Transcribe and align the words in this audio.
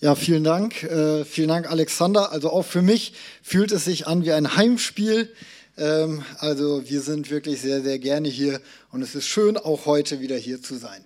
Ja, 0.00 0.14
vielen 0.14 0.44
Dank. 0.44 0.84
Äh, 0.84 1.24
vielen 1.24 1.48
Dank, 1.48 1.68
Alexander. 1.68 2.30
Also 2.30 2.50
auch 2.50 2.64
für 2.64 2.82
mich 2.82 3.14
fühlt 3.42 3.72
es 3.72 3.84
sich 3.84 4.06
an 4.06 4.24
wie 4.24 4.30
ein 4.30 4.54
Heimspiel. 4.54 5.28
Ähm, 5.76 6.22
also 6.38 6.88
wir 6.88 7.00
sind 7.00 7.32
wirklich 7.32 7.60
sehr, 7.62 7.82
sehr 7.82 7.98
gerne 7.98 8.28
hier 8.28 8.60
und 8.92 9.02
es 9.02 9.16
ist 9.16 9.26
schön, 9.26 9.56
auch 9.56 9.86
heute 9.86 10.20
wieder 10.20 10.36
hier 10.36 10.62
zu 10.62 10.76
sein. 10.76 11.04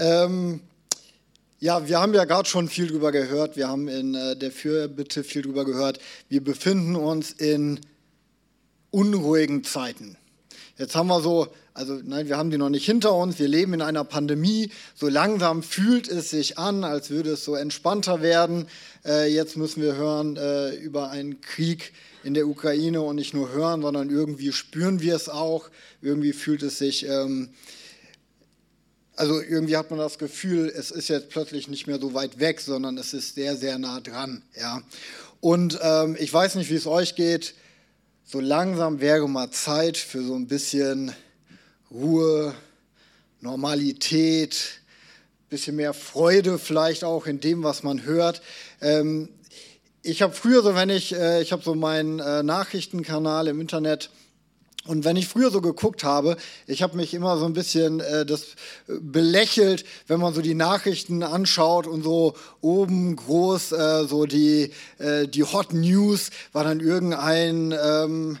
Ähm, 0.00 0.58
ja, 1.60 1.86
wir 1.86 2.00
haben 2.00 2.12
ja 2.12 2.24
gerade 2.24 2.48
schon 2.48 2.68
viel 2.68 2.88
drüber 2.88 3.12
gehört. 3.12 3.56
Wir 3.56 3.68
haben 3.68 3.86
in 3.86 4.16
äh, 4.16 4.34
der 4.34 4.50
Fürbitte 4.50 5.22
viel 5.22 5.42
drüber 5.42 5.64
gehört. 5.64 6.00
Wir 6.28 6.42
befinden 6.42 6.96
uns 6.96 7.30
in 7.30 7.78
unruhigen 8.90 9.62
Zeiten. 9.62 10.16
Jetzt 10.78 10.94
haben 10.94 11.08
wir 11.08 11.20
so, 11.20 11.48
also 11.74 11.98
nein, 12.04 12.28
wir 12.28 12.36
haben 12.36 12.50
die 12.50 12.56
noch 12.56 12.68
nicht 12.68 12.86
hinter 12.86 13.12
uns, 13.12 13.40
wir 13.40 13.48
leben 13.48 13.74
in 13.74 13.82
einer 13.82 14.04
Pandemie, 14.04 14.70
so 14.94 15.08
langsam 15.08 15.64
fühlt 15.64 16.06
es 16.06 16.30
sich 16.30 16.56
an, 16.56 16.84
als 16.84 17.10
würde 17.10 17.30
es 17.30 17.44
so 17.44 17.56
entspannter 17.56 18.22
werden. 18.22 18.68
Äh, 19.04 19.26
jetzt 19.34 19.56
müssen 19.56 19.82
wir 19.82 19.96
hören 19.96 20.36
äh, 20.36 20.76
über 20.76 21.10
einen 21.10 21.40
Krieg 21.40 21.92
in 22.22 22.34
der 22.34 22.46
Ukraine 22.46 23.02
und 23.02 23.16
nicht 23.16 23.34
nur 23.34 23.50
hören, 23.50 23.82
sondern 23.82 24.08
irgendwie 24.08 24.52
spüren 24.52 25.00
wir 25.00 25.16
es 25.16 25.28
auch, 25.28 25.68
irgendwie 26.00 26.32
fühlt 26.32 26.62
es 26.62 26.78
sich... 26.78 27.06
Ähm, 27.06 27.50
also 29.16 29.40
irgendwie 29.40 29.76
hat 29.76 29.90
man 29.90 29.98
das 29.98 30.18
Gefühl, 30.18 30.72
es 30.72 30.92
ist 30.92 31.08
jetzt 31.08 31.30
plötzlich 31.30 31.66
nicht 31.66 31.88
mehr 31.88 31.98
so 31.98 32.14
weit 32.14 32.38
weg, 32.38 32.60
sondern 32.60 32.96
es 32.98 33.14
ist 33.14 33.34
sehr, 33.34 33.56
sehr 33.56 33.76
nah 33.76 33.98
dran. 33.98 34.42
Ja. 34.56 34.80
Und 35.40 35.76
ähm, 35.82 36.16
ich 36.20 36.32
weiß 36.32 36.54
nicht, 36.54 36.70
wie 36.70 36.76
es 36.76 36.86
euch 36.86 37.16
geht 37.16 37.54
so 38.30 38.40
langsam 38.40 39.00
wäre 39.00 39.26
mal 39.26 39.50
Zeit 39.50 39.96
für 39.96 40.22
so 40.22 40.34
ein 40.34 40.48
bisschen 40.48 41.14
Ruhe, 41.90 42.54
Normalität, 43.40 44.82
bisschen 45.48 45.76
mehr 45.76 45.94
Freude 45.94 46.58
vielleicht 46.58 47.04
auch 47.04 47.24
in 47.24 47.40
dem, 47.40 47.62
was 47.62 47.82
man 47.82 48.04
hört. 48.04 48.42
Ähm, 48.82 49.30
ich 50.02 50.20
habe 50.20 50.34
früher 50.34 50.62
so, 50.62 50.74
wenn 50.74 50.90
ich, 50.90 51.14
äh, 51.14 51.40
ich 51.40 51.52
habe 51.52 51.62
so 51.62 51.74
meinen 51.74 52.18
äh, 52.18 52.42
Nachrichtenkanal 52.42 53.48
im 53.48 53.62
Internet 53.62 54.10
und 54.88 55.04
wenn 55.04 55.16
ich 55.16 55.28
früher 55.28 55.50
so 55.50 55.60
geguckt 55.60 56.02
habe, 56.02 56.38
ich 56.66 56.82
habe 56.82 56.96
mich 56.96 57.12
immer 57.12 57.36
so 57.36 57.44
ein 57.44 57.52
bisschen 57.52 58.00
äh, 58.00 58.24
das 58.24 58.54
äh, 58.88 58.94
belächelt, 59.00 59.84
wenn 60.06 60.18
man 60.18 60.32
so 60.32 60.40
die 60.40 60.54
Nachrichten 60.54 61.22
anschaut 61.22 61.86
und 61.86 62.02
so 62.02 62.34
oben 62.62 63.14
groß 63.14 63.72
äh, 63.72 64.06
so 64.08 64.24
die, 64.24 64.72
äh, 64.96 65.28
die 65.28 65.44
Hot 65.44 65.74
News 65.74 66.30
war 66.54 66.64
dann 66.64 66.80
irgendein 66.80 67.72
ähm, 67.72 68.38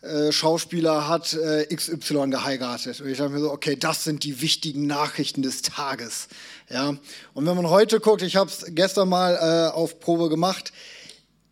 äh, 0.00 0.32
Schauspieler 0.32 1.08
hat 1.08 1.34
äh, 1.34 1.66
XY 1.66 2.30
geheiratet. 2.30 3.02
Und 3.02 3.08
ich 3.08 3.18
dachte 3.18 3.30
mir 3.30 3.40
so, 3.40 3.52
okay, 3.52 3.76
das 3.76 4.02
sind 4.02 4.24
die 4.24 4.40
wichtigen 4.40 4.86
Nachrichten 4.86 5.42
des 5.42 5.60
Tages. 5.60 6.28
Ja. 6.70 6.96
Und 7.34 7.46
wenn 7.46 7.54
man 7.54 7.68
heute 7.68 8.00
guckt, 8.00 8.22
ich 8.22 8.36
habe 8.36 8.48
es 8.48 8.64
gestern 8.68 9.10
mal 9.10 9.34
äh, 9.34 9.74
auf 9.74 10.00
Probe 10.00 10.30
gemacht, 10.30 10.72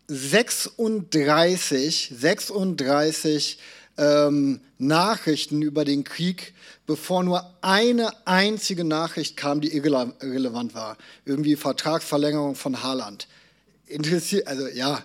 36, 0.07 2.11
36 2.19 3.59
ähm, 4.01 4.59
Nachrichten 4.79 5.61
über 5.61 5.85
den 5.85 6.03
Krieg, 6.03 6.53
bevor 6.87 7.23
nur 7.23 7.45
eine 7.61 8.09
einzige 8.25 8.83
Nachricht 8.83 9.37
kam, 9.37 9.61
die 9.61 9.73
irrelevant 9.73 10.73
war. 10.73 10.97
Irgendwie 11.23 11.55
Vertragsverlängerung 11.55 12.55
von 12.55 12.81
Haaland. 12.81 13.27
Interessiert, 13.85 14.47
also 14.47 14.67
ja, 14.67 15.03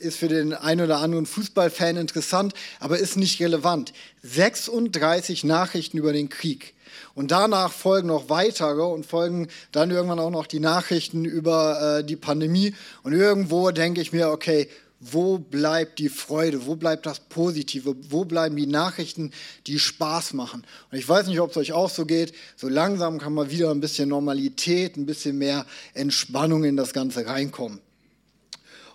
ist 0.00 0.18
für 0.18 0.28
den 0.28 0.52
einen 0.52 0.82
oder 0.82 0.98
anderen 0.98 1.26
Fußballfan 1.26 1.96
interessant, 1.96 2.54
aber 2.80 2.98
ist 2.98 3.16
nicht 3.16 3.40
relevant. 3.40 3.92
36 4.22 5.44
Nachrichten 5.44 5.98
über 5.98 6.12
den 6.12 6.28
Krieg. 6.28 6.74
Und 7.14 7.30
danach 7.30 7.72
folgen 7.72 8.08
noch 8.08 8.28
weitere 8.28 8.82
und 8.82 9.06
folgen 9.06 9.48
dann 9.72 9.90
irgendwann 9.90 10.18
auch 10.18 10.30
noch 10.30 10.46
die 10.46 10.60
Nachrichten 10.60 11.24
über 11.24 11.98
äh, 11.98 12.04
die 12.04 12.16
Pandemie. 12.16 12.74
Und 13.02 13.12
irgendwo 13.12 13.70
denke 13.70 14.00
ich 14.00 14.12
mir, 14.12 14.30
okay, 14.30 14.68
wo 15.00 15.38
bleibt 15.38 16.00
die 16.00 16.08
Freude? 16.08 16.66
Wo 16.66 16.74
bleibt 16.74 17.06
das 17.06 17.20
Positive? 17.20 17.94
Wo 18.10 18.24
bleiben 18.24 18.56
die 18.56 18.66
Nachrichten, 18.66 19.32
die 19.66 19.78
Spaß 19.78 20.32
machen? 20.32 20.64
Und 20.90 20.98
ich 20.98 21.08
weiß 21.08 21.28
nicht, 21.28 21.40
ob 21.40 21.50
es 21.50 21.56
euch 21.56 21.72
auch 21.72 21.90
so 21.90 22.04
geht. 22.04 22.32
So 22.56 22.68
langsam 22.68 23.18
kann 23.18 23.32
mal 23.32 23.50
wieder 23.50 23.70
ein 23.70 23.80
bisschen 23.80 24.08
Normalität, 24.08 24.96
ein 24.96 25.06
bisschen 25.06 25.38
mehr 25.38 25.66
Entspannung 25.94 26.64
in 26.64 26.76
das 26.76 26.92
Ganze 26.92 27.26
reinkommen. 27.26 27.80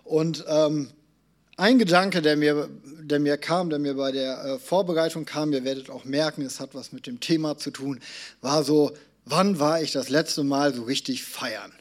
Und 0.04 0.44
ähm, 0.48 0.90
ein 1.56 1.80
Gedanke, 1.80 2.22
der 2.22 2.36
mir, 2.36 2.68
der 2.84 3.20
mir 3.20 3.38
kam, 3.38 3.70
der 3.70 3.80
mir 3.80 3.94
bei 3.94 4.12
der 4.12 4.44
äh, 4.44 4.60
Vorbereitung 4.60 5.24
kam, 5.24 5.54
ihr 5.54 5.64
werdet 5.64 5.90
auch 5.90 6.04
merken, 6.04 6.42
es 6.42 6.60
hat 6.60 6.76
was 6.76 6.92
mit 6.92 7.08
dem 7.08 7.22
Thema 7.22 7.58
zu 7.58 7.72
tun, 7.72 8.02
war 8.42 8.64
so, 8.64 8.92
wann 9.24 9.60
war 9.60 9.82
ich 9.82 9.94
das 9.94 10.10
letzte 10.10 10.44
Mal 10.44 10.74
so 10.74 10.84
richtig 10.84 11.24
feiern? 11.24 11.72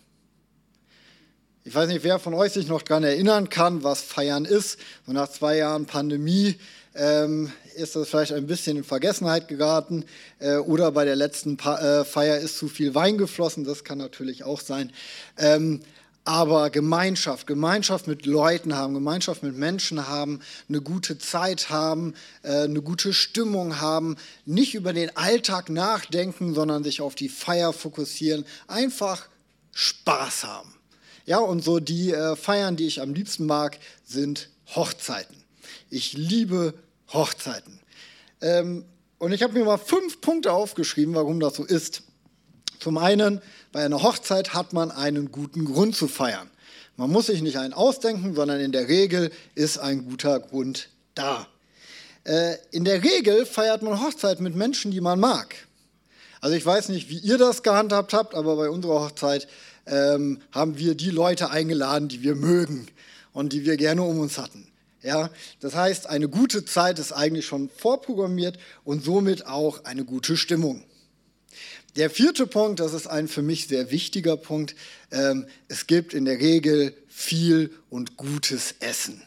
Ich 1.64 1.76
weiß 1.76 1.88
nicht, 1.88 2.02
wer 2.02 2.18
von 2.18 2.34
euch 2.34 2.54
sich 2.54 2.66
noch 2.66 2.82
daran 2.82 3.04
erinnern 3.04 3.48
kann, 3.48 3.84
was 3.84 4.02
Feiern 4.02 4.44
ist. 4.44 4.80
So 5.06 5.12
nach 5.12 5.28
zwei 5.28 5.58
Jahren 5.58 5.86
Pandemie 5.86 6.56
ähm, 6.92 7.52
ist 7.76 7.94
das 7.94 8.08
vielleicht 8.08 8.32
ein 8.32 8.48
bisschen 8.48 8.76
in 8.76 8.82
Vergessenheit 8.82 9.46
geraten. 9.46 10.04
Äh, 10.40 10.56
oder 10.56 10.90
bei 10.90 11.04
der 11.04 11.14
letzten 11.14 11.56
pa 11.56 12.00
äh, 12.00 12.04
Feier 12.04 12.38
ist 12.38 12.58
zu 12.58 12.66
viel 12.66 12.96
Wein 12.96 13.16
geflossen. 13.16 13.62
Das 13.62 13.84
kann 13.84 13.98
natürlich 13.98 14.42
auch 14.42 14.60
sein. 14.60 14.90
Ähm, 15.38 15.82
aber 16.24 16.68
Gemeinschaft, 16.70 17.46
Gemeinschaft 17.46 18.08
mit 18.08 18.26
Leuten 18.26 18.76
haben, 18.76 18.94
Gemeinschaft 18.94 19.44
mit 19.44 19.56
Menschen 19.56 20.08
haben, 20.08 20.40
eine 20.68 20.80
gute 20.80 21.18
Zeit 21.18 21.70
haben, 21.70 22.14
äh, 22.42 22.62
eine 22.62 22.82
gute 22.82 23.12
Stimmung 23.12 23.80
haben, 23.80 24.16
nicht 24.46 24.74
über 24.74 24.92
den 24.92 25.16
Alltag 25.16 25.70
nachdenken, 25.70 26.54
sondern 26.54 26.82
sich 26.82 27.00
auf 27.00 27.14
die 27.14 27.28
Feier 27.28 27.72
fokussieren, 27.72 28.46
einfach 28.66 29.28
Spaß 29.70 30.42
haben. 30.42 30.81
Ja, 31.24 31.38
und 31.38 31.62
so 31.62 31.78
die 31.78 32.12
äh, 32.12 32.36
Feiern, 32.36 32.76
die 32.76 32.86
ich 32.86 33.00
am 33.00 33.14
liebsten 33.14 33.46
mag, 33.46 33.78
sind 34.04 34.48
Hochzeiten. 34.74 35.36
Ich 35.90 36.14
liebe 36.14 36.74
Hochzeiten. 37.12 37.78
Ähm, 38.40 38.84
und 39.18 39.32
ich 39.32 39.42
habe 39.42 39.52
mir 39.52 39.64
mal 39.64 39.78
fünf 39.78 40.20
Punkte 40.20 40.52
aufgeschrieben, 40.52 41.14
warum 41.14 41.38
das 41.38 41.54
so 41.54 41.64
ist. 41.64 42.02
Zum 42.80 42.98
einen, 42.98 43.40
bei 43.70 43.84
einer 43.84 44.02
Hochzeit 44.02 44.54
hat 44.54 44.72
man 44.72 44.90
einen 44.90 45.30
guten 45.30 45.64
Grund 45.64 45.94
zu 45.94 46.08
feiern. 46.08 46.50
Man 46.96 47.10
muss 47.10 47.26
sich 47.26 47.40
nicht 47.40 47.56
einen 47.58 47.72
ausdenken, 47.72 48.34
sondern 48.34 48.60
in 48.60 48.72
der 48.72 48.88
Regel 48.88 49.30
ist 49.54 49.78
ein 49.78 50.04
guter 50.08 50.40
Grund 50.40 50.88
da. 51.14 51.46
Äh, 52.24 52.56
in 52.72 52.84
der 52.84 53.02
Regel 53.02 53.46
feiert 53.46 53.82
man 53.82 54.02
Hochzeit 54.02 54.40
mit 54.40 54.56
Menschen, 54.56 54.90
die 54.90 55.00
man 55.00 55.20
mag. 55.20 55.54
Also 56.40 56.56
ich 56.56 56.66
weiß 56.66 56.88
nicht, 56.88 57.08
wie 57.08 57.18
ihr 57.18 57.38
das 57.38 57.62
gehandhabt 57.62 58.12
habt, 58.12 58.34
aber 58.34 58.56
bei 58.56 58.68
unserer 58.68 59.00
Hochzeit 59.00 59.46
ähm, 59.86 60.40
haben 60.52 60.78
wir 60.78 60.94
die 60.94 61.10
Leute 61.10 61.50
eingeladen, 61.50 62.08
die 62.08 62.22
wir 62.22 62.34
mögen 62.34 62.86
und 63.32 63.52
die 63.52 63.64
wir 63.64 63.76
gerne 63.76 64.02
um 64.02 64.18
uns 64.20 64.38
hatten. 64.38 64.66
Ja, 65.02 65.30
das 65.60 65.74
heißt, 65.74 66.06
eine 66.06 66.28
gute 66.28 66.64
Zeit 66.64 67.00
ist 67.00 67.12
eigentlich 67.12 67.46
schon 67.46 67.68
vorprogrammiert 67.68 68.58
und 68.84 69.04
somit 69.04 69.46
auch 69.46 69.84
eine 69.84 70.04
gute 70.04 70.36
Stimmung. 70.36 70.84
Der 71.96 72.08
vierte 72.08 72.46
Punkt, 72.46 72.80
das 72.80 72.94
ist 72.94 73.06
ein 73.06 73.28
für 73.28 73.42
mich 73.42 73.66
sehr 73.66 73.90
wichtiger 73.90 74.36
Punkt, 74.36 74.76
ähm, 75.10 75.46
es 75.68 75.86
gibt 75.86 76.14
in 76.14 76.24
der 76.24 76.38
Regel 76.38 76.94
viel 77.08 77.70
und 77.90 78.16
gutes 78.16 78.76
Essen. 78.78 79.20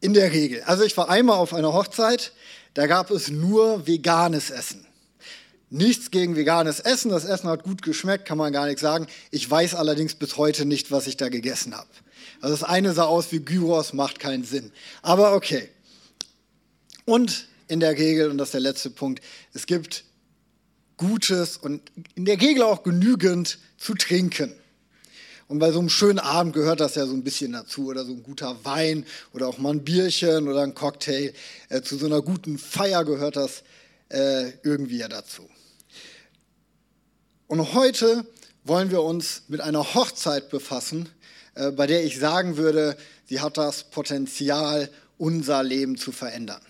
In 0.00 0.12
der 0.12 0.32
Regel. 0.32 0.62
Also 0.64 0.84
ich 0.84 0.96
war 0.96 1.08
einmal 1.08 1.38
auf 1.38 1.54
einer 1.54 1.72
Hochzeit, 1.72 2.32
da 2.74 2.86
gab 2.86 3.10
es 3.10 3.30
nur 3.30 3.86
veganes 3.86 4.50
Essen. 4.50 4.84
Nichts 5.74 6.12
gegen 6.12 6.36
veganes 6.36 6.78
Essen. 6.78 7.10
Das 7.10 7.24
Essen 7.24 7.48
hat 7.48 7.64
gut 7.64 7.82
geschmeckt, 7.82 8.26
kann 8.26 8.38
man 8.38 8.52
gar 8.52 8.66
nichts 8.66 8.80
sagen. 8.80 9.08
Ich 9.32 9.50
weiß 9.50 9.74
allerdings 9.74 10.14
bis 10.14 10.36
heute 10.36 10.66
nicht, 10.66 10.92
was 10.92 11.08
ich 11.08 11.16
da 11.16 11.28
gegessen 11.28 11.76
habe. 11.76 11.88
Also 12.40 12.54
das 12.54 12.62
eine 12.62 12.92
sah 12.92 13.06
aus 13.06 13.32
wie 13.32 13.40
Gyros, 13.40 13.92
macht 13.92 14.20
keinen 14.20 14.44
Sinn. 14.44 14.70
Aber 15.02 15.34
okay. 15.34 15.68
Und 17.06 17.48
in 17.66 17.80
der 17.80 17.98
Regel, 17.98 18.30
und 18.30 18.38
das 18.38 18.48
ist 18.48 18.54
der 18.54 18.60
letzte 18.60 18.88
Punkt, 18.88 19.20
es 19.52 19.66
gibt 19.66 20.04
Gutes 20.96 21.56
und 21.56 21.82
in 22.14 22.24
der 22.24 22.40
Regel 22.40 22.62
auch 22.62 22.84
genügend 22.84 23.58
zu 23.76 23.94
trinken. 23.94 24.54
Und 25.48 25.58
bei 25.58 25.72
so 25.72 25.80
einem 25.80 25.88
schönen 25.88 26.20
Abend 26.20 26.52
gehört 26.52 26.78
das 26.78 26.94
ja 26.94 27.04
so 27.04 27.14
ein 27.14 27.24
bisschen 27.24 27.50
dazu. 27.50 27.88
Oder 27.88 28.04
so 28.04 28.12
ein 28.12 28.22
guter 28.22 28.64
Wein 28.64 29.04
oder 29.32 29.48
auch 29.48 29.58
mal 29.58 29.72
ein 29.72 29.82
Bierchen 29.82 30.46
oder 30.46 30.62
ein 30.62 30.74
Cocktail. 30.76 31.32
Äh, 31.68 31.82
zu 31.82 31.98
so 31.98 32.06
einer 32.06 32.22
guten 32.22 32.58
Feier 32.58 33.04
gehört 33.04 33.34
das 33.34 33.64
äh, 34.08 34.50
irgendwie 34.62 34.98
ja 34.98 35.08
dazu. 35.08 35.48
Und 37.46 37.74
heute 37.74 38.24
wollen 38.64 38.90
wir 38.90 39.02
uns 39.02 39.42
mit 39.48 39.60
einer 39.60 39.94
Hochzeit 39.94 40.48
befassen, 40.48 41.10
äh, 41.54 41.70
bei 41.70 41.86
der 41.86 42.04
ich 42.04 42.18
sagen 42.18 42.56
würde, 42.56 42.96
sie 43.26 43.40
hat 43.40 43.58
das 43.58 43.84
Potenzial, 43.84 44.88
unser 45.18 45.62
Leben 45.62 45.96
zu 45.96 46.10
verändern. 46.10 46.60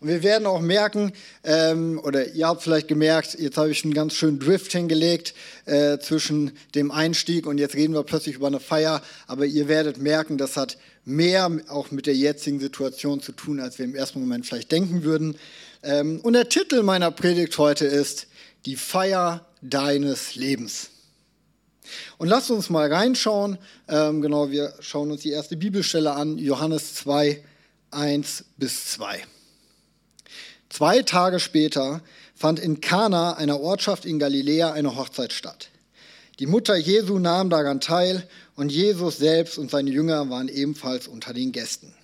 Und 0.00 0.08
wir 0.08 0.22
werden 0.22 0.46
auch 0.46 0.60
merken, 0.60 1.12
ähm, 1.44 2.00
oder 2.02 2.32
ihr 2.34 2.48
habt 2.48 2.62
vielleicht 2.62 2.88
gemerkt, 2.88 3.38
jetzt 3.38 3.56
habe 3.56 3.70
ich 3.70 3.84
einen 3.84 3.94
ganz 3.94 4.14
schönen 4.14 4.38
Drift 4.38 4.72
hingelegt 4.72 5.34
äh, 5.64 5.98
zwischen 5.98 6.52
dem 6.74 6.90
Einstieg 6.90 7.46
und 7.46 7.58
jetzt 7.58 7.74
reden 7.74 7.94
wir 7.94 8.02
plötzlich 8.02 8.34
über 8.34 8.48
eine 8.48 8.60
Feier, 8.60 9.02
aber 9.26 9.46
ihr 9.46 9.68
werdet 9.68 9.98
merken, 9.98 10.36
das 10.36 10.56
hat 10.56 10.78
mehr 11.04 11.50
auch 11.68 11.90
mit 11.92 12.06
der 12.06 12.16
jetzigen 12.16 12.58
Situation 12.58 13.20
zu 13.20 13.32
tun, 13.32 13.60
als 13.60 13.78
wir 13.78 13.84
im 13.84 13.94
ersten 13.94 14.20
Moment 14.20 14.46
vielleicht 14.46 14.72
denken 14.72 15.04
würden. 15.04 15.36
Ähm, 15.82 16.20
und 16.22 16.32
der 16.32 16.48
Titel 16.48 16.82
meiner 16.82 17.10
Predigt 17.10 17.56
heute 17.58 17.86
ist 17.86 18.26
Die 18.66 18.76
Feier 18.76 19.46
deines 19.62 20.34
Lebens. 20.34 20.90
Und 22.18 22.28
lasst 22.28 22.50
uns 22.50 22.68
mal 22.68 22.92
reinschauen. 22.92 23.58
Ähm, 23.88 24.20
genau, 24.20 24.50
wir 24.50 24.74
schauen 24.80 25.10
uns 25.10 25.22
die 25.22 25.30
erste 25.30 25.56
Bibelstelle 25.56 26.12
an, 26.12 26.36
Johannes 26.38 26.94
2, 26.94 27.42
1 27.92 28.44
bis 28.56 28.92
2. 28.92 29.24
Zwei 30.68 31.02
Tage 31.02 31.40
später 31.40 32.02
fand 32.34 32.58
in 32.58 32.80
Kana, 32.80 33.34
einer 33.34 33.60
Ortschaft 33.60 34.04
in 34.04 34.18
Galiläa, 34.18 34.72
eine 34.72 34.96
Hochzeit 34.96 35.32
statt. 35.32 35.70
Die 36.38 36.46
Mutter 36.46 36.76
Jesu 36.76 37.18
nahm 37.18 37.48
daran 37.48 37.80
teil 37.80 38.28
und 38.56 38.70
Jesus 38.70 39.16
selbst 39.16 39.56
und 39.56 39.70
seine 39.70 39.90
Jünger 39.90 40.28
waren 40.28 40.48
ebenfalls 40.48 41.08
unter 41.08 41.32
den 41.32 41.52
Gästen. 41.52 41.94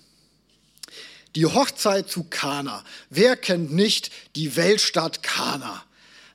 Die 1.35 1.47
Hochzeit 1.47 2.09
zu 2.09 2.25
Kana. 2.31 2.85
Wer 3.11 3.37
kennt 3.37 3.73
nicht 3.73 4.11
die 4.37 4.57
Weltstadt 4.57 5.23
Kana? 5.23 5.83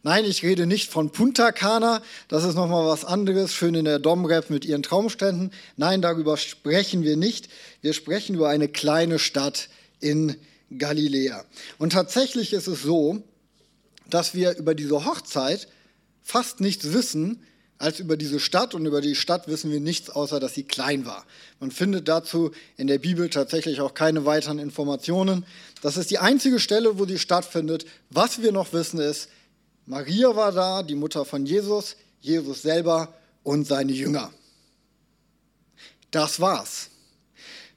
Nein, 0.08 0.24
ich 0.24 0.42
rede 0.42 0.68
nicht 0.68 0.90
von 0.90 1.12
Punta 1.12 1.52
Cana, 1.52 2.02
das 2.30 2.46
ist 2.46 2.56
nochmal 2.56 2.88
was 2.88 3.04
anderes, 3.04 3.54
schön 3.54 3.76
in 3.76 3.84
der 3.84 4.00
Domrep 4.00 4.50
mit 4.50 4.64
ihren 4.64 4.82
Traumständen. 4.82 5.52
Nein, 5.76 6.02
darüber 6.02 6.38
sprechen 6.38 7.04
wir 7.04 7.18
nicht. 7.18 7.50
Wir 7.82 7.92
sprechen 7.92 8.34
über 8.36 8.48
eine 8.48 8.70
kleine 8.70 9.20
Stadt 9.20 9.68
in 10.00 10.38
Galiläa. 10.78 11.44
Und 11.78 11.92
tatsächlich 11.92 12.54
ist 12.54 12.68
es 12.68 12.84
so, 12.84 13.22
dass 14.10 14.34
wir 14.34 14.56
über 14.56 14.76
diese 14.76 15.04
Hochzeit 15.04 15.68
fast 16.24 16.62
nichts 16.62 16.94
wissen, 16.94 17.44
als 17.78 18.00
über 18.00 18.16
diese 18.16 18.40
Stadt 18.40 18.76
und 18.76 18.86
über 18.86 19.02
die 19.02 19.14
Stadt 19.14 19.50
wissen 19.50 19.72
wir 19.74 19.82
nichts, 19.82 20.10
außer 20.10 20.40
dass 20.40 20.54
sie 20.54 20.64
klein 20.64 21.06
war. 21.06 21.26
Man 21.60 21.70
findet 21.70 22.08
dazu 22.08 22.52
in 22.78 22.88
der 22.88 22.98
Bibel 22.98 23.30
tatsächlich 23.30 23.82
auch 23.82 23.94
keine 23.94 24.24
weiteren 24.24 24.58
Informationen. 24.58 25.46
Das 25.82 25.98
ist 25.98 26.12
die 26.12 26.20
einzige 26.20 26.62
Stelle, 26.62 26.98
wo 26.98 27.06
sie 27.06 27.20
stattfindet. 27.20 27.86
Was 28.10 28.42
wir 28.42 28.54
noch 28.54 28.72
wissen 28.72 29.02
ist, 29.02 29.28
Maria 29.88 30.36
war 30.36 30.52
da, 30.52 30.84
die 30.84 30.96
Mutter 30.96 31.26
von 31.26 31.46
Jesus, 31.46 31.96
Jesus 32.22 32.62
selber 32.62 33.14
und 33.42 33.66
seine 33.66 33.94
Jünger. 33.94 34.32
Das 36.12 36.40
war's. 36.40 36.90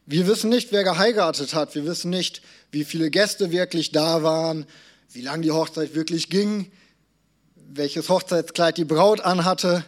Wir 0.04 0.26
wissen 0.26 0.50
nicht, 0.50 0.72
wer 0.72 0.84
geheiratet 0.84 1.54
hat. 1.54 1.74
Wir 1.74 1.86
wissen 1.86 2.10
nicht, 2.10 2.42
wie 2.70 2.84
viele 2.84 3.10
Gäste 3.10 3.50
wirklich 3.50 3.92
da 3.92 4.22
waren, 4.22 4.66
wie 5.12 5.22
lange 5.22 5.42
die 5.42 5.50
Hochzeit 5.50 5.94
wirklich 5.94 6.28
ging 6.28 6.70
welches 7.70 8.08
Hochzeitskleid 8.08 8.76
die 8.76 8.84
Braut 8.84 9.20
anhatte. 9.20 9.84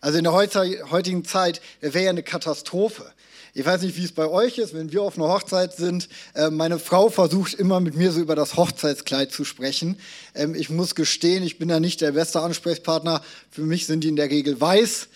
Also 0.00 0.18
in 0.18 0.24
der 0.24 0.32
heutigen 0.32 1.24
Zeit 1.24 1.60
wäre 1.80 2.04
ja 2.04 2.10
eine 2.10 2.22
Katastrophe. 2.22 3.12
Ich 3.58 3.64
weiß 3.64 3.80
nicht, 3.80 3.96
wie 3.96 4.04
es 4.04 4.12
bei 4.12 4.28
euch 4.28 4.58
ist, 4.58 4.74
wenn 4.74 4.92
wir 4.92 5.00
auf 5.00 5.16
einer 5.16 5.28
Hochzeit 5.28 5.74
sind. 5.74 6.10
Äh, 6.34 6.50
meine 6.50 6.78
Frau 6.78 7.08
versucht 7.08 7.54
immer 7.54 7.80
mit 7.80 7.96
mir 7.96 8.12
so 8.12 8.20
über 8.20 8.36
das 8.36 8.58
Hochzeitskleid 8.58 9.32
zu 9.32 9.46
sprechen. 9.46 9.98
Ähm, 10.34 10.54
ich 10.54 10.68
muss 10.68 10.94
gestehen, 10.94 11.42
ich 11.42 11.56
bin 11.56 11.68
da 11.68 11.80
nicht 11.80 12.02
der 12.02 12.12
beste 12.12 12.40
Ansprechpartner. 12.40 13.22
Für 13.50 13.62
mich 13.62 13.86
sind 13.86 14.04
die 14.04 14.08
in 14.08 14.16
der 14.16 14.28
Regel 14.28 14.60
weiß. 14.60 15.08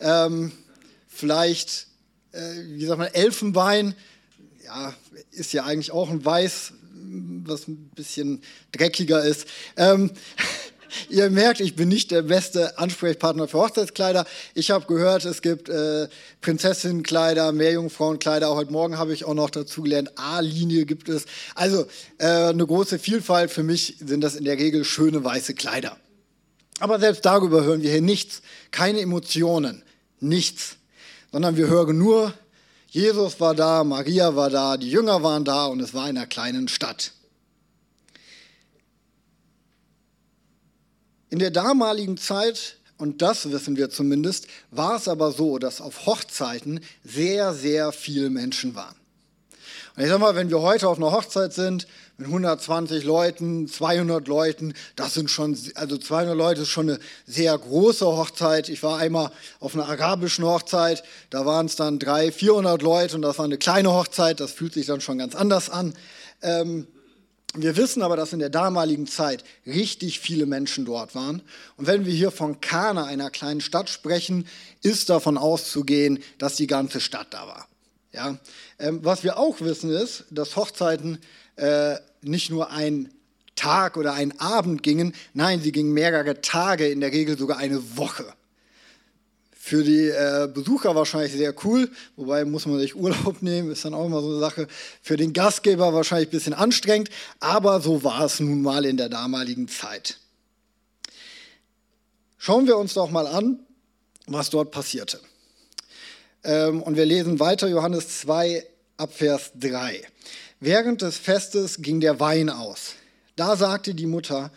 Ähm, 0.00 0.52
vielleicht, 1.08 1.88
äh, 2.30 2.38
wie 2.68 2.86
sagt 2.86 3.00
man, 3.00 3.12
Elfenbein. 3.12 3.96
Ja, 4.64 4.94
ist 5.32 5.52
ja 5.52 5.64
eigentlich 5.64 5.90
auch 5.90 6.08
ein 6.08 6.24
Weiß, 6.24 6.74
was 7.46 7.66
ein 7.66 7.90
bisschen 7.96 8.42
dreckiger 8.70 9.24
ist. 9.24 9.48
Ähm, 9.76 10.12
Ihr 11.08 11.30
merkt, 11.30 11.60
ich 11.60 11.76
bin 11.76 11.88
nicht 11.88 12.10
der 12.10 12.22
beste 12.22 12.78
Ansprechpartner 12.78 13.48
für 13.48 13.58
Hochzeitskleider. 13.58 14.26
Ich 14.54 14.70
habe 14.70 14.86
gehört, 14.86 15.24
es 15.24 15.42
gibt 15.42 15.68
äh, 15.68 16.08
Prinzessinnenkleider, 16.40 17.52
Meerjungfrauenkleider. 17.52 18.54
Heute 18.54 18.72
Morgen 18.72 18.98
habe 18.98 19.12
ich 19.12 19.24
auch 19.24 19.34
noch 19.34 19.50
dazu 19.50 19.82
gelernt, 19.82 20.12
A-Linie 20.16 20.86
gibt 20.86 21.08
es. 21.08 21.26
Also 21.54 21.86
äh, 22.18 22.26
eine 22.26 22.66
große 22.66 22.98
Vielfalt. 22.98 23.50
Für 23.50 23.62
mich 23.62 23.96
sind 24.00 24.22
das 24.22 24.36
in 24.36 24.44
der 24.44 24.58
Regel 24.58 24.84
schöne 24.84 25.24
weiße 25.24 25.54
Kleider. 25.54 25.96
Aber 26.80 27.00
selbst 27.00 27.24
darüber 27.24 27.64
hören 27.64 27.82
wir 27.82 27.90
hier 27.90 28.02
nichts. 28.02 28.42
Keine 28.70 29.00
Emotionen, 29.00 29.82
nichts. 30.20 30.76
Sondern 31.32 31.56
wir 31.56 31.66
hören 31.66 31.98
nur, 31.98 32.32
Jesus 32.90 33.38
war 33.40 33.54
da, 33.54 33.84
Maria 33.84 34.34
war 34.34 34.48
da, 34.48 34.76
die 34.76 34.90
Jünger 34.90 35.22
waren 35.22 35.44
da 35.44 35.66
und 35.66 35.80
es 35.80 35.92
war 35.92 36.08
in 36.08 36.16
einer 36.16 36.26
kleinen 36.26 36.68
Stadt. 36.68 37.12
In 41.30 41.38
der 41.38 41.50
damaligen 41.50 42.16
Zeit, 42.16 42.76
und 42.96 43.20
das 43.20 43.50
wissen 43.50 43.76
wir 43.76 43.90
zumindest, 43.90 44.46
war 44.70 44.96
es 44.96 45.08
aber 45.08 45.30
so, 45.30 45.58
dass 45.58 45.80
auf 45.80 46.06
Hochzeiten 46.06 46.80
sehr, 47.04 47.52
sehr 47.52 47.92
viele 47.92 48.30
Menschen 48.30 48.74
waren. 48.74 48.96
Und 49.94 50.04
ich 50.04 50.08
sag 50.08 50.20
mal, 50.20 50.36
wenn 50.36 50.48
wir 50.48 50.62
heute 50.62 50.88
auf 50.88 50.96
einer 50.96 51.12
Hochzeit 51.12 51.52
sind 51.52 51.86
mit 52.16 52.28
120 52.28 53.04
Leuten, 53.04 53.68
200 53.68 54.26
Leuten, 54.26 54.72
das 54.96 55.14
sind 55.14 55.30
schon, 55.30 55.58
also 55.74 55.98
200 55.98 56.36
Leute 56.36 56.62
ist 56.62 56.68
schon 56.68 56.88
eine 56.88 56.98
sehr 57.26 57.56
große 57.58 58.06
Hochzeit. 58.06 58.68
Ich 58.68 58.82
war 58.82 58.98
einmal 58.98 59.30
auf 59.60 59.74
einer 59.74 59.88
arabischen 59.88 60.44
Hochzeit, 60.44 61.02
da 61.30 61.44
waren 61.44 61.66
es 61.66 61.76
dann 61.76 61.98
300, 61.98 62.32
400 62.34 62.82
Leute 62.82 63.16
und 63.16 63.22
das 63.22 63.38
war 63.38 63.44
eine 63.44 63.58
kleine 63.58 63.92
Hochzeit, 63.92 64.40
das 64.40 64.52
fühlt 64.52 64.72
sich 64.72 64.86
dann 64.86 65.00
schon 65.00 65.18
ganz 65.18 65.34
anders 65.34 65.68
an. 65.68 65.94
Ähm, 66.42 66.86
wir 67.54 67.76
wissen 67.76 68.02
aber, 68.02 68.16
dass 68.16 68.32
in 68.32 68.40
der 68.40 68.50
damaligen 68.50 69.06
Zeit 69.06 69.42
richtig 69.66 70.20
viele 70.20 70.46
Menschen 70.46 70.84
dort 70.84 71.14
waren. 71.14 71.42
Und 71.76 71.86
wenn 71.86 72.04
wir 72.04 72.12
hier 72.12 72.30
von 72.30 72.60
Kana, 72.60 73.04
einer 73.04 73.30
kleinen 73.30 73.60
Stadt, 73.60 73.88
sprechen, 73.88 74.46
ist 74.82 75.08
davon 75.08 75.38
auszugehen, 75.38 76.18
dass 76.36 76.56
die 76.56 76.66
ganze 76.66 77.00
Stadt 77.00 77.28
da 77.30 77.46
war. 77.46 77.68
Ja? 78.12 78.38
Ähm, 78.78 79.00
was 79.02 79.24
wir 79.24 79.38
auch 79.38 79.60
wissen 79.60 79.90
ist, 79.90 80.24
dass 80.30 80.56
Hochzeiten 80.56 81.18
äh, 81.56 81.96
nicht 82.20 82.50
nur 82.50 82.70
ein 82.70 83.12
Tag 83.56 83.96
oder 83.96 84.12
ein 84.12 84.38
Abend 84.38 84.82
gingen, 84.82 85.14
nein, 85.34 85.60
sie 85.60 85.72
gingen 85.72 85.92
mehrere 85.92 86.40
Tage, 86.42 86.86
in 86.86 87.00
der 87.00 87.12
Regel 87.12 87.36
sogar 87.36 87.58
eine 87.58 87.96
Woche. 87.96 88.26
Für 89.68 89.84
die 89.84 90.08
äh, 90.08 90.48
Besucher 90.50 90.94
wahrscheinlich 90.94 91.32
sehr 91.32 91.54
cool, 91.62 91.90
wobei 92.16 92.46
muss 92.46 92.64
man 92.64 92.78
sich 92.78 92.96
Urlaub 92.96 93.36
nehmen, 93.42 93.70
ist 93.70 93.84
dann 93.84 93.92
auch 93.92 94.06
immer 94.06 94.22
so 94.22 94.28
eine 94.30 94.38
Sache. 94.38 94.66
Für 95.02 95.18
den 95.18 95.34
Gastgeber 95.34 95.92
wahrscheinlich 95.92 96.28
ein 96.28 96.30
bisschen 96.30 96.54
anstrengend, 96.54 97.10
aber 97.38 97.82
so 97.82 98.02
war 98.02 98.24
es 98.24 98.40
nun 98.40 98.62
mal 98.62 98.86
in 98.86 98.96
der 98.96 99.10
damaligen 99.10 99.68
Zeit. 99.68 100.20
Schauen 102.38 102.66
wir 102.66 102.78
uns 102.78 102.94
doch 102.94 103.10
mal 103.10 103.26
an, 103.26 103.60
was 104.26 104.48
dort 104.48 104.70
passierte. 104.70 105.20
Ähm, 106.44 106.82
und 106.82 106.96
wir 106.96 107.04
lesen 107.04 107.38
weiter 107.38 107.68
Johannes 107.68 108.20
2 108.20 108.64
ab 108.96 109.12
Vers 109.12 109.52
3. 109.56 110.00
Während 110.60 111.02
des 111.02 111.18
Festes 111.18 111.82
ging 111.82 112.00
der 112.00 112.20
Wein 112.20 112.48
aus. 112.48 112.94
Da 113.36 113.54
sagte 113.54 113.94
die 113.94 114.06
Mutter 114.06 114.50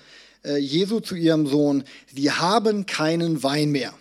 äh, 0.45 0.55
Jesu 0.55 1.01
zu 1.01 1.15
ihrem 1.15 1.47
Sohn, 1.47 1.83
sie 2.15 2.31
haben 2.31 2.85
keinen 2.85 3.43
Wein 3.43 3.71
mehr. 3.71 3.93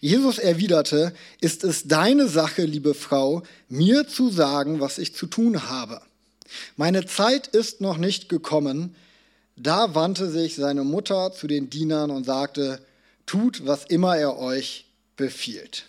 Jesus 0.00 0.38
erwiderte, 0.38 1.12
ist 1.40 1.64
es 1.64 1.86
deine 1.86 2.28
Sache, 2.28 2.64
liebe 2.64 2.94
Frau, 2.94 3.42
mir 3.68 4.08
zu 4.08 4.30
sagen, 4.30 4.80
was 4.80 4.98
ich 4.98 5.14
zu 5.14 5.26
tun 5.26 5.68
habe. 5.68 6.00
Meine 6.76 7.06
Zeit 7.06 7.46
ist 7.48 7.80
noch 7.80 7.98
nicht 7.98 8.28
gekommen. 8.28 8.94
Da 9.56 9.94
wandte 9.94 10.30
sich 10.30 10.54
seine 10.54 10.84
Mutter 10.84 11.32
zu 11.32 11.46
den 11.46 11.70
Dienern 11.70 12.10
und 12.10 12.24
sagte, 12.24 12.80
tut, 13.26 13.66
was 13.66 13.84
immer 13.84 14.16
er 14.16 14.38
euch 14.38 14.86
befiehlt. 15.16 15.86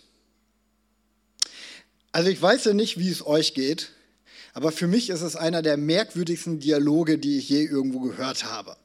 Also 2.11 2.29
ich 2.29 2.41
weiß 2.41 2.65
ja 2.65 2.73
nicht, 2.73 2.97
wie 2.97 3.09
es 3.09 3.25
euch 3.25 3.53
geht, 3.53 3.91
aber 4.53 4.71
für 4.71 4.87
mich 4.87 5.09
ist 5.09 5.21
es 5.21 5.35
einer 5.35 5.61
der 5.61 5.77
merkwürdigsten 5.77 6.59
Dialoge, 6.59 7.19
die 7.19 7.37
ich 7.37 7.49
je 7.49 7.63
irgendwo 7.63 7.99
gehört 7.99 8.45
habe. 8.45 8.75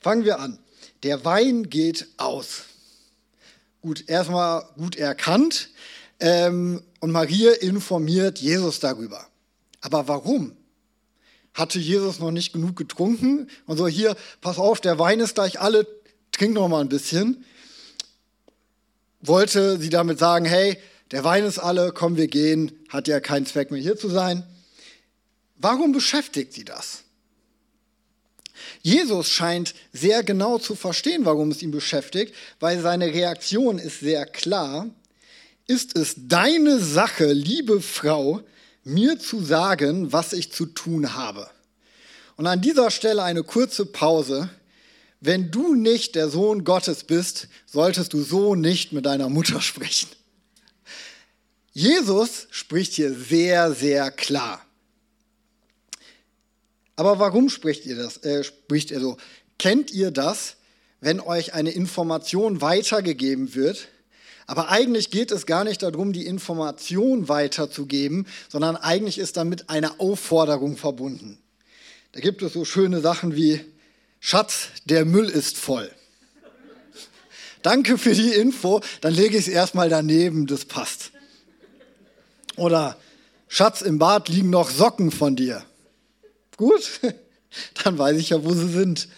Fangen 0.00 0.24
wir 0.24 0.38
an. 0.38 0.58
Der 1.04 1.24
Wein 1.24 1.70
geht 1.70 2.06
aus 2.18 2.64
gut, 3.82 4.08
erstmal 4.08 4.64
gut 4.76 4.96
erkannt 4.96 5.70
ähm, 6.20 6.82
und 7.00 7.10
Maria 7.10 7.52
informiert 7.52 8.38
Jesus 8.38 8.80
darüber. 8.80 9.26
Aber 9.80 10.08
warum? 10.08 10.56
Hatte 11.54 11.78
Jesus 11.78 12.18
noch 12.18 12.30
nicht 12.30 12.52
genug 12.52 12.76
getrunken 12.76 13.48
und 13.66 13.76
so, 13.76 13.88
hier, 13.88 14.16
pass 14.40 14.58
auf, 14.58 14.80
der 14.80 14.98
Wein 14.98 15.20
ist 15.20 15.34
gleich 15.34 15.60
alle, 15.60 15.86
trink 16.32 16.54
noch 16.54 16.68
mal 16.68 16.80
ein 16.80 16.88
bisschen. 16.88 17.44
Wollte 19.20 19.78
sie 19.78 19.90
damit 19.90 20.18
sagen, 20.18 20.44
hey, 20.44 20.78
der 21.10 21.24
Wein 21.24 21.44
ist 21.44 21.58
alle, 21.58 21.92
komm, 21.92 22.16
wir 22.16 22.28
gehen, 22.28 22.72
hat 22.88 23.08
ja 23.08 23.18
keinen 23.20 23.46
Zweck 23.46 23.70
mehr 23.70 23.80
hier 23.80 23.96
zu 23.96 24.08
sein. 24.08 24.44
Warum 25.56 25.92
beschäftigt 25.92 26.52
sie 26.52 26.64
das? 26.64 27.02
Jesus 28.82 29.28
scheint 29.28 29.74
sehr 29.92 30.22
genau 30.22 30.58
zu 30.58 30.74
verstehen, 30.74 31.24
warum 31.24 31.50
es 31.50 31.62
ihn 31.62 31.70
beschäftigt, 31.70 32.34
weil 32.60 32.80
seine 32.80 33.06
Reaktion 33.06 33.78
ist 33.78 34.00
sehr 34.00 34.26
klar. 34.26 34.88
Ist 35.66 35.96
es 35.96 36.14
deine 36.16 36.78
Sache, 36.78 37.32
liebe 37.32 37.80
Frau, 37.80 38.40
mir 38.84 39.18
zu 39.18 39.42
sagen, 39.42 40.12
was 40.12 40.32
ich 40.32 40.52
zu 40.52 40.66
tun 40.66 41.14
habe? 41.14 41.48
Und 42.36 42.46
an 42.46 42.60
dieser 42.60 42.90
Stelle 42.90 43.22
eine 43.22 43.42
kurze 43.42 43.84
Pause. 43.84 44.48
Wenn 45.20 45.50
du 45.50 45.74
nicht 45.74 46.14
der 46.14 46.28
Sohn 46.28 46.62
Gottes 46.62 47.02
bist, 47.02 47.48
solltest 47.66 48.12
du 48.12 48.22
so 48.22 48.54
nicht 48.54 48.92
mit 48.92 49.04
deiner 49.04 49.28
Mutter 49.28 49.60
sprechen. 49.60 50.08
Jesus 51.72 52.46
spricht 52.50 52.94
hier 52.94 53.12
sehr, 53.12 53.72
sehr 53.72 54.10
klar. 54.10 54.64
Aber 56.98 57.20
warum 57.20 57.48
spricht 57.48 57.86
ihr 57.86 57.94
das? 57.94 58.16
Äh, 58.24 58.42
spricht 58.42 58.90
ihr 58.90 58.98
so? 58.98 59.18
Kennt 59.56 59.92
ihr 59.92 60.10
das, 60.10 60.56
wenn 61.00 61.20
euch 61.20 61.54
eine 61.54 61.70
Information 61.70 62.60
weitergegeben 62.60 63.54
wird, 63.54 63.86
Aber 64.50 64.70
eigentlich 64.70 65.10
geht 65.10 65.30
es 65.30 65.44
gar 65.44 65.62
nicht 65.62 65.82
darum, 65.82 66.14
die 66.14 66.24
Information 66.24 67.28
weiterzugeben, 67.28 68.26
sondern 68.48 68.76
eigentlich 68.76 69.18
ist 69.18 69.36
damit 69.36 69.68
eine 69.68 70.00
Aufforderung 70.00 70.78
verbunden. 70.78 71.38
Da 72.12 72.20
gibt 72.20 72.40
es 72.40 72.54
so 72.54 72.64
schöne 72.64 73.02
Sachen 73.02 73.36
wie, 73.36 73.60
Schatz, 74.20 74.68
der 74.86 75.04
Müll 75.04 75.28
ist 75.28 75.58
voll. 75.58 75.90
Danke 77.62 77.98
für 77.98 78.14
die 78.14 78.32
Info, 78.32 78.80
dann 79.02 79.12
lege 79.12 79.36
ich 79.36 79.46
es 79.46 79.52
erstmal 79.52 79.90
daneben, 79.90 80.46
das 80.46 80.64
passt. 80.64 81.12
Oder 82.56 82.96
Schatz, 83.48 83.82
im 83.82 83.98
Bad 83.98 84.30
liegen 84.30 84.48
noch 84.48 84.70
Socken 84.70 85.10
von 85.10 85.36
dir. 85.36 85.62
Gut, 86.58 87.00
dann 87.84 87.96
weiß 87.96 88.18
ich 88.18 88.30
ja, 88.30 88.44
wo 88.44 88.52
sie 88.52 88.68
sind. 88.68 89.08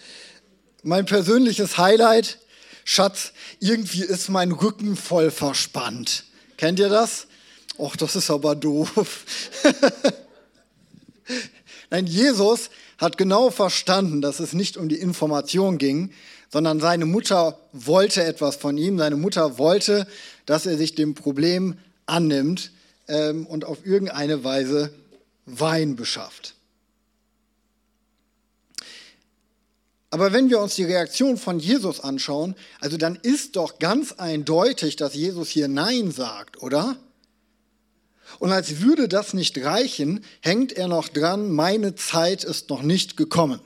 Mein 0.83 1.05
persönliches 1.05 1.77
Highlight, 1.77 2.39
Schatz, 2.85 3.33
irgendwie 3.59 4.03
ist 4.03 4.29
mein 4.29 4.51
Rücken 4.51 4.95
voll 4.95 5.31
verspannt. 5.31 6.25
Kennt 6.55 6.79
ihr 6.79 6.89
das? 6.89 7.27
Och, 7.77 7.95
das 7.95 8.15
ist 8.15 8.29
aber 8.29 8.55
doof. 8.55 9.25
Nein, 11.89 12.05
Jesus 12.05 12.69
hat 12.99 13.17
genau 13.17 13.49
verstanden, 13.49 14.21
dass 14.21 14.39
es 14.39 14.53
nicht 14.53 14.77
um 14.77 14.87
die 14.87 14.99
Information 14.99 15.79
ging, 15.79 16.11
sondern 16.51 16.79
seine 16.79 17.05
Mutter 17.05 17.57
wollte 17.73 18.23
etwas 18.23 18.55
von 18.55 18.77
ihm. 18.77 18.99
Seine 18.99 19.15
Mutter 19.15 19.57
wollte, 19.57 20.05
dass 20.45 20.67
er 20.67 20.77
sich 20.77 20.93
dem 20.93 21.15
Problem 21.15 21.77
annimmt 22.05 22.71
ähm, 23.07 23.47
und 23.47 23.65
auf 23.65 23.85
irgendeine 23.85 24.43
Weise 24.43 24.93
Wein 25.47 25.95
beschafft. 25.95 26.55
Aber 30.11 30.33
wenn 30.33 30.49
wir 30.49 30.59
uns 30.59 30.75
die 30.75 30.83
Reaktion 30.83 31.37
von 31.37 31.57
Jesus 31.57 32.01
anschauen, 32.01 32.55
also 32.81 32.97
dann 32.97 33.15
ist 33.15 33.55
doch 33.55 33.79
ganz 33.79 34.11
eindeutig, 34.11 34.97
dass 34.97 35.15
Jesus 35.15 35.47
hier 35.49 35.69
Nein 35.69 36.11
sagt, 36.11 36.61
oder? 36.61 36.97
Und 38.39 38.51
als 38.51 38.81
würde 38.81 39.07
das 39.07 39.33
nicht 39.33 39.57
reichen, 39.63 40.23
hängt 40.41 40.73
er 40.73 40.89
noch 40.89 41.07
dran, 41.07 41.49
meine 41.51 41.95
Zeit 41.95 42.43
ist 42.43 42.69
noch 42.69 42.81
nicht 42.81 43.15
gekommen. 43.15 43.61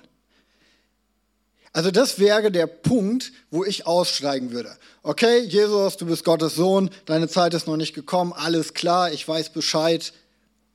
Also 1.74 1.90
das 1.90 2.20
wäre 2.20 2.52
der 2.52 2.68
Punkt, 2.68 3.32
wo 3.50 3.66
ich 3.66 3.88
aussteigen 3.88 4.52
würde. 4.52 4.78
Okay, 5.02 5.40
Jesus, 5.40 5.98
du 5.98 6.06
bist 6.06 6.24
Gottes 6.24 6.56
Sohn, 6.56 6.92
deine 7.06 7.28
Zeit 7.28 7.56
ist 7.56 7.66
noch 7.66 7.76
nicht 7.76 7.96
gekommen, 7.96 8.34
alles 8.34 8.76
klar, 8.76 9.12
ich 9.12 9.28
weiß 9.28 9.50
Bescheid, 9.50 10.14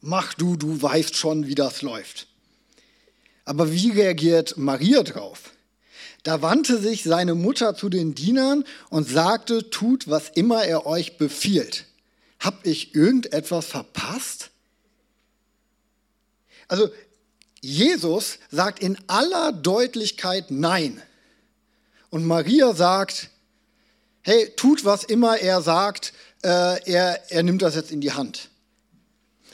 mach 0.00 0.34
du, 0.34 0.56
du 0.56 0.82
weißt 0.82 1.16
schon, 1.16 1.46
wie 1.46 1.54
das 1.54 1.80
läuft. 1.82 2.26
Aber 3.44 3.72
wie 3.72 3.92
reagiert 3.92 4.56
Maria 4.56 5.04
drauf? 5.04 5.52
Da 6.22 6.42
wandte 6.42 6.78
sich 6.78 7.02
seine 7.02 7.34
Mutter 7.34 7.74
zu 7.74 7.88
den 7.88 8.14
Dienern 8.14 8.64
und 8.90 9.08
sagte, 9.08 9.70
tut, 9.70 10.08
was 10.08 10.28
immer 10.28 10.64
er 10.64 10.86
euch 10.86 11.16
befiehlt. 11.16 11.86
Hab 12.38 12.66
ich 12.66 12.94
irgendetwas 12.94 13.66
verpasst? 13.66 14.50
Also 16.68 16.88
Jesus 17.60 18.38
sagt 18.50 18.80
in 18.82 18.98
aller 19.06 19.52
Deutlichkeit 19.52 20.50
Nein. 20.50 21.02
Und 22.10 22.24
Maria 22.24 22.74
sagt, 22.74 23.30
hey, 24.22 24.50
tut 24.56 24.84
was 24.84 25.04
immer 25.04 25.38
er 25.38 25.62
sagt, 25.62 26.12
äh, 26.42 26.82
er, 26.90 27.30
er 27.30 27.42
nimmt 27.42 27.62
das 27.62 27.74
jetzt 27.74 27.90
in 27.90 28.00
die 28.00 28.12
Hand. 28.12 28.48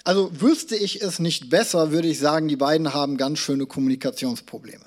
Also 0.05 0.31
wüsste 0.41 0.77
ich 0.77 1.03
es 1.03 1.19
nicht 1.19 1.51
besser, 1.51 1.91
würde 1.91 2.09
ich 2.09 2.19
sagen, 2.19 2.49
die 2.49 2.57
beiden 2.57 2.95
haben 2.95 3.17
ganz 3.17 3.41
schöne 3.41 3.67
Kommunikationsprobleme. 3.67 4.85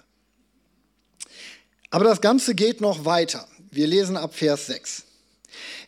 Aber 1.92 2.06
das 2.06 2.22
Ganze 2.22 2.54
geht 2.54 2.82
noch 2.82 3.06
weiter. 3.06 3.48
Wir 3.72 3.88
lesen 3.88 4.18
ab 4.18 4.36
Vers 4.36 4.68
6. 4.68 5.04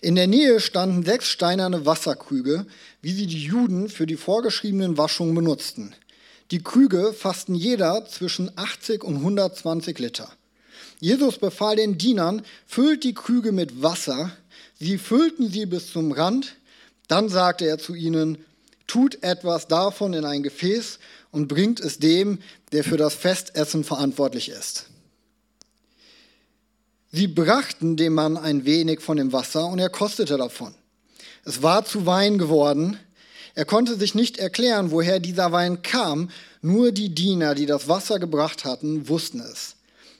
In 0.01 0.15
der 0.15 0.27
Nähe 0.27 0.60
standen 0.60 1.03
sechs 1.03 1.27
steinerne 1.27 1.86
Wasserkrüge, 1.86 2.65
wie 3.01 3.12
sie 3.12 3.27
die 3.27 3.43
Juden 3.43 3.88
für 3.88 4.08
die 4.08 4.17
vorgeschriebenen 4.17 4.98
Waschungen 4.98 5.36
benutzten. 5.36 5.93
Die 6.50 6.63
Krüge 6.63 7.13
fassten 7.13 7.55
jeder 7.55 8.05
zwischen 8.08 8.51
80 8.58 9.03
und 9.03 9.17
120 9.17 9.98
Liter. 10.00 10.31
Jesus 11.00 11.38
befahl 11.38 11.75
den 11.75 11.98
Dienern, 11.98 12.43
füllt 12.65 13.03
die 13.03 13.13
Krüge 13.13 13.51
mit 13.51 13.81
Wasser. 13.81 14.31
Sie 14.79 14.98
füllten 14.98 15.50
sie 15.50 15.65
bis 15.65 15.91
zum 15.91 16.12
Rand. 16.12 16.55
Dann 17.08 17.29
sagte 17.29 17.65
er 17.67 17.77
zu 17.77 17.93
ihnen, 17.93 18.43
tut 18.88 19.24
etwas 19.24 19.67
davon 19.67 20.13
in 20.13 20.25
ein 20.25 20.43
Gefäß 20.43 21.00
und 21.31 21.48
bringt 21.48 21.79
es 21.79 22.00
dem, 22.00 22.39
der 22.72 22.84
für 22.84 22.98
das 22.98 23.15
Festessen 23.15 23.84
verantwortlich 23.84 24.50
ist. 24.50 24.90
Sie 27.11 27.27
brachten 27.27 27.97
dem 27.97 28.13
Mann 28.13 28.37
ein 28.37 28.63
wenig 28.65 29.01
von 29.01 29.17
dem 29.17 29.33
Wasser 29.33 29.67
und 29.67 29.79
er 29.79 29.89
kostete 29.89 30.37
davon. 30.37 30.73
Es 31.43 31.61
war 31.61 31.83
zu 31.83 32.05
Wein 32.05 32.37
geworden. 32.37 32.97
Er 33.53 33.65
konnte 33.65 33.95
sich 33.95 34.15
nicht 34.15 34.37
erklären, 34.37 34.91
woher 34.91 35.19
dieser 35.19 35.51
Wein 35.51 35.81
kam. 35.81 36.29
Nur 36.61 36.93
die 36.93 37.13
Diener, 37.13 37.53
die 37.53 37.65
das 37.65 37.89
Wasser 37.89 38.17
gebracht 38.19 38.63
hatten, 38.63 39.09
wussten 39.09 39.41
es. 39.41 39.75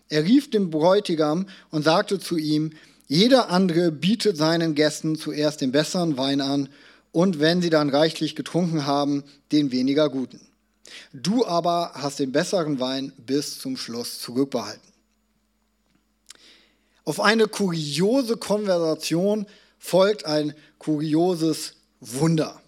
Er 0.10 0.26
rief 0.26 0.50
den 0.50 0.70
Bräutigam 0.70 1.48
und 1.70 1.84
sagte 1.84 2.20
zu 2.20 2.36
ihm, 2.38 2.72
jeder 3.08 3.50
andere 3.50 3.92
bietet 3.92 4.36
seinen 4.36 4.76
Gästen 4.76 5.16
zuerst 5.16 5.62
den 5.62 5.72
besseren 5.72 6.18
Wein 6.18 6.42
an 6.42 6.68
und 7.14 7.40
wenn 7.40 7.62
sie 7.62 7.70
dann 7.70 7.90
reichlich 7.90 8.36
getrunken 8.36 8.86
haben, 8.86 9.24
den 9.54 9.72
weniger 9.72 10.10
guten. 10.10 10.42
Du 11.14 11.46
aber 11.46 11.92
hast 11.94 12.20
den 12.20 12.34
besseren 12.34 12.80
Wein 12.82 13.14
bis 13.18 13.60
zum 13.60 13.78
Schluss 13.78 14.20
zurückbehalten. 14.20 14.91
Auf 17.12 17.20
eine 17.20 17.50
kuriose 17.50 18.38
Konversation 18.38 19.46
folgt 19.80 20.26
ein 20.26 20.54
kurioses 20.80 21.74
Wunder. 22.00 22.62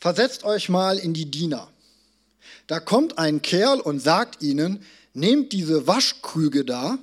Versetzt 0.00 0.44
euch 0.44 0.70
mal 0.70 0.96
in 0.96 1.12
die 1.12 1.30
Diener. 1.30 1.68
Da 2.68 2.80
kommt 2.80 3.18
ein 3.18 3.42
Kerl 3.42 3.80
und 3.80 4.00
sagt 4.00 4.42
ihnen, 4.42 4.82
nehmt 5.12 5.52
diese 5.52 5.86
Waschkrüge 5.86 6.64
da, 6.64 6.96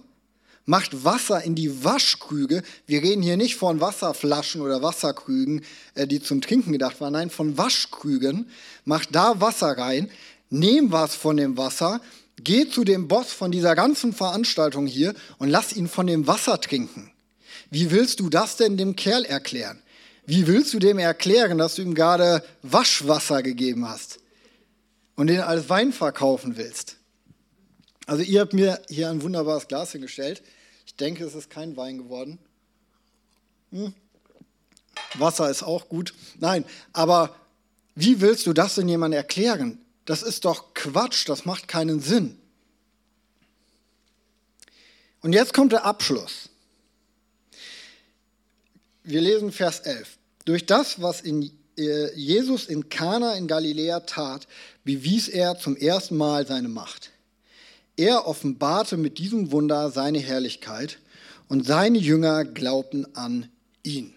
macht 0.65 1.05
Wasser 1.05 1.43
in 1.43 1.53
die 1.53 1.83
Waschkrüge. 1.83 2.63
Wir 2.87 3.03
reden 3.03 3.21
hier 3.21 3.37
nicht 3.37 3.55
von 3.55 3.79
Wasserflaschen 3.79 4.61
oder 4.61 4.81
Wasserkrügen, 4.81 5.63
äh, 5.93 6.07
die 6.07 6.23
zum 6.23 6.41
Trinken 6.41 6.71
gedacht 6.71 6.99
waren, 7.01 7.13
nein, 7.13 7.29
von 7.29 7.55
Waschkrügen. 7.59 8.49
Macht 8.83 9.09
da 9.11 9.39
Wasser 9.41 9.77
rein, 9.77 10.09
nehmt 10.49 10.91
was 10.91 11.13
von 11.13 11.37
dem 11.37 11.55
Wasser, 11.55 12.01
Geh 12.43 12.69
zu 12.69 12.83
dem 12.83 13.07
Boss 13.07 13.33
von 13.33 13.51
dieser 13.51 13.75
ganzen 13.75 14.13
Veranstaltung 14.13 14.87
hier 14.87 15.13
und 15.37 15.49
lass 15.49 15.73
ihn 15.73 15.87
von 15.87 16.07
dem 16.07 16.27
Wasser 16.27 16.59
trinken. 16.61 17.11
Wie 17.69 17.91
willst 17.91 18.19
du 18.19 18.29
das 18.29 18.55
denn 18.55 18.77
dem 18.77 18.95
Kerl 18.95 19.25
erklären? 19.25 19.81
Wie 20.25 20.47
willst 20.47 20.73
du 20.73 20.79
dem 20.79 20.99
erklären, 20.99 21.57
dass 21.57 21.75
du 21.75 21.81
ihm 21.81 21.95
gerade 21.95 22.43
Waschwasser 22.61 23.41
gegeben 23.41 23.87
hast 23.87 24.19
und 25.15 25.27
den 25.27 25.41
als 25.41 25.69
Wein 25.69 25.91
verkaufen 25.91 26.55
willst? 26.55 26.97
Also 28.05 28.23
ihr 28.23 28.41
habt 28.41 28.53
mir 28.53 28.81
hier 28.89 29.09
ein 29.09 29.21
wunderbares 29.21 29.67
Glas 29.67 29.91
hingestellt. 29.91 30.41
Ich 30.85 30.95
denke, 30.95 31.23
es 31.25 31.35
ist 31.35 31.49
kein 31.49 31.77
Wein 31.77 31.97
geworden. 31.99 32.39
Hm. 33.71 33.93
Wasser 35.15 35.49
ist 35.49 35.63
auch 35.63 35.89
gut. 35.89 36.13
Nein, 36.39 36.65
aber 36.93 37.35
wie 37.95 38.21
willst 38.21 38.45
du 38.47 38.53
das 38.53 38.75
denn 38.75 38.87
jemandem 38.87 39.17
erklären? 39.17 39.79
Das 40.09 40.23
ist 40.23 40.45
doch 40.45 40.73
Quatsch, 40.73 41.29
das 41.29 41.45
macht 41.45 41.67
keinen 41.67 41.99
Sinn. 41.99 42.35
Und 45.21 45.33
jetzt 45.33 45.53
kommt 45.53 45.71
der 45.71 45.85
Abschluss. 45.85 46.49
Wir 49.03 49.21
lesen 49.21 49.51
Vers 49.51 49.81
11. 49.81 50.17
Durch 50.45 50.65
das, 50.65 50.99
was 50.99 51.21
in 51.21 51.51
äh, 51.77 52.11
Jesus 52.15 52.65
in 52.65 52.89
Kana 52.89 53.35
in 53.35 53.45
Galiläa 53.45 53.99
tat, 53.99 54.47
bewies 54.83 55.27
er 55.27 55.59
zum 55.59 55.77
ersten 55.77 56.17
Mal 56.17 56.47
seine 56.47 56.69
Macht. 56.69 57.11
Er 57.95 58.25
offenbarte 58.25 58.97
mit 58.97 59.19
diesem 59.19 59.51
Wunder 59.51 59.91
seine 59.91 60.17
Herrlichkeit 60.17 60.97
und 61.49 61.67
seine 61.67 61.99
Jünger 61.99 62.45
glaubten 62.45 63.15
an 63.15 63.47
ihn. 63.83 64.15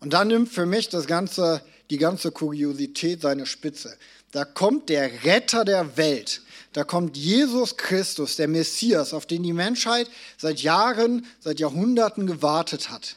Und 0.00 0.12
dann 0.12 0.26
nimmt 0.26 0.48
für 0.48 0.66
mich 0.66 0.88
das 0.88 1.06
ganze 1.06 1.62
die 1.90 1.98
ganze 1.98 2.30
Kuriosität 2.30 3.22
seine 3.22 3.46
Spitze. 3.46 3.96
Da 4.32 4.44
kommt 4.44 4.88
der 4.88 5.24
Retter 5.24 5.64
der 5.64 5.96
Welt. 5.96 6.42
Da 6.72 6.84
kommt 6.84 7.16
Jesus 7.16 7.76
Christus, 7.76 8.36
der 8.36 8.48
Messias, 8.48 9.14
auf 9.14 9.26
den 9.26 9.42
die 9.42 9.54
Menschheit 9.54 10.10
seit 10.36 10.60
Jahren, 10.60 11.26
seit 11.40 11.60
Jahrhunderten 11.60 12.26
gewartet 12.26 12.90
hat. 12.90 13.16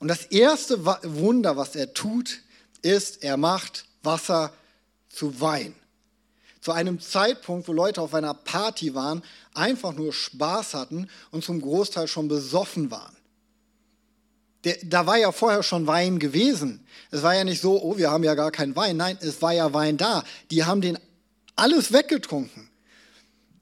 Und 0.00 0.08
das 0.08 0.24
erste 0.26 0.84
Wunder, 0.84 1.56
was 1.56 1.76
er 1.76 1.94
tut, 1.94 2.40
ist, 2.82 3.22
er 3.22 3.36
macht 3.36 3.86
Wasser 4.02 4.52
zu 5.08 5.40
Wein. 5.40 5.74
Zu 6.60 6.72
einem 6.72 7.00
Zeitpunkt, 7.00 7.68
wo 7.68 7.72
Leute 7.72 8.00
auf 8.00 8.14
einer 8.14 8.34
Party 8.34 8.94
waren, 8.94 9.22
einfach 9.54 9.94
nur 9.94 10.12
Spaß 10.12 10.74
hatten 10.74 11.08
und 11.30 11.44
zum 11.44 11.60
Großteil 11.60 12.08
schon 12.08 12.26
besoffen 12.26 12.90
waren. 12.90 13.16
Der, 14.64 14.76
da 14.82 15.06
war 15.06 15.18
ja 15.18 15.30
vorher 15.32 15.62
schon 15.62 15.86
Wein 15.86 16.18
gewesen. 16.18 16.86
Es 17.10 17.22
war 17.22 17.34
ja 17.34 17.44
nicht 17.44 17.60
so, 17.60 17.82
oh, 17.82 17.96
wir 17.96 18.10
haben 18.10 18.24
ja 18.24 18.34
gar 18.34 18.50
keinen 18.50 18.74
Wein. 18.74 18.96
Nein, 18.96 19.18
es 19.20 19.40
war 19.42 19.52
ja 19.52 19.72
Wein 19.72 19.96
da. 19.96 20.24
Die 20.50 20.64
haben 20.64 20.80
den 20.80 20.98
alles 21.56 21.92
weggetrunken. 21.92 22.68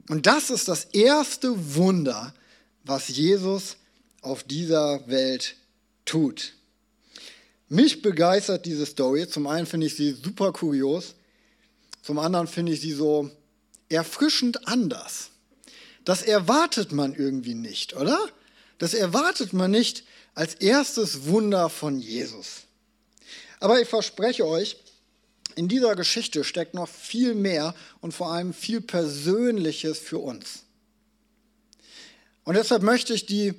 Und 0.08 0.26
das 0.26 0.50
ist 0.50 0.68
das 0.68 0.84
erste 0.84 1.74
Wunder, 1.74 2.34
was 2.84 3.08
Jesus 3.08 3.76
auf 4.20 4.42
dieser 4.44 5.06
Welt 5.08 5.56
tut. 6.04 6.54
Mich 7.68 8.02
begeistert 8.02 8.66
diese 8.66 8.86
Story. 8.86 9.28
Zum 9.28 9.46
einen 9.46 9.66
finde 9.66 9.86
ich 9.86 9.96
sie 9.96 10.12
super 10.12 10.52
kurios, 10.52 11.14
zum 12.02 12.18
anderen 12.18 12.46
finde 12.46 12.72
ich 12.72 12.80
sie 12.80 12.92
so 12.92 13.30
erfrischend 13.88 14.66
anders. 14.68 15.30
Das 16.04 16.22
erwartet 16.22 16.92
man 16.92 17.14
irgendwie 17.14 17.54
nicht, 17.54 17.94
oder? 17.94 18.18
Das 18.78 18.92
erwartet 18.92 19.52
man 19.52 19.70
nicht 19.70 20.04
als 20.34 20.54
erstes 20.54 21.26
Wunder 21.26 21.68
von 21.68 21.98
Jesus. 21.98 22.62
Aber 23.60 23.80
ich 23.80 23.88
verspreche 23.88 24.46
euch, 24.46 24.76
in 25.54 25.68
dieser 25.68 25.94
Geschichte 25.94 26.44
steckt 26.44 26.74
noch 26.74 26.88
viel 26.88 27.34
mehr 27.34 27.74
und 28.00 28.12
vor 28.12 28.32
allem 28.32 28.54
viel 28.54 28.80
Persönliches 28.80 29.98
für 29.98 30.18
uns. 30.18 30.64
Und 32.44 32.56
deshalb 32.56 32.82
möchte 32.82 33.14
ich 33.14 33.26
die, 33.26 33.54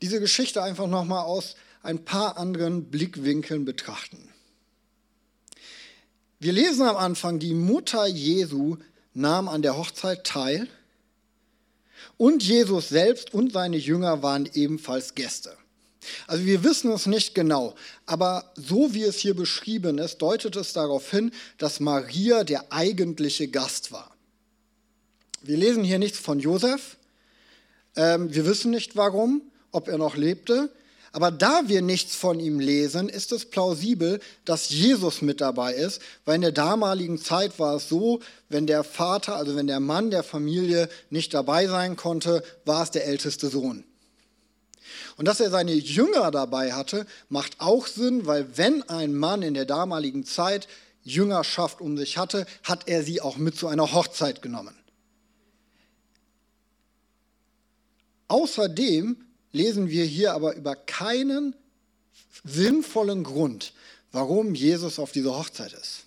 diese 0.00 0.20
Geschichte 0.20 0.62
einfach 0.62 0.86
nochmal 0.86 1.24
aus 1.24 1.56
ein 1.82 2.04
paar 2.04 2.38
anderen 2.38 2.90
Blickwinkeln 2.90 3.64
betrachten. 3.64 4.28
Wir 6.38 6.52
lesen 6.52 6.82
am 6.82 6.96
Anfang, 6.96 7.38
die 7.38 7.54
Mutter 7.54 8.06
Jesu 8.06 8.76
nahm 9.14 9.48
an 9.48 9.62
der 9.62 9.76
Hochzeit 9.76 10.24
teil 10.24 10.68
und 12.16 12.42
Jesus 12.42 12.88
selbst 12.88 13.34
und 13.34 13.52
seine 13.52 13.76
Jünger 13.76 14.22
waren 14.22 14.48
ebenfalls 14.54 15.14
Gäste. 15.14 15.56
Also 16.26 16.44
wir 16.44 16.64
wissen 16.64 16.90
es 16.92 17.06
nicht 17.06 17.34
genau, 17.34 17.74
aber 18.06 18.52
so 18.54 18.94
wie 18.94 19.02
es 19.02 19.18
hier 19.18 19.34
beschrieben 19.34 19.98
ist, 19.98 20.18
deutet 20.18 20.56
es 20.56 20.72
darauf 20.72 21.10
hin, 21.10 21.32
dass 21.58 21.80
Maria 21.80 22.44
der 22.44 22.72
eigentliche 22.72 23.48
Gast 23.48 23.92
war. 23.92 24.14
Wir 25.42 25.56
lesen 25.56 25.84
hier 25.84 25.98
nichts 25.98 26.18
von 26.18 26.38
Josef, 26.38 26.96
ähm, 27.96 28.32
wir 28.32 28.46
wissen 28.46 28.70
nicht 28.70 28.96
warum, 28.96 29.42
ob 29.70 29.88
er 29.88 29.98
noch 29.98 30.16
lebte, 30.16 30.70
aber 31.12 31.30
da 31.30 31.62
wir 31.66 31.82
nichts 31.82 32.16
von 32.16 32.40
ihm 32.40 32.58
lesen, 32.58 33.10
ist 33.10 33.32
es 33.32 33.44
plausibel, 33.44 34.18
dass 34.46 34.70
Jesus 34.70 35.20
mit 35.20 35.42
dabei 35.42 35.74
ist, 35.74 36.00
weil 36.24 36.36
in 36.36 36.40
der 36.40 36.52
damaligen 36.52 37.18
Zeit 37.18 37.58
war 37.58 37.76
es 37.76 37.88
so, 37.88 38.20
wenn 38.48 38.66
der 38.66 38.82
Vater, 38.82 39.36
also 39.36 39.54
wenn 39.54 39.66
der 39.66 39.80
Mann 39.80 40.10
der 40.10 40.22
Familie 40.22 40.88
nicht 41.10 41.34
dabei 41.34 41.66
sein 41.66 41.96
konnte, 41.96 42.42
war 42.64 42.82
es 42.82 42.90
der 42.90 43.06
älteste 43.06 43.48
Sohn. 43.48 43.84
Und 45.16 45.26
dass 45.26 45.40
er 45.40 45.50
seine 45.50 45.72
Jünger 45.72 46.30
dabei 46.30 46.72
hatte, 46.72 47.06
macht 47.28 47.60
auch 47.60 47.86
Sinn, 47.86 48.26
weil 48.26 48.56
wenn 48.56 48.82
ein 48.88 49.14
Mann 49.14 49.42
in 49.42 49.54
der 49.54 49.64
damaligen 49.64 50.24
Zeit 50.24 50.68
Jüngerschaft 51.04 51.80
um 51.80 51.96
sich 51.96 52.18
hatte, 52.18 52.46
hat 52.62 52.88
er 52.88 53.02
sie 53.02 53.20
auch 53.20 53.36
mit 53.36 53.56
zu 53.56 53.68
einer 53.68 53.92
Hochzeit 53.92 54.42
genommen. 54.42 54.74
Außerdem 58.28 59.16
lesen 59.52 59.90
wir 59.90 60.04
hier 60.04 60.32
aber 60.32 60.54
über 60.54 60.74
keinen 60.74 61.54
sinnvollen 62.44 63.24
Grund, 63.24 63.72
warum 64.10 64.54
Jesus 64.54 64.98
auf 64.98 65.12
dieser 65.12 65.36
Hochzeit 65.36 65.72
ist. 65.72 66.04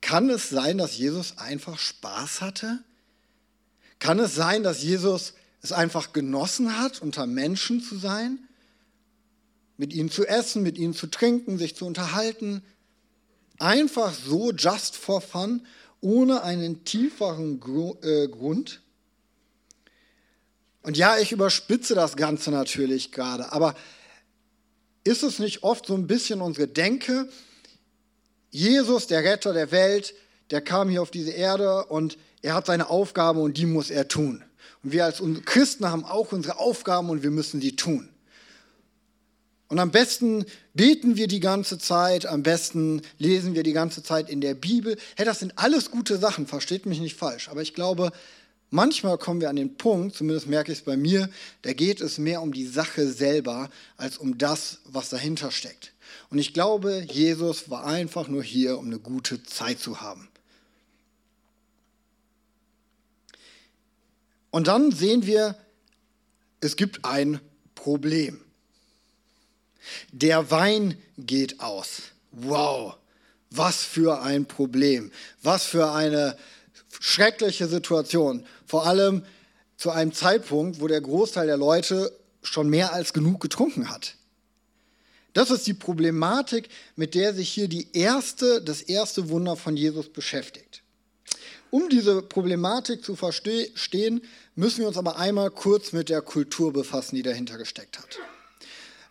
Kann 0.00 0.30
es 0.30 0.50
sein, 0.50 0.78
dass 0.78 0.96
Jesus 0.96 1.38
einfach 1.38 1.78
Spaß 1.78 2.40
hatte? 2.40 2.80
Kann 3.98 4.18
es 4.18 4.34
sein, 4.34 4.62
dass 4.62 4.82
Jesus 4.82 5.34
es 5.62 5.72
einfach 5.72 6.12
genossen 6.12 6.78
hat, 6.78 7.00
unter 7.00 7.26
Menschen 7.26 7.80
zu 7.80 7.96
sein? 7.96 8.38
Mit 9.76 9.92
ihnen 9.92 10.10
zu 10.10 10.26
essen, 10.26 10.62
mit 10.62 10.76
ihnen 10.76 10.94
zu 10.94 11.06
trinken, 11.06 11.58
sich 11.58 11.76
zu 11.76 11.86
unterhalten? 11.86 12.62
Einfach 13.58 14.12
so, 14.12 14.52
just 14.52 14.96
for 14.96 15.20
fun, 15.20 15.64
ohne 16.00 16.42
einen 16.42 16.84
tieferen 16.84 17.60
äh, 18.02 18.28
Grund? 18.28 18.80
Und 20.82 20.96
ja, 20.96 21.18
ich 21.18 21.32
überspitze 21.32 21.94
das 21.94 22.16
Ganze 22.16 22.50
natürlich 22.50 23.12
gerade, 23.12 23.52
aber 23.52 23.76
ist 25.04 25.22
es 25.22 25.38
nicht 25.38 25.62
oft 25.62 25.86
so 25.86 25.94
ein 25.94 26.06
bisschen 26.06 26.40
unsere 26.40 26.68
Denke, 26.68 27.28
Jesus, 28.50 29.06
der 29.06 29.24
Retter 29.24 29.52
der 29.52 29.70
Welt, 29.70 30.14
der 30.50 30.60
kam 30.60 30.88
hier 30.88 31.02
auf 31.02 31.10
diese 31.10 31.30
Erde 31.30 31.86
und 31.86 32.18
er 32.42 32.54
hat 32.54 32.66
seine 32.66 32.90
Aufgabe 32.90 33.40
und 33.40 33.56
die 33.56 33.66
muss 33.66 33.90
er 33.90 34.08
tun. 34.08 34.44
Und 34.82 34.92
wir 34.92 35.04
als 35.04 35.22
Christen 35.44 35.90
haben 35.90 36.04
auch 36.04 36.32
unsere 36.32 36.58
Aufgaben 36.58 37.10
und 37.10 37.22
wir 37.22 37.30
müssen 37.30 37.60
die 37.60 37.76
tun. 37.76 38.08
Und 39.68 39.78
am 39.78 39.90
besten 39.90 40.44
beten 40.74 41.16
wir 41.16 41.28
die 41.28 41.40
ganze 41.40 41.78
Zeit, 41.78 42.26
am 42.26 42.42
besten 42.42 43.00
lesen 43.18 43.54
wir 43.54 43.62
die 43.62 43.72
ganze 43.72 44.02
Zeit 44.02 44.28
in 44.28 44.42
der 44.42 44.54
Bibel. 44.54 44.98
Hey, 45.16 45.24
das 45.24 45.38
sind 45.38 45.54
alles 45.56 45.90
gute 45.90 46.18
Sachen, 46.18 46.46
versteht 46.46 46.84
mich 46.84 47.00
nicht 47.00 47.16
falsch. 47.16 47.48
Aber 47.48 47.62
ich 47.62 47.72
glaube, 47.72 48.12
Manchmal 48.74 49.18
kommen 49.18 49.42
wir 49.42 49.50
an 49.50 49.56
den 49.56 49.76
Punkt, 49.76 50.16
zumindest 50.16 50.46
merke 50.46 50.72
ich 50.72 50.78
es 50.78 50.84
bei 50.84 50.96
mir, 50.96 51.28
da 51.60 51.74
geht 51.74 52.00
es 52.00 52.16
mehr 52.16 52.40
um 52.40 52.54
die 52.54 52.64
Sache 52.64 53.06
selber 53.06 53.68
als 53.98 54.16
um 54.16 54.38
das, 54.38 54.78
was 54.86 55.10
dahinter 55.10 55.50
steckt. 55.50 55.92
Und 56.30 56.38
ich 56.38 56.54
glaube, 56.54 57.04
Jesus 57.06 57.68
war 57.68 57.84
einfach 57.84 58.28
nur 58.28 58.42
hier, 58.42 58.78
um 58.78 58.86
eine 58.86 58.98
gute 58.98 59.42
Zeit 59.42 59.78
zu 59.78 60.00
haben. 60.00 60.26
Und 64.52 64.68
dann 64.68 64.92
sehen 64.92 65.26
wir, 65.26 65.56
es 66.60 66.76
gibt 66.76 67.04
ein 67.04 67.40
Problem. 67.74 68.40
Der 70.12 70.52
Wein 70.52 70.96
geht 71.18 71.58
aus. 71.58 72.02
Wow, 72.30 72.94
was 73.50 73.82
für 73.82 74.22
ein 74.22 74.46
Problem. 74.46 75.10
Was 75.42 75.64
für 75.64 75.90
eine 75.90 76.36
schreckliche 77.00 77.66
Situation. 77.66 78.46
Vor 78.66 78.86
allem 78.86 79.24
zu 79.76 79.90
einem 79.90 80.12
Zeitpunkt, 80.12 80.80
wo 80.80 80.86
der 80.86 81.00
Großteil 81.00 81.46
der 81.46 81.56
Leute 81.56 82.16
schon 82.42 82.68
mehr 82.68 82.92
als 82.92 83.12
genug 83.12 83.40
getrunken 83.40 83.88
hat. 83.88 84.16
Das 85.32 85.50
ist 85.50 85.66
die 85.66 85.74
Problematik, 85.74 86.68
mit 86.94 87.14
der 87.14 87.32
sich 87.32 87.48
hier 87.48 87.68
die 87.68 87.88
erste, 87.96 88.60
das 88.62 88.82
erste 88.82 89.30
Wunder 89.30 89.56
von 89.56 89.78
Jesus 89.78 90.12
beschäftigt. 90.12 90.81
Um 91.72 91.88
diese 91.88 92.20
Problematik 92.20 93.02
zu 93.02 93.16
verstehen, 93.16 94.20
müssen 94.56 94.80
wir 94.80 94.88
uns 94.88 94.98
aber 94.98 95.16
einmal 95.16 95.50
kurz 95.50 95.92
mit 95.92 96.10
der 96.10 96.20
Kultur 96.20 96.70
befassen, 96.70 97.16
die 97.16 97.22
dahinter 97.22 97.56
gesteckt 97.56 97.98
hat. 97.98 98.18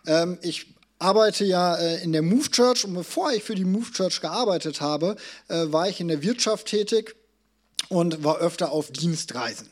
Ähm, 0.06 0.38
ich 0.42 0.72
arbeite 1.00 1.44
ja 1.44 1.74
äh, 1.74 2.00
in 2.04 2.12
der 2.12 2.22
Move 2.22 2.48
Church 2.52 2.84
und 2.84 2.94
bevor 2.94 3.32
ich 3.32 3.42
für 3.42 3.56
die 3.56 3.64
Move 3.64 3.90
Church 3.90 4.20
gearbeitet 4.20 4.80
habe, 4.80 5.16
äh, 5.48 5.72
war 5.72 5.88
ich 5.88 5.98
in 5.98 6.06
der 6.06 6.22
Wirtschaft 6.22 6.68
tätig 6.68 7.16
und 7.88 8.22
war 8.22 8.38
öfter 8.38 8.70
auf 8.70 8.92
Dienstreisen. 8.92 9.68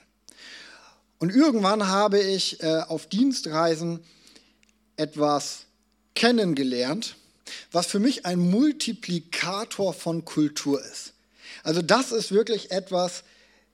Und 1.21 1.31
irgendwann 1.31 1.87
habe 1.87 2.19
ich 2.19 2.61
äh, 2.61 2.81
auf 2.89 3.07
Dienstreisen 3.07 4.01
etwas 4.97 5.67
kennengelernt, 6.17 7.15
was 7.71 7.87
für 7.87 8.01
mich 8.01 8.27
ein 8.27 8.41
Multiplikator 8.41 9.95
von 9.95 10.25
Kultur 10.25 10.85
ist. 10.85 11.13
Also 11.63 11.83
das 11.83 12.13
ist 12.13 12.33
wirklich 12.33 12.71
etwas, 12.71 13.25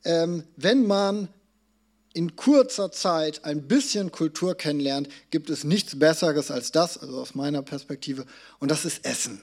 ähm, 0.04 0.44
wenn 0.56 0.86
man 0.86 1.28
in 2.14 2.34
kurzer 2.34 2.90
Zeit 2.92 3.44
ein 3.44 3.68
bisschen 3.68 4.10
Kultur 4.10 4.56
kennenlernt, 4.56 5.08
gibt 5.30 5.50
es 5.50 5.64
nichts 5.64 5.98
Besseres 5.98 6.50
als 6.50 6.72
das, 6.72 6.96
also 6.96 7.20
aus 7.20 7.34
meiner 7.34 7.62
Perspektive, 7.62 8.24
und 8.58 8.70
das 8.70 8.86
ist 8.86 9.04
Essen. 9.04 9.42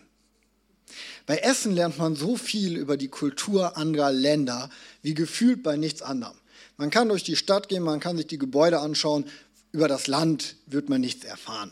Bei 1.25 1.37
Essen 1.37 1.73
lernt 1.73 1.97
man 1.97 2.15
so 2.15 2.35
viel 2.35 2.75
über 2.75 2.97
die 2.97 3.07
Kultur 3.07 3.77
anderer 3.77 4.11
Länder 4.11 4.69
wie 5.01 5.13
gefühlt 5.13 5.63
bei 5.63 5.77
nichts 5.77 6.01
anderem. 6.01 6.35
Man 6.77 6.89
kann 6.89 7.09
durch 7.09 7.23
die 7.23 7.35
Stadt 7.35 7.69
gehen, 7.69 7.83
man 7.83 7.99
kann 7.99 8.17
sich 8.17 8.27
die 8.27 8.37
Gebäude 8.37 8.79
anschauen, 8.79 9.25
über 9.71 9.87
das 9.87 10.07
Land 10.07 10.55
wird 10.65 10.89
man 10.89 11.01
nichts 11.01 11.25
erfahren. 11.25 11.71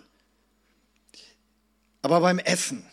Aber 2.01 2.21
beim 2.21 2.39
Essen. 2.39 2.83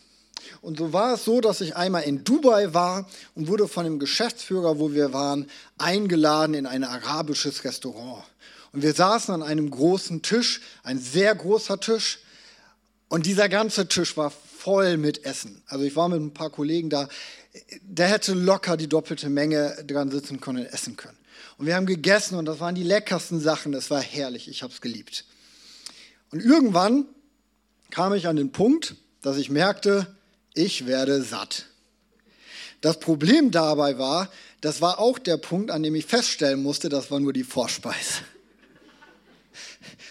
Und 0.60 0.78
so 0.78 0.92
war 0.92 1.14
es 1.14 1.24
so, 1.24 1.40
dass 1.40 1.60
ich 1.60 1.76
einmal 1.76 2.02
in 2.02 2.24
Dubai 2.24 2.74
war 2.74 3.08
und 3.34 3.48
wurde 3.48 3.68
von 3.68 3.84
dem 3.84 3.98
Geschäftsführer, 3.98 4.78
wo 4.78 4.92
wir 4.92 5.12
waren, 5.12 5.48
eingeladen 5.78 6.54
in 6.54 6.66
ein 6.66 6.84
arabisches 6.84 7.64
Restaurant. 7.64 8.24
Und 8.72 8.82
wir 8.82 8.92
saßen 8.92 9.32
an 9.32 9.42
einem 9.42 9.70
großen 9.70 10.22
Tisch, 10.22 10.60
ein 10.82 10.98
sehr 10.98 11.34
großer 11.34 11.80
Tisch. 11.80 12.20
Und 13.08 13.26
dieser 13.26 13.48
ganze 13.48 13.88
Tisch 13.88 14.16
war 14.16 14.30
voll 14.30 14.96
mit 14.96 15.24
Essen. 15.24 15.62
Also 15.66 15.84
ich 15.84 15.96
war 15.96 16.08
mit 16.08 16.20
ein 16.20 16.34
paar 16.34 16.50
Kollegen 16.50 16.90
da, 16.90 17.08
der 17.82 18.08
hätte 18.08 18.34
locker 18.34 18.76
die 18.76 18.88
doppelte 18.88 19.28
Menge 19.28 19.76
dran 19.86 20.10
sitzen 20.10 20.40
können 20.40 20.58
und 20.58 20.66
essen 20.66 20.96
können. 20.96 21.16
Und 21.56 21.66
wir 21.66 21.74
haben 21.74 21.86
gegessen 21.86 22.36
und 22.36 22.44
das 22.44 22.60
waren 22.60 22.74
die 22.74 22.82
leckersten 22.82 23.40
Sachen, 23.40 23.72
das 23.72 23.90
war 23.90 24.00
herrlich, 24.00 24.48
ich 24.48 24.62
habe 24.62 24.72
es 24.72 24.80
geliebt. 24.80 25.24
Und 26.30 26.40
irgendwann 26.40 27.06
kam 27.90 28.12
ich 28.12 28.26
an 28.26 28.36
den 28.36 28.52
Punkt, 28.52 28.96
dass 29.22 29.38
ich 29.38 29.50
merkte, 29.50 30.14
ich 30.58 30.86
werde 30.86 31.22
satt. 31.22 31.66
Das 32.80 33.00
Problem 33.00 33.50
dabei 33.50 33.98
war, 33.98 34.30
das 34.60 34.80
war 34.80 34.98
auch 34.98 35.18
der 35.18 35.36
Punkt, 35.36 35.70
an 35.70 35.82
dem 35.82 35.94
ich 35.94 36.06
feststellen 36.06 36.62
musste, 36.62 36.88
das 36.88 37.10
war 37.10 37.20
nur 37.20 37.32
die 37.32 37.44
Vorspeise. 37.44 38.22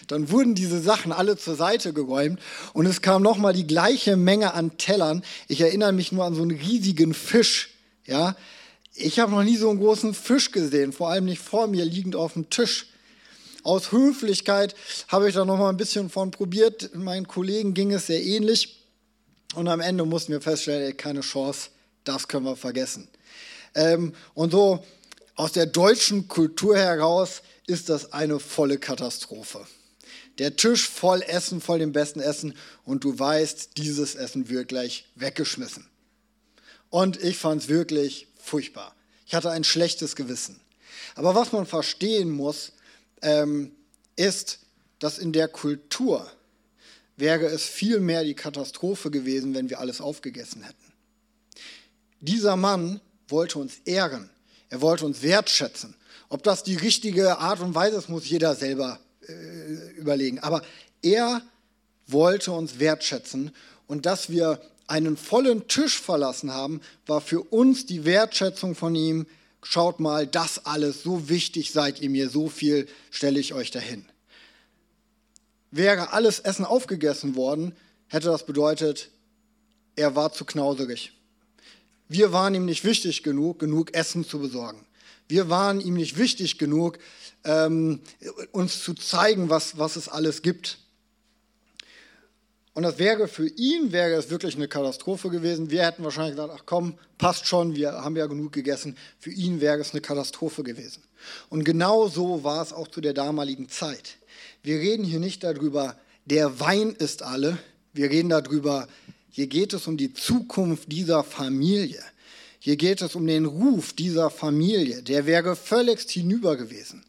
Dann 0.06 0.30
wurden 0.30 0.54
diese 0.54 0.80
Sachen 0.80 1.12
alle 1.12 1.36
zur 1.36 1.54
Seite 1.54 1.92
geräumt 1.92 2.40
und 2.72 2.86
es 2.86 3.02
kam 3.02 3.22
nochmal 3.22 3.52
die 3.52 3.66
gleiche 3.66 4.16
Menge 4.16 4.54
an 4.54 4.78
Tellern. 4.78 5.22
Ich 5.48 5.60
erinnere 5.60 5.92
mich 5.92 6.12
nur 6.12 6.24
an 6.24 6.34
so 6.34 6.40
einen 6.40 6.58
riesigen 6.58 7.12
Fisch. 7.12 7.70
Ja, 8.06 8.34
ich 8.94 9.18
habe 9.18 9.32
noch 9.32 9.44
nie 9.44 9.58
so 9.58 9.68
einen 9.68 9.80
großen 9.80 10.14
Fisch 10.14 10.50
gesehen, 10.50 10.94
vor 10.94 11.10
allem 11.10 11.26
nicht 11.26 11.42
vor 11.42 11.66
mir 11.66 11.84
liegend 11.84 12.16
auf 12.16 12.32
dem 12.32 12.48
Tisch. 12.48 12.86
aus 13.64 13.92
Höflichkeit 13.92 14.74
habe 15.08 15.28
ich 15.28 15.34
da 15.34 15.44
noch 15.44 15.58
mal 15.58 15.68
ein 15.68 15.76
bisschen 15.76 16.08
von 16.08 16.30
probiert. 16.30 16.94
Meinen 16.94 17.28
Kollegen 17.28 17.74
ging 17.74 17.92
es 17.92 18.06
sehr 18.06 18.22
ähnlich. 18.22 18.77
Und 19.54 19.68
am 19.68 19.80
Ende 19.80 20.04
mussten 20.04 20.32
wir 20.32 20.40
feststellen, 20.40 20.82
ey, 20.82 20.94
keine 20.94 21.20
Chance, 21.20 21.70
das 22.04 22.28
können 22.28 22.44
wir 22.44 22.56
vergessen. 22.56 23.08
Ähm, 23.74 24.14
und 24.34 24.50
so 24.50 24.84
aus 25.34 25.52
der 25.52 25.66
deutschen 25.66 26.28
Kultur 26.28 26.76
heraus 26.76 27.42
ist 27.66 27.88
das 27.88 28.12
eine 28.12 28.40
volle 28.40 28.78
Katastrophe. 28.78 29.66
Der 30.38 30.56
Tisch 30.56 30.88
voll 30.88 31.22
Essen, 31.22 31.60
voll 31.60 31.78
dem 31.78 31.92
besten 31.92 32.20
Essen 32.20 32.54
und 32.84 33.04
du 33.04 33.18
weißt, 33.18 33.76
dieses 33.76 34.14
Essen 34.14 34.48
wird 34.48 34.68
gleich 34.68 35.06
weggeschmissen. 35.16 35.86
Und 36.90 37.22
ich 37.22 37.38
fand 37.38 37.62
es 37.62 37.68
wirklich 37.68 38.28
furchtbar. 38.40 38.94
Ich 39.26 39.34
hatte 39.34 39.50
ein 39.50 39.64
schlechtes 39.64 40.16
Gewissen. 40.16 40.60
Aber 41.14 41.34
was 41.34 41.52
man 41.52 41.66
verstehen 41.66 42.30
muss, 42.30 42.72
ähm, 43.20 43.72
ist, 44.16 44.60
dass 44.98 45.18
in 45.18 45.32
der 45.32 45.48
Kultur 45.48 46.30
wäre 47.18 47.46
es 47.46 47.64
viel 47.64 48.00
mehr 48.00 48.24
die 48.24 48.34
Katastrophe 48.34 49.10
gewesen, 49.10 49.54
wenn 49.54 49.68
wir 49.68 49.80
alles 49.80 50.00
aufgegessen 50.00 50.62
hätten. 50.62 50.92
Dieser 52.20 52.56
Mann 52.56 53.00
wollte 53.28 53.58
uns 53.58 53.78
ehren, 53.84 54.30
er 54.70 54.80
wollte 54.80 55.04
uns 55.04 55.22
wertschätzen. 55.22 55.94
Ob 56.28 56.42
das 56.42 56.62
die 56.62 56.76
richtige 56.76 57.38
Art 57.38 57.60
und 57.60 57.74
Weise 57.74 57.96
ist, 57.96 58.08
muss 58.08 58.28
jeder 58.28 58.54
selber 58.54 59.00
äh, 59.26 59.32
überlegen. 59.96 60.38
Aber 60.40 60.62
er 61.02 61.42
wollte 62.06 62.52
uns 62.52 62.78
wertschätzen 62.78 63.52
und 63.86 64.06
dass 64.06 64.30
wir 64.30 64.60
einen 64.86 65.16
vollen 65.16 65.68
Tisch 65.68 66.00
verlassen 66.00 66.52
haben, 66.52 66.80
war 67.06 67.20
für 67.20 67.40
uns 67.40 67.86
die 67.86 68.04
Wertschätzung 68.04 68.74
von 68.74 68.94
ihm. 68.94 69.26
Schaut 69.62 70.00
mal, 70.00 70.26
das 70.26 70.64
alles, 70.64 71.02
so 71.02 71.28
wichtig 71.28 71.72
seid 71.72 72.00
ihr 72.00 72.10
mir, 72.10 72.30
so 72.30 72.48
viel 72.48 72.88
stelle 73.10 73.38
ich 73.40 73.52
euch 73.54 73.70
dahin. 73.70 74.06
Wäre 75.70 76.12
alles 76.12 76.40
Essen 76.40 76.64
aufgegessen 76.64 77.36
worden, 77.36 77.76
hätte 78.08 78.28
das 78.28 78.46
bedeutet, 78.46 79.10
er 79.96 80.14
war 80.16 80.32
zu 80.32 80.44
knauserig. 80.44 81.12
Wir 82.08 82.32
waren 82.32 82.54
ihm 82.54 82.64
nicht 82.64 82.84
wichtig 82.84 83.22
genug, 83.22 83.58
genug 83.58 83.94
Essen 83.94 84.24
zu 84.24 84.38
besorgen. 84.38 84.86
Wir 85.28 85.50
waren 85.50 85.80
ihm 85.80 85.94
nicht 85.94 86.16
wichtig 86.16 86.58
genug, 86.58 86.98
ähm, 87.44 88.00
uns 88.52 88.82
zu 88.82 88.94
zeigen, 88.94 89.50
was, 89.50 89.76
was 89.78 89.96
es 89.96 90.08
alles 90.08 90.40
gibt. 90.40 90.78
Und 92.72 92.84
das 92.84 92.98
wäre 92.98 93.26
für 93.26 93.48
ihn, 93.48 93.92
wäre 93.92 94.14
es 94.14 94.30
wirklich 94.30 94.54
eine 94.54 94.68
Katastrophe 94.68 95.30
gewesen. 95.30 95.70
Wir 95.70 95.84
hätten 95.84 96.04
wahrscheinlich 96.04 96.36
gesagt, 96.36 96.54
ach 96.56 96.62
komm, 96.64 96.96
passt 97.18 97.46
schon, 97.46 97.74
wir 97.74 97.92
haben 97.92 98.16
ja 98.16 98.26
genug 98.26 98.52
gegessen. 98.52 98.96
Für 99.18 99.32
ihn 99.32 99.60
wäre 99.60 99.80
es 99.80 99.90
eine 99.90 100.00
Katastrophe 100.00 100.62
gewesen. 100.62 101.02
Und 101.50 101.64
genau 101.64 102.08
so 102.08 102.44
war 102.44 102.62
es 102.62 102.72
auch 102.72 102.86
zu 102.86 103.00
der 103.00 103.14
damaligen 103.14 103.68
Zeit. 103.68 104.17
Wir 104.68 104.80
reden 104.80 105.02
hier 105.02 105.18
nicht 105.18 105.44
darüber, 105.44 105.96
der 106.26 106.60
Wein 106.60 106.90
ist 106.90 107.22
alle. 107.22 107.56
Wir 107.94 108.10
reden 108.10 108.28
darüber, 108.28 108.86
hier 109.30 109.46
geht 109.46 109.72
es 109.72 109.86
um 109.86 109.96
die 109.96 110.12
Zukunft 110.12 110.92
dieser 110.92 111.24
Familie. 111.24 112.04
Hier 112.58 112.76
geht 112.76 113.00
es 113.00 113.14
um 113.14 113.26
den 113.26 113.46
Ruf 113.46 113.94
dieser 113.94 114.28
Familie. 114.28 115.02
Der 115.02 115.24
wäre 115.24 115.56
völlig 115.56 116.00
hinüber 116.10 116.58
gewesen. 116.58 117.02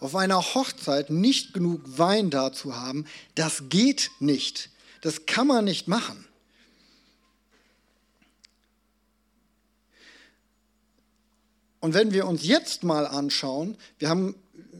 Auf 0.00 0.16
einer 0.16 0.42
Hochzeit 0.42 1.10
nicht 1.10 1.54
genug 1.54 1.82
Wein 1.84 2.30
da 2.30 2.52
zu 2.52 2.74
haben, 2.74 3.04
das 3.36 3.68
geht 3.68 4.10
nicht. 4.18 4.70
Das 5.00 5.24
kann 5.24 5.46
man 5.46 5.66
nicht 5.66 5.86
machen. 5.86 6.24
Und 11.78 11.94
wenn 11.94 12.12
wir 12.12 12.26
uns 12.26 12.44
jetzt 12.44 12.82
mal 12.82 13.06
anschauen, 13.06 13.76
wir 14.00 14.08
haben, 14.08 14.34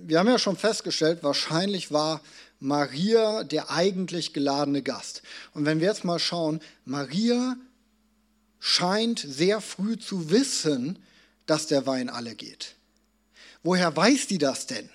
wir 0.06 0.18
haben 0.18 0.28
ja 0.28 0.38
schon 0.38 0.56
festgestellt, 0.56 1.22
wahrscheinlich 1.22 1.90
war 1.90 2.20
Maria 2.60 3.44
der 3.44 3.70
eigentlich 3.70 4.32
geladene 4.32 4.82
Gast. 4.82 5.22
Und 5.52 5.64
wenn 5.64 5.80
wir 5.80 5.88
jetzt 5.88 6.04
mal 6.04 6.18
schauen, 6.18 6.60
Maria 6.84 7.56
scheint 8.58 9.18
sehr 9.18 9.60
früh 9.60 9.98
zu 9.98 10.30
wissen, 10.30 10.98
dass 11.46 11.66
der 11.66 11.86
Wein 11.86 12.08
alle 12.08 12.34
geht. 12.34 12.76
Woher 13.62 13.94
weiß 13.94 14.26
die 14.26 14.38
das 14.38 14.66
denn? 14.66 14.88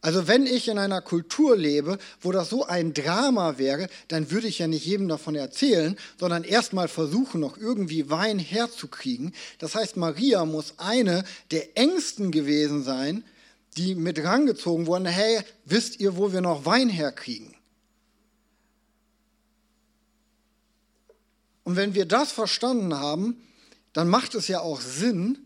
Also 0.00 0.28
wenn 0.28 0.46
ich 0.46 0.68
in 0.68 0.76
einer 0.76 1.00
Kultur 1.00 1.56
lebe, 1.56 1.98
wo 2.20 2.30
das 2.30 2.50
so 2.50 2.66
ein 2.66 2.92
Drama 2.92 3.56
wäre, 3.56 3.88
dann 4.08 4.30
würde 4.30 4.48
ich 4.48 4.58
ja 4.58 4.66
nicht 4.66 4.84
jedem 4.84 5.08
davon 5.08 5.34
erzählen, 5.34 5.96
sondern 6.20 6.44
erstmal 6.44 6.88
versuchen, 6.88 7.40
noch 7.40 7.56
irgendwie 7.56 8.10
Wein 8.10 8.38
herzukriegen. 8.38 9.34
Das 9.58 9.74
heißt, 9.74 9.96
Maria 9.96 10.44
muss 10.44 10.74
eine 10.76 11.24
der 11.50 11.78
engsten 11.78 12.32
gewesen 12.32 12.82
sein, 12.82 13.24
die 13.76 13.94
mit 13.94 14.22
rangezogen 14.22 14.86
wurden, 14.86 15.06
hey, 15.06 15.42
wisst 15.64 16.00
ihr, 16.00 16.16
wo 16.16 16.32
wir 16.32 16.40
noch 16.40 16.64
Wein 16.64 16.88
herkriegen? 16.88 17.54
Und 21.64 21.76
wenn 21.76 21.94
wir 21.94 22.04
das 22.04 22.30
verstanden 22.30 22.94
haben, 22.94 23.42
dann 23.92 24.08
macht 24.08 24.34
es 24.34 24.48
ja 24.48 24.60
auch 24.60 24.80
Sinn, 24.80 25.38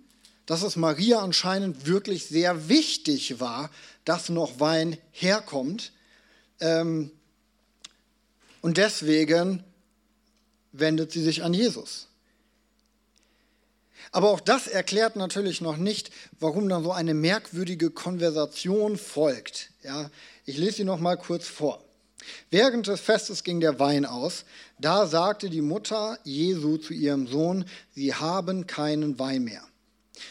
dass 0.47 0.63
es 0.63 0.77
Maria 0.77 1.21
anscheinend 1.21 1.87
wirklich 1.87 2.27
sehr 2.27 2.69
wichtig 2.69 3.39
war, 3.39 3.71
dass 4.05 4.29
noch 4.31 4.61
Wein 4.61 4.97
herkommt. 5.13 5.93
Ähm, 6.61 7.11
und 8.63 8.79
deswegen 8.79 9.63
wendet 10.73 11.13
sie 11.13 11.23
sich 11.23 11.43
an 11.43 11.55
Jesus. 11.55 12.08
Aber 14.13 14.31
auch 14.31 14.41
das 14.41 14.67
erklärt 14.67 15.17
natürlich 15.17 15.61
noch 15.61 15.77
nicht, 15.77 16.11
warum 16.41 16.69
dann 16.69 16.83
so 16.83 16.93
eine 16.93 17.15
merkwürdige 17.15 17.91
Konversation 17.91 18.97
folgt. 18.97 19.71
Ja, 19.83 20.11
ich 20.45 20.57
lese 20.57 20.79
sie 20.79 20.85
noch 20.85 21.01
mal 21.01 21.17
kurz 21.17 21.47
vor. 21.47 21.85
Während 22.51 22.87
des 22.87 23.01
Festes 23.01 23.45
ging 23.45 23.61
der 23.61 23.79
Wein 23.79 24.05
aus. 24.05 24.45
Da 24.79 25.07
sagte 25.07 25.51
die 25.51 25.61
Mutter 25.61 26.19
Jesu 26.25 26.77
zu 26.79 26.95
ihrem 26.95 27.27
Sohn: 27.27 27.65
Sie 27.95 28.15
haben 28.15 28.67
keinen 28.67 29.19
Wein 29.19 29.45
mehr. 29.45 29.63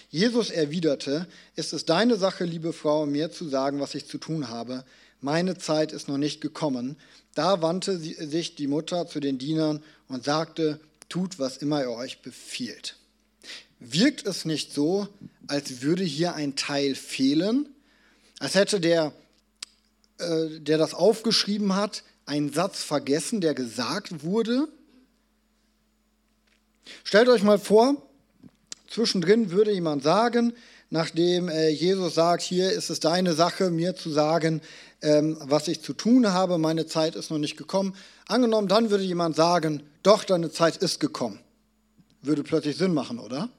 Jesus 0.10 0.50
erwiderte, 0.50 1.28
ist 1.56 1.74
es 1.74 1.86
deine 1.86 2.18
Sache, 2.18 2.44
liebe 2.44 2.74
Frau, 2.74 3.06
mir 3.06 3.32
zu 3.32 3.48
sagen, 3.48 3.80
was 3.80 3.96
ich 3.96 4.08
zu 4.08 4.18
tun 4.18 4.50
habe. 4.50 4.84
Meine 5.22 5.58
Zeit 5.58 5.92
ist 5.92 6.08
noch 6.08 6.18
nicht 6.18 6.42
gekommen. 6.42 6.98
Da 7.34 7.62
wandte 7.62 7.98
sich 7.98 8.56
die 8.56 8.68
Mutter 8.68 9.08
zu 9.08 9.20
den 9.20 9.38
Dienern 9.38 9.84
und 10.08 10.24
sagte, 10.24 10.80
tut, 11.10 11.40
was 11.40 11.58
immer 11.58 11.82
er 11.82 11.92
euch 11.92 12.22
befiehlt. 12.22 12.98
Wirkt 13.80 14.26
es 14.26 14.46
nicht 14.46 14.74
so, 14.74 15.08
als 15.48 15.82
würde 15.82 16.04
hier 16.04 16.34
ein 16.36 16.56
Teil 16.56 16.96
fehlen? 16.96 17.70
Als 18.40 18.56
hätte 18.56 18.80
der, 18.80 19.14
äh, 20.20 20.60
der 20.60 20.78
das 20.78 20.94
aufgeschrieben 20.94 21.76
hat, 21.76 22.04
einen 22.26 22.52
Satz 22.52 22.84
vergessen, 22.84 23.42
der 23.42 23.54
gesagt 23.54 24.24
wurde? 24.24 24.68
Stellt 27.04 27.30
euch 27.30 27.44
mal 27.44 27.60
vor, 27.60 28.02
Zwischendrin 28.88 29.52
würde 29.52 29.72
jemand 29.72 30.04
sagen, 30.04 30.54
nachdem 30.90 31.50
äh, 31.50 31.70
Jesus 31.70 32.16
sagt, 32.16 32.42
hier 32.42 32.72
ist 32.72 32.90
es 32.90 33.00
deine 33.00 33.34
Sache, 33.34 33.70
mir 33.70 33.96
zu 33.96 34.10
sagen, 34.10 34.62
ähm, 35.02 35.38
was 35.42 35.68
ich 35.68 35.82
zu 35.82 35.94
tun 35.94 36.32
habe, 36.32 36.58
meine 36.58 36.88
Zeit 36.88 37.16
ist 37.16 37.30
noch 37.30 37.38
nicht 37.38 37.58
gekommen. 37.58 37.96
Angenommen, 38.28 38.68
dann 38.68 38.90
würde 38.90 39.04
jemand 39.04 39.36
sagen, 39.36 39.84
doch, 40.04 40.24
deine 40.24 40.52
Zeit 40.52 40.78
ist 40.78 41.00
gekommen. 41.00 41.40
Würde 42.22 42.44
plötzlich 42.44 42.78
Sinn 42.78 42.94
machen, 42.94 43.20
oder? 43.20 43.50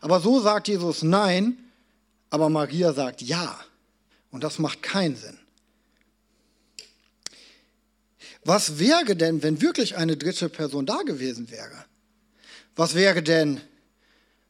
Aber 0.00 0.20
so 0.20 0.40
sagt 0.40 0.68
Jesus 0.68 1.02
nein, 1.02 1.58
aber 2.30 2.48
Maria 2.48 2.92
sagt 2.92 3.22
ja. 3.22 3.58
Und 4.30 4.44
das 4.44 4.58
macht 4.58 4.82
keinen 4.82 5.16
Sinn. 5.16 5.38
Was 8.44 8.78
wäre 8.78 9.16
denn, 9.16 9.42
wenn 9.42 9.60
wirklich 9.60 9.96
eine 9.96 10.16
dritte 10.16 10.48
Person 10.48 10.86
da 10.86 11.02
gewesen 11.02 11.50
wäre? 11.50 11.84
Was 12.76 12.94
wäre 12.94 13.22
denn, 13.22 13.60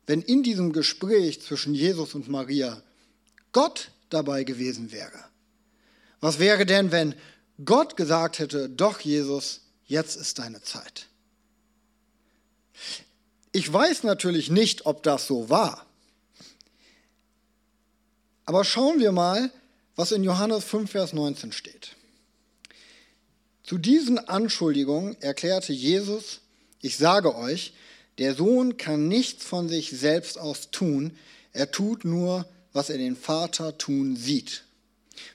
wenn 0.07 0.23
in 0.23 0.43
diesem 0.43 0.73
Gespräch 0.73 1.41
zwischen 1.43 1.75
Jesus 1.75 2.15
und 2.15 2.29
Maria 2.29 2.83
Gott 3.53 3.91
dabei 4.11 4.45
gewesen 4.45 4.93
wäre? 4.93 5.25
Was 6.21 6.39
wäre 6.39 6.67
denn, 6.67 6.93
wenn 6.93 7.15
Gott 7.65 7.97
gesagt 7.97 8.39
hätte, 8.39 8.69
doch 8.69 9.01
Jesus, 9.01 9.61
jetzt 9.87 10.17
ist 10.17 10.39
deine 10.39 10.63
Zeit? 10.63 11.07
Ich 13.59 13.73
weiß 13.73 14.05
natürlich 14.05 14.51
nicht, 14.51 14.87
ob 14.87 15.03
das 15.03 15.27
so 15.27 15.51
war. 15.51 15.85
Aber 18.45 18.63
schauen 18.63 19.01
wir 19.01 19.11
mal, 19.11 19.51
was 19.97 20.13
in 20.13 20.23
Johannes 20.23 20.63
5, 20.63 20.89
Vers 20.89 21.13
19 21.13 21.51
steht. 21.51 21.97
Zu 23.65 23.79
diesen 23.79 24.21
Anschuldigungen 24.21 25.21
erklärte 25.21 25.73
Jesus, 25.73 26.39
ich 26.83 26.99
sage 26.99 27.35
euch, 27.35 27.73
der 28.19 28.37
Sohn 28.37 28.77
kann 28.77 29.09
nichts 29.09 29.45
von 29.45 29.69
sich 29.69 29.91
selbst 29.91 30.39
aus 30.39 30.71
tun, 30.71 31.19
er 31.53 31.73
tut 31.73 32.05
nur, 32.05 32.47
was 32.73 32.91
er 32.91 32.99
den 32.99 33.17
Vater 33.17 33.77
tun 33.77 34.15
sieht. 34.15 34.63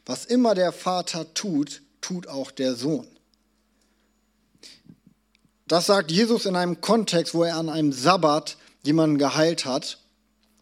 Was 0.06 0.24
immer 0.24 0.56
der 0.56 0.72
Vater 0.72 1.34
tut, 1.34 1.82
tut 2.00 2.28
auch 2.28 2.52
der 2.52 2.76
Sohn. 2.76 3.13
Das 5.68 5.86
sagt 5.86 6.12
Jesus 6.12 6.46
in 6.46 6.56
einem 6.56 6.82
Kontext, 6.82 7.34
wo 7.34 7.44
er 7.44 7.58
an 7.58 7.70
einem 7.70 7.94
Sabbat 7.94 8.58
jemanden 8.84 9.18
geheilt 9.18 9.66
hat 9.66 10.00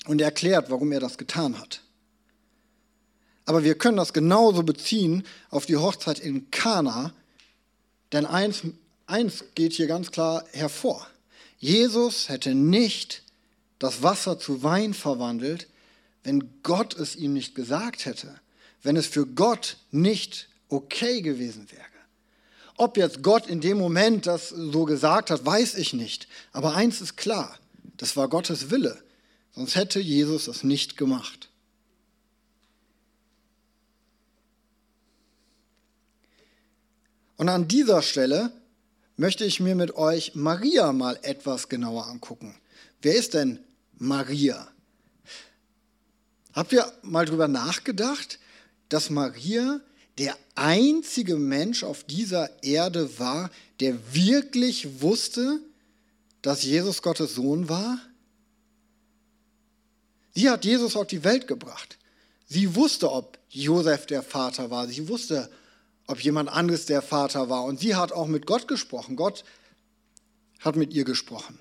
und 0.05 0.21
erklärt, 0.21 0.69
warum 0.69 0.91
er 0.91 0.99
das 0.99 1.17
getan 1.17 1.59
hat. 1.59 1.81
Aber 3.45 3.63
wir 3.63 3.75
können 3.75 3.97
das 3.97 4.13
genauso 4.13 4.63
beziehen 4.63 5.23
auf 5.49 5.65
die 5.65 5.77
Hochzeit 5.77 6.19
in 6.19 6.51
Kana, 6.51 7.13
denn 8.11 8.25
eins, 8.25 8.61
eins 9.07 9.45
geht 9.55 9.73
hier 9.73 9.87
ganz 9.87 10.11
klar 10.11 10.45
hervor. 10.51 11.07
Jesus 11.57 12.29
hätte 12.29 12.55
nicht 12.55 13.23
das 13.79 14.03
Wasser 14.03 14.39
zu 14.39 14.63
Wein 14.63 14.93
verwandelt, 14.93 15.67
wenn 16.23 16.61
Gott 16.61 16.95
es 16.95 17.15
ihm 17.15 17.33
nicht 17.33 17.55
gesagt 17.55 18.05
hätte, 18.05 18.39
wenn 18.83 18.95
es 18.95 19.07
für 19.07 19.25
Gott 19.25 19.77
nicht 19.89 20.49
okay 20.69 21.21
gewesen 21.21 21.71
wäre. 21.71 21.90
Ob 22.81 22.97
jetzt 22.97 23.21
Gott 23.21 23.45
in 23.45 23.61
dem 23.61 23.77
Moment 23.77 24.25
das 24.25 24.49
so 24.49 24.85
gesagt 24.85 25.29
hat, 25.29 25.45
weiß 25.45 25.75
ich 25.75 25.93
nicht. 25.93 26.27
Aber 26.51 26.73
eins 26.73 26.99
ist 26.99 27.15
klar, 27.15 27.59
das 27.97 28.17
war 28.17 28.27
Gottes 28.27 28.71
Wille. 28.71 29.03
Sonst 29.51 29.75
hätte 29.75 29.99
Jesus 29.99 30.47
es 30.47 30.63
nicht 30.63 30.97
gemacht. 30.97 31.49
Und 37.37 37.49
an 37.49 37.67
dieser 37.67 38.01
Stelle 38.01 38.51
möchte 39.15 39.45
ich 39.45 39.59
mir 39.59 39.75
mit 39.75 39.93
euch 39.93 40.33
Maria 40.33 40.91
mal 40.91 41.19
etwas 41.21 41.69
genauer 41.69 42.07
angucken. 42.07 42.55
Wer 43.03 43.13
ist 43.13 43.35
denn 43.35 43.59
Maria? 43.99 44.67
Habt 46.53 46.73
ihr 46.73 46.91
mal 47.03 47.27
drüber 47.27 47.47
nachgedacht, 47.47 48.39
dass 48.89 49.11
Maria 49.11 49.81
der 50.17 50.37
einzige 50.55 51.37
Mensch 51.37 51.83
auf 51.83 52.03
dieser 52.03 52.63
Erde 52.63 53.19
war, 53.19 53.49
der 53.79 53.97
wirklich 54.13 55.01
wusste, 55.01 55.59
dass 56.41 56.63
Jesus 56.63 57.01
Gottes 57.01 57.35
Sohn 57.35 57.69
war? 57.69 57.99
Sie 60.33 60.49
hat 60.49 60.65
Jesus 60.65 60.95
auf 60.95 61.07
die 61.07 61.23
Welt 61.23 61.47
gebracht. 61.47 61.97
Sie 62.47 62.75
wusste, 62.75 63.11
ob 63.11 63.37
Josef 63.49 64.05
der 64.05 64.23
Vater 64.23 64.69
war. 64.69 64.87
Sie 64.87 65.07
wusste, 65.07 65.49
ob 66.07 66.19
jemand 66.21 66.49
anderes 66.49 66.85
der 66.85 67.01
Vater 67.01 67.49
war. 67.49 67.63
Und 67.63 67.79
sie 67.79 67.95
hat 67.95 68.11
auch 68.11 68.27
mit 68.27 68.45
Gott 68.45 68.67
gesprochen. 68.67 69.15
Gott 69.15 69.43
hat 70.59 70.75
mit 70.75 70.93
ihr 70.93 71.05
gesprochen. 71.05 71.59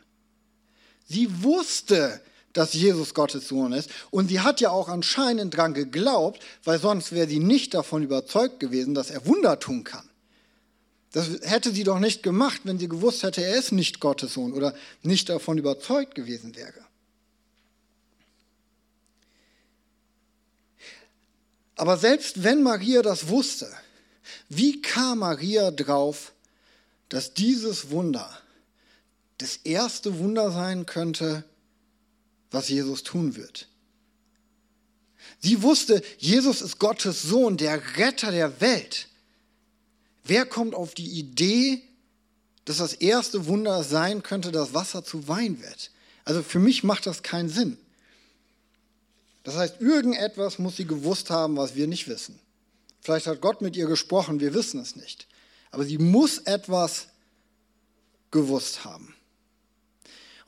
Sie 1.07 1.43
wusste, 1.43 2.21
dass 2.53 2.73
Jesus 2.75 3.15
Gottes 3.15 3.49
Sohn 3.49 3.73
ist. 3.73 3.91
Und 4.11 4.29
sie 4.29 4.41
hat 4.41 4.61
ja 4.61 4.71
auch 4.71 4.89
anscheinend 4.89 5.57
dran 5.57 5.75
geglaubt, 5.75 6.43
weil 6.65 6.81
sonst 6.81 7.13
wäre 7.13 7.29
sie 7.29 7.39
nicht 7.39 7.75
davon 7.75 8.03
überzeugt 8.03 8.61
gewesen, 8.61 8.95
dass 8.95 9.11
er 9.11 9.27
Wunder 9.27 9.59
tun 9.59 9.85
kann. 9.85 10.09
Das 11.13 11.29
hätte 11.43 11.73
sie 11.73 11.85
doch 11.85 11.99
nicht 11.99 12.23
gemacht, 12.23 12.63
wenn 12.65 12.79
sie 12.79 12.89
gewusst 12.89 13.23
hätte, 13.23 13.43
er 13.43 13.57
ist 13.57 13.73
nicht 13.73 14.01
Gottes 14.01 14.35
Sohn 14.35 14.53
oder 14.53 14.75
nicht 15.03 15.29
davon 15.29 15.59
überzeugt 15.59 16.15
gewesen 16.15 16.55
wäre. 16.55 16.85
Aber 21.77 21.97
selbst 21.97 22.45
wenn 22.45 22.63
Maria 22.63 23.03
das 23.03 23.29
wusste, 23.29 23.67
wie 24.49 24.83
kam 24.83 25.21
Maria 25.21 25.71
drauf, 25.71 26.33
dass 27.09 27.35
dieses 27.35 27.91
Wunder 27.91 28.31
das 29.39 29.57
erste 29.57 30.19
Wunder 30.19 30.53
sein 30.53 30.85
könnte, 30.85 31.45
was 32.51 32.69
Jesus 32.69 33.03
tun 33.03 33.37
wird? 33.37 33.69
Sie 35.41 35.63
wusste, 35.63 36.03
Jesus 36.19 36.61
ist 36.61 36.79
Gottes 36.79 37.23
Sohn, 37.23 37.57
der 37.57 37.97
Retter 37.97 38.31
der 38.31 38.61
Welt. 38.61 39.09
Wer 40.25 40.45
kommt 40.45 40.75
auf 40.75 40.95
die 40.95 41.19
Idee, 41.19 41.83
dass 42.65 42.79
das 42.79 42.95
erste 42.95 43.47
Wunder 43.47 43.83
sein 43.83 44.23
könnte, 44.23 44.53
dass 44.53 44.75
Wasser 44.75 45.05
zu 45.05 45.29
Wein 45.29 45.61
wird? 45.63 45.91
Also 46.25 46.43
für 46.43 46.59
mich 46.59 46.85
macht 46.85 47.07
das 47.07 47.23
keinen 47.23 47.49
Sinn. 47.49 47.79
Das 49.43 49.57
heißt, 49.57 49.81
irgendetwas 49.81 50.59
muss 50.59 50.77
sie 50.77 50.87
gewusst 50.87 51.31
haben, 51.31 51.57
was 51.57 51.75
wir 51.75 51.87
nicht 51.87 52.09
wissen. 52.09 52.39
Vielleicht 53.01 53.27
hat 53.27 53.41
Gott 53.41 53.63
mit 53.63 53.77
ihr 53.77 53.87
gesprochen, 53.87 54.41
wir 54.41 54.53
wissen 54.53 54.81
es 54.81 54.97
nicht. 54.97 55.27
Aber 55.71 55.85
sie 55.85 55.99
muss 55.99 56.39
etwas 56.39 57.07
gewusst 58.31 58.85
haben. 58.85 59.15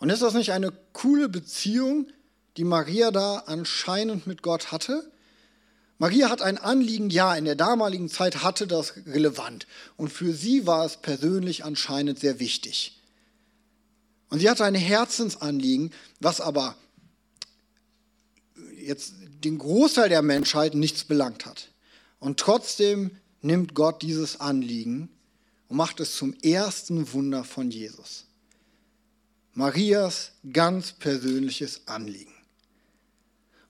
Und 0.03 0.11
ist 0.11 0.21
das 0.21 0.35
nicht 0.35 0.51
eine 0.51 0.73
coole 0.93 1.29
Beziehung, 1.29 2.09
die 2.57 2.65
Maria 2.65 3.13
da 3.13 3.45
anscheinend 3.47 4.27
mit 4.27 4.43
Gott 4.43 4.73
hatte? 4.73 5.09
Maria 5.99 6.29
hat 6.29 6.43
ein 6.43 6.59
Anliegen, 6.59 7.09
ja, 7.09 7.37
in 7.37 7.45
der 7.45 7.55
damaligen 7.55 8.09
Zeit 8.09 8.43
hatte 8.43 8.67
das 8.67 8.95
relevant. 9.07 9.69
Und 9.97 10.09
für 10.09 10.33
sie 10.33 10.67
war 10.67 10.85
es 10.85 10.97
persönlich 10.97 11.65
anscheinend 11.65 12.19
sehr 12.19 12.41
wichtig. 12.41 13.01
Und 14.29 14.41
sie 14.41 14.51
hatte 14.51 14.65
ein 14.65 14.75
Herzensanliegen, 14.75 15.93
was 16.19 16.41
aber 16.41 16.75
jetzt 18.77 19.15
den 19.45 19.57
Großteil 19.57 20.09
der 20.09 20.23
Menschheit 20.23 20.75
nichts 20.75 21.05
belangt 21.05 21.47
hat. 21.47 21.69
Und 22.19 22.41
trotzdem 22.41 23.13
nimmt 23.41 23.77
Gott 23.77 24.03
dieses 24.03 24.41
Anliegen 24.41 25.11
und 25.69 25.77
macht 25.77 26.01
es 26.01 26.17
zum 26.17 26.35
ersten 26.43 27.13
Wunder 27.13 27.45
von 27.45 27.71
Jesus. 27.71 28.25
Marias 29.55 30.33
ganz 30.53 30.93
persönliches 30.93 31.83
Anliegen. 31.87 32.33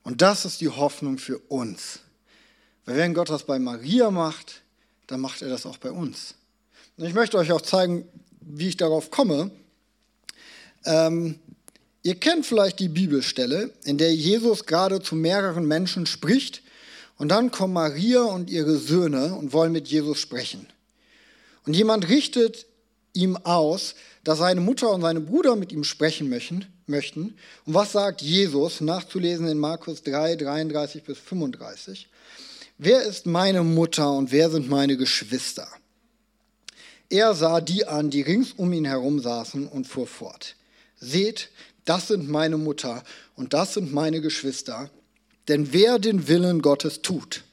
Und 0.02 0.22
das 0.22 0.44
ist 0.44 0.60
die 0.60 0.68
Hoffnung 0.68 1.18
für 1.18 1.38
uns. 1.38 2.00
Weil 2.84 2.96
wenn 2.96 3.14
Gott 3.14 3.30
das 3.30 3.44
bei 3.44 3.58
Maria 3.58 4.10
macht, 4.10 4.62
dann 5.06 5.20
macht 5.20 5.42
er 5.42 5.48
das 5.48 5.66
auch 5.66 5.78
bei 5.78 5.90
uns. 5.90 6.34
Und 6.96 7.06
ich 7.06 7.14
möchte 7.14 7.38
euch 7.38 7.52
auch 7.52 7.60
zeigen, 7.60 8.06
wie 8.40 8.68
ich 8.68 8.76
darauf 8.76 9.10
komme. 9.10 9.50
Ähm, 10.84 11.38
Ihr 12.04 12.16
kennt 12.16 12.46
vielleicht 12.46 12.80
die 12.80 12.88
Bibelstelle, 12.88 13.70
in 13.84 13.96
der 13.96 14.12
Jesus 14.12 14.66
gerade 14.66 15.00
zu 15.00 15.14
mehreren 15.14 15.66
Menschen 15.66 16.06
spricht 16.06 16.62
und 17.16 17.28
dann 17.28 17.52
kommen 17.52 17.74
Maria 17.74 18.22
und 18.22 18.50
ihre 18.50 18.76
Söhne 18.76 19.34
und 19.34 19.52
wollen 19.52 19.70
mit 19.70 19.86
Jesus 19.86 20.18
sprechen. 20.18 20.66
Und 21.64 21.74
jemand 21.74 22.08
richtet 22.08 22.66
ihm 23.12 23.36
aus, 23.36 23.94
dass 24.24 24.38
seine 24.38 24.61
Mutter 24.61 24.90
und 24.90 25.00
seine 25.00 25.20
Brüder 25.20 25.56
mit 25.56 25.72
ihm 25.72 25.85
sprechen 25.85 26.28
möchten. 26.28 26.66
möchten. 26.87 27.35
Und 27.66 27.74
was 27.74 27.92
sagt 27.92 28.22
Jesus, 28.22 28.80
nachzulesen 28.80 29.48
in 29.48 29.58
Markus 29.58 30.02
3, 30.02 30.37
33 30.37 31.02
bis 31.02 31.18
35? 31.18 32.08
Wer 32.78 33.02
ist 33.02 33.26
meine 33.26 33.62
Mutter 33.62 34.12
und 34.12 34.32
wer 34.32 34.50
sind 34.50 34.68
meine 34.68 34.96
Geschwister? 34.96 35.68
Er 37.08 37.35
sah 37.35 37.61
die 37.61 37.87
an, 37.87 38.11
die 38.11 38.22
rings 38.22 38.52
um 38.52 38.72
ihn 38.72 38.87
herum 38.87 39.20
saßen 39.20 39.68
und 39.68 39.87
fuhr 39.87 40.06
fort. 40.06 40.56
Seht, 40.98 41.50
das 41.85 42.08
sind 42.08 42.28
meine 42.28 42.56
Mutter 42.56 43.02
und 43.37 43.52
das 43.52 43.74
sind 43.74 43.92
meine 43.92 44.20
Geschwister. 44.20 44.90
Denn 45.48 45.72
wer 45.72 45.98
den 45.98 46.28
Willen 46.28 46.62
Gottes 46.62 47.02
tut, 47.02 47.44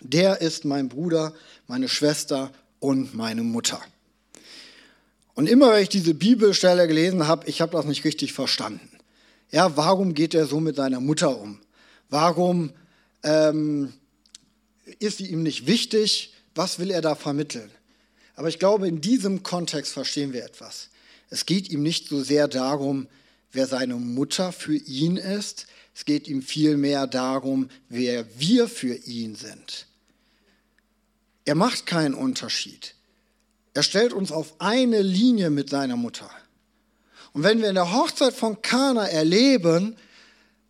der 0.00 0.40
ist 0.40 0.64
mein 0.64 0.88
Bruder, 0.88 1.34
meine 1.66 1.88
Schwester 1.88 2.52
und 2.78 3.14
meine 3.14 3.42
Mutter. 3.42 3.80
Und 5.38 5.48
immer, 5.48 5.70
wenn 5.70 5.84
ich 5.84 5.88
diese 5.88 6.14
Bibelstelle 6.14 6.88
gelesen 6.88 7.28
habe, 7.28 7.48
ich 7.48 7.60
habe 7.60 7.70
das 7.70 7.84
nicht 7.84 8.04
richtig 8.04 8.32
verstanden. 8.32 8.90
Ja, 9.52 9.76
warum 9.76 10.14
geht 10.14 10.34
er 10.34 10.46
so 10.46 10.58
mit 10.58 10.74
seiner 10.74 10.98
Mutter 10.98 11.38
um? 11.38 11.60
Warum 12.10 12.72
ähm, 13.22 13.92
ist 14.98 15.18
sie 15.18 15.26
ihm 15.26 15.44
nicht 15.44 15.68
wichtig? 15.68 16.34
Was 16.56 16.80
will 16.80 16.90
er 16.90 17.02
da 17.02 17.14
vermitteln? 17.14 17.70
Aber 18.34 18.48
ich 18.48 18.58
glaube, 18.58 18.88
in 18.88 19.00
diesem 19.00 19.44
Kontext 19.44 19.92
verstehen 19.92 20.32
wir 20.32 20.44
etwas. 20.44 20.88
Es 21.30 21.46
geht 21.46 21.70
ihm 21.70 21.84
nicht 21.84 22.08
so 22.08 22.20
sehr 22.20 22.48
darum, 22.48 23.06
wer 23.52 23.68
seine 23.68 23.94
Mutter 23.94 24.50
für 24.50 24.74
ihn 24.74 25.16
ist. 25.16 25.68
Es 25.94 26.04
geht 26.04 26.26
ihm 26.26 26.42
vielmehr 26.42 27.06
darum, 27.06 27.70
wer 27.88 28.26
wir 28.40 28.66
für 28.66 28.96
ihn 29.06 29.36
sind. 29.36 29.86
Er 31.44 31.54
macht 31.54 31.86
keinen 31.86 32.14
Unterschied. 32.14 32.96
Er 33.74 33.82
stellt 33.82 34.12
uns 34.12 34.32
auf 34.32 34.54
eine 34.58 35.02
Linie 35.02 35.50
mit 35.50 35.70
seiner 35.70 35.96
Mutter. 35.96 36.30
Und 37.32 37.42
wenn 37.42 37.60
wir 37.60 37.68
in 37.68 37.74
der 37.74 37.92
Hochzeit 37.92 38.34
von 38.34 38.62
Kana 38.62 39.06
erleben, 39.06 39.96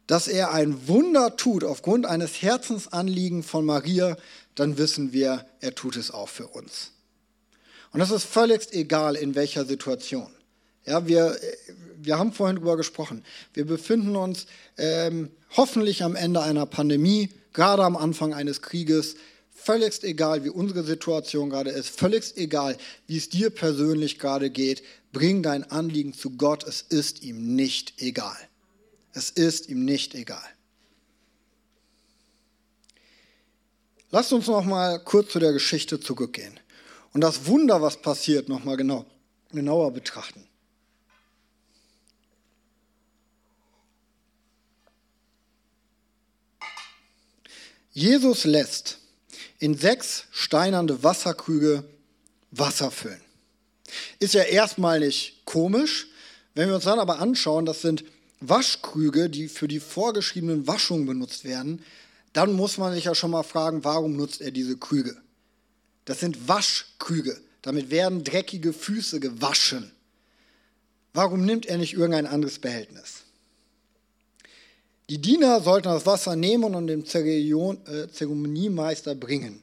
dass 0.06 0.26
er 0.26 0.52
ein 0.52 0.88
Wunder 0.88 1.36
tut 1.36 1.64
aufgrund 1.64 2.06
eines 2.06 2.42
Herzensanliegen 2.42 3.42
von 3.42 3.64
Maria, 3.64 4.16
dann 4.54 4.78
wissen 4.78 5.12
wir, 5.12 5.46
er 5.60 5.74
tut 5.74 5.96
es 5.96 6.10
auch 6.10 6.28
für 6.28 6.48
uns. 6.48 6.92
Und 7.92 8.00
das 8.00 8.10
ist 8.10 8.24
völlig 8.24 8.72
egal, 8.72 9.16
in 9.16 9.34
welcher 9.34 9.64
Situation. 9.64 10.28
Ja, 10.84 11.06
wir, 11.06 11.38
wir 11.98 12.18
haben 12.18 12.32
vorhin 12.32 12.56
darüber 12.56 12.76
gesprochen. 12.76 13.24
Wir 13.52 13.66
befinden 13.66 14.16
uns 14.16 14.46
ähm, 14.78 15.30
hoffentlich 15.56 16.02
am 16.02 16.16
Ende 16.16 16.42
einer 16.42 16.66
Pandemie, 16.66 17.30
gerade 17.52 17.84
am 17.84 17.96
Anfang 17.96 18.32
eines 18.34 18.62
Krieges. 18.62 19.16
Völlig 19.60 20.02
egal, 20.04 20.44
wie 20.44 20.50
unsere 20.50 20.84
Situation 20.84 21.50
gerade 21.50 21.70
ist, 21.70 21.90
völlig 21.90 22.36
egal, 22.36 22.78
wie 23.06 23.18
es 23.18 23.28
dir 23.28 23.50
persönlich 23.50 24.18
gerade 24.18 24.50
geht, 24.50 24.82
bring 25.12 25.42
dein 25.42 25.64
Anliegen 25.64 26.14
zu 26.14 26.30
Gott. 26.30 26.64
Es 26.64 26.80
ist 26.80 27.22
ihm 27.22 27.54
nicht 27.54 28.00
egal. 28.00 28.36
Es 29.12 29.30
ist 29.30 29.68
ihm 29.68 29.84
nicht 29.84 30.14
egal. 30.14 30.44
Lasst 34.10 34.32
uns 34.32 34.46
noch 34.46 34.64
mal 34.64 34.98
kurz 35.00 35.32
zu 35.32 35.38
der 35.38 35.52
Geschichte 35.52 36.00
zurückgehen 36.00 36.58
und 37.12 37.20
das 37.20 37.46
Wunder, 37.46 37.82
was 37.82 38.00
passiert, 38.00 38.48
noch 38.48 38.64
mal 38.64 38.76
genau, 38.76 39.04
genauer 39.50 39.92
betrachten. 39.92 40.46
Jesus 47.92 48.44
lässt 48.44 48.98
in 49.58 49.76
sechs 49.76 50.24
steinernde 50.30 51.02
Wasserkrüge 51.02 51.84
Wasser 52.50 52.90
füllen. 52.90 53.20
Ist 54.18 54.34
ja 54.34 54.42
erstmal 54.42 55.00
nicht 55.00 55.44
komisch. 55.44 56.08
Wenn 56.54 56.68
wir 56.68 56.74
uns 56.76 56.84
dann 56.84 56.98
aber 56.98 57.20
anschauen, 57.20 57.66
das 57.66 57.82
sind 57.82 58.04
Waschkrüge, 58.40 59.28
die 59.28 59.48
für 59.48 59.68
die 59.68 59.80
vorgeschriebenen 59.80 60.66
Waschungen 60.66 61.06
benutzt 61.06 61.44
werden, 61.44 61.82
dann 62.32 62.52
muss 62.52 62.78
man 62.78 62.92
sich 62.92 63.04
ja 63.04 63.14
schon 63.14 63.30
mal 63.30 63.42
fragen, 63.42 63.84
warum 63.84 64.16
nutzt 64.16 64.40
er 64.40 64.50
diese 64.50 64.76
Krüge? 64.76 65.16
Das 66.04 66.20
sind 66.20 66.48
Waschkrüge. 66.48 67.40
Damit 67.62 67.90
werden 67.90 68.24
dreckige 68.24 68.72
Füße 68.72 69.20
gewaschen. 69.20 69.90
Warum 71.12 71.44
nimmt 71.44 71.66
er 71.66 71.78
nicht 71.78 71.94
irgendein 71.94 72.26
anderes 72.26 72.58
Behältnis? 72.58 73.24
Die 75.10 75.20
Diener 75.20 75.62
sollten 75.62 75.88
das 75.88 76.04
Wasser 76.04 76.36
nehmen 76.36 76.74
und 76.74 76.86
dem 76.86 77.00
äh, 77.00 78.08
Zeremoniemeister 78.10 79.14
bringen. 79.14 79.62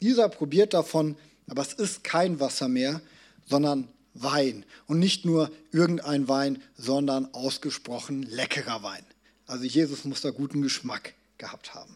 Dieser 0.00 0.28
probiert 0.28 0.72
davon, 0.72 1.16
aber 1.48 1.62
es 1.62 1.74
ist 1.74 2.02
kein 2.02 2.40
Wasser 2.40 2.68
mehr, 2.68 3.02
sondern 3.46 3.88
Wein. 4.14 4.64
Und 4.86 4.98
nicht 4.98 5.26
nur 5.26 5.50
irgendein 5.70 6.28
Wein, 6.28 6.62
sondern 6.76 7.32
ausgesprochen 7.34 8.22
leckerer 8.22 8.82
Wein. 8.82 9.04
Also 9.46 9.64
Jesus 9.64 10.04
muss 10.04 10.22
da 10.22 10.30
guten 10.30 10.62
Geschmack 10.62 11.14
gehabt 11.36 11.74
haben. 11.74 11.94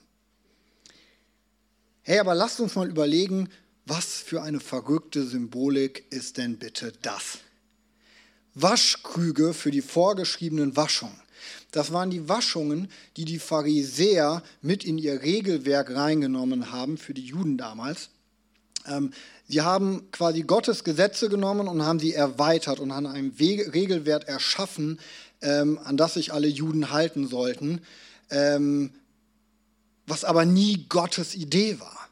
Hey, 2.02 2.18
aber 2.18 2.34
lasst 2.34 2.60
uns 2.60 2.74
mal 2.74 2.88
überlegen, 2.88 3.48
was 3.86 4.16
für 4.16 4.42
eine 4.42 4.60
verrückte 4.60 5.24
Symbolik 5.24 6.04
ist 6.10 6.36
denn 6.36 6.58
bitte 6.58 6.92
das? 7.02 7.38
Waschkrüge 8.54 9.54
für 9.54 9.70
die 9.70 9.82
vorgeschriebenen 9.82 10.76
Waschungen. 10.76 11.20
Das 11.72 11.92
waren 11.92 12.11
die 12.11 12.28
Waschungen, 12.28 12.88
die 13.16 13.24
die 13.24 13.38
Pharisäer 13.38 14.42
mit 14.61 14.85
in 14.85 14.98
ihr 14.98 15.22
Regelwerk 15.22 15.94
reingenommen 15.94 16.72
haben 16.72 16.98
für 16.98 17.14
die 17.14 17.24
Juden 17.24 17.56
damals. 17.56 18.11
Ähm, 18.87 19.12
sie 19.46 19.61
haben 19.61 20.11
quasi 20.11 20.42
Gottes 20.42 20.85
Gesetze 20.85 21.28
genommen 21.28 21.68
und 21.68 21.83
haben 21.83 22.00
sie 22.00 22.14
erweitert 22.14 22.80
und 22.80 22.92
haben 22.92 23.06
einen 23.06 23.35
Regelwert 23.38 24.24
erschaffen, 24.24 24.98
ähm, 25.42 25.78
an 25.85 25.96
das 25.96 26.14
sich 26.14 26.33
alle 26.33 26.48
Juden 26.48 26.90
halten 26.90 27.28
sollten, 27.28 27.80
ähm, 28.30 28.90
was 30.06 30.24
aber 30.24 30.44
nie 30.44 30.87
Gottes 30.88 31.35
Idee 31.35 31.78
war. 31.78 32.09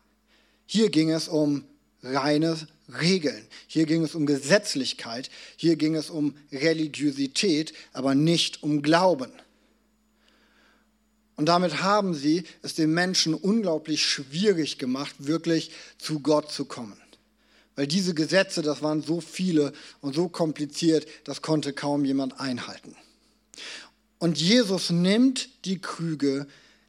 Hier 0.66 0.90
ging 0.90 1.10
es 1.10 1.28
um 1.28 1.64
reine 2.02 2.56
Regeln, 3.00 3.46
hier 3.66 3.86
ging 3.86 4.02
es 4.02 4.14
um 4.14 4.24
Gesetzlichkeit, 4.24 5.30
hier 5.56 5.76
ging 5.76 5.94
es 5.94 6.10
um 6.10 6.36
Religiosität, 6.52 7.72
aber 7.92 8.14
nicht 8.14 8.62
um 8.62 8.82
Glauben. 8.82 9.30
Und 11.38 11.46
damit 11.46 11.84
haben 11.84 12.14
sie 12.14 12.42
es 12.62 12.74
den 12.74 12.92
Menschen 12.92 13.32
unglaublich 13.32 14.04
schwierig 14.04 14.76
gemacht, 14.76 15.14
wirklich 15.18 15.70
zu 15.96 16.18
Gott 16.18 16.50
zu 16.50 16.64
kommen. 16.64 17.00
Weil 17.76 17.86
diese 17.86 18.12
Gesetze, 18.12 18.60
das 18.60 18.82
waren 18.82 19.02
so 19.02 19.20
viele 19.20 19.72
und 20.00 20.16
so 20.16 20.28
kompliziert, 20.28 21.06
das 21.22 21.40
konnte 21.40 21.72
kaum 21.72 22.04
jemand 22.04 22.40
einhalten. 22.40 22.96
Und 24.18 24.40
Jesus 24.40 24.90
nimmt 24.90 25.64
die 25.64 25.80
Krüge, 25.80 26.48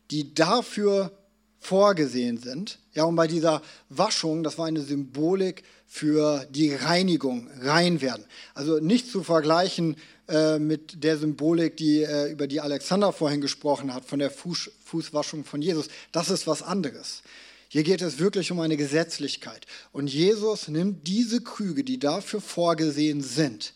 die 0.09 0.33
dafür 0.33 1.11
vorgesehen 1.59 2.39
sind. 2.39 2.79
Ja, 2.95 3.03
und 3.03 3.15
bei 3.15 3.27
dieser 3.27 3.61
Waschung, 3.89 4.41
das 4.41 4.57
war 4.57 4.65
eine 4.65 4.81
Symbolik 4.81 5.61
für 5.85 6.47
die 6.49 6.73
Reinigung, 6.73 7.47
rein 7.61 8.01
werden. 8.01 8.25
Also 8.55 8.79
nicht 8.79 9.11
zu 9.11 9.21
vergleichen 9.21 9.95
äh, 10.29 10.59
mit 10.59 11.03
der 11.03 11.17
Symbolik, 11.17 11.75
die, 11.77 12.03
äh, 12.03 12.31
über 12.31 12.45
die 12.45 12.61
Alexander 12.61 13.11
vorhin 13.11 13.41
gesprochen 13.41 13.93
hat, 13.93 14.05
von 14.05 14.19
der 14.19 14.29
Fuß, 14.29 14.69
Fußwaschung 14.85 15.43
von 15.43 15.61
Jesus. 15.61 15.87
Das 16.11 16.29
ist 16.29 16.45
was 16.45 16.61
anderes. 16.61 17.23
Hier 17.67 17.81
geht 17.81 18.03
es 18.03 18.19
wirklich 18.19 18.51
um 18.51 18.59
eine 18.59 18.77
Gesetzlichkeit. 18.77 19.65
Und 19.91 20.07
Jesus 20.07 20.67
nimmt 20.67 21.07
diese 21.07 21.41
Krüge, 21.41 21.83
die 21.83 21.97
dafür 21.97 22.41
vorgesehen 22.41 23.21
sind, 23.21 23.73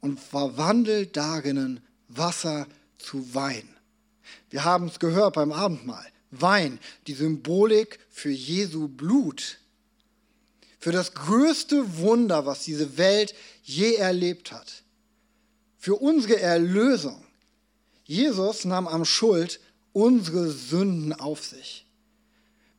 und 0.00 0.18
verwandelt 0.18 1.18
darin 1.18 1.80
Wasser 2.08 2.66
zu 2.96 3.34
Wein. 3.34 3.68
Wir 4.48 4.64
haben 4.64 4.86
es 4.86 4.98
gehört 4.98 5.34
beim 5.34 5.52
Abendmahl. 5.52 6.06
Wein, 6.30 6.78
die 7.06 7.14
Symbolik 7.14 7.98
für 8.08 8.30
Jesu 8.30 8.88
Blut, 8.88 9.58
für 10.78 10.92
das 10.92 11.12
größte 11.12 11.98
Wunder, 11.98 12.46
was 12.46 12.64
diese 12.64 12.96
Welt 12.96 13.34
je 13.62 13.96
erlebt 13.96 14.52
hat 14.52 14.84
für 15.86 15.94
unsere 15.94 16.40
Erlösung. 16.40 17.22
Jesus 18.06 18.64
nahm 18.64 18.88
am 18.88 19.04
Schuld 19.04 19.60
unsere 19.92 20.50
Sünden 20.50 21.12
auf 21.12 21.44
sich. 21.44 21.86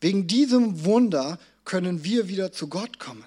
Wegen 0.01 0.27
diesem 0.27 0.83
Wunder 0.83 1.39
können 1.63 2.03
wir 2.03 2.27
wieder 2.27 2.51
zu 2.51 2.67
Gott 2.67 2.99
kommen. 2.99 3.23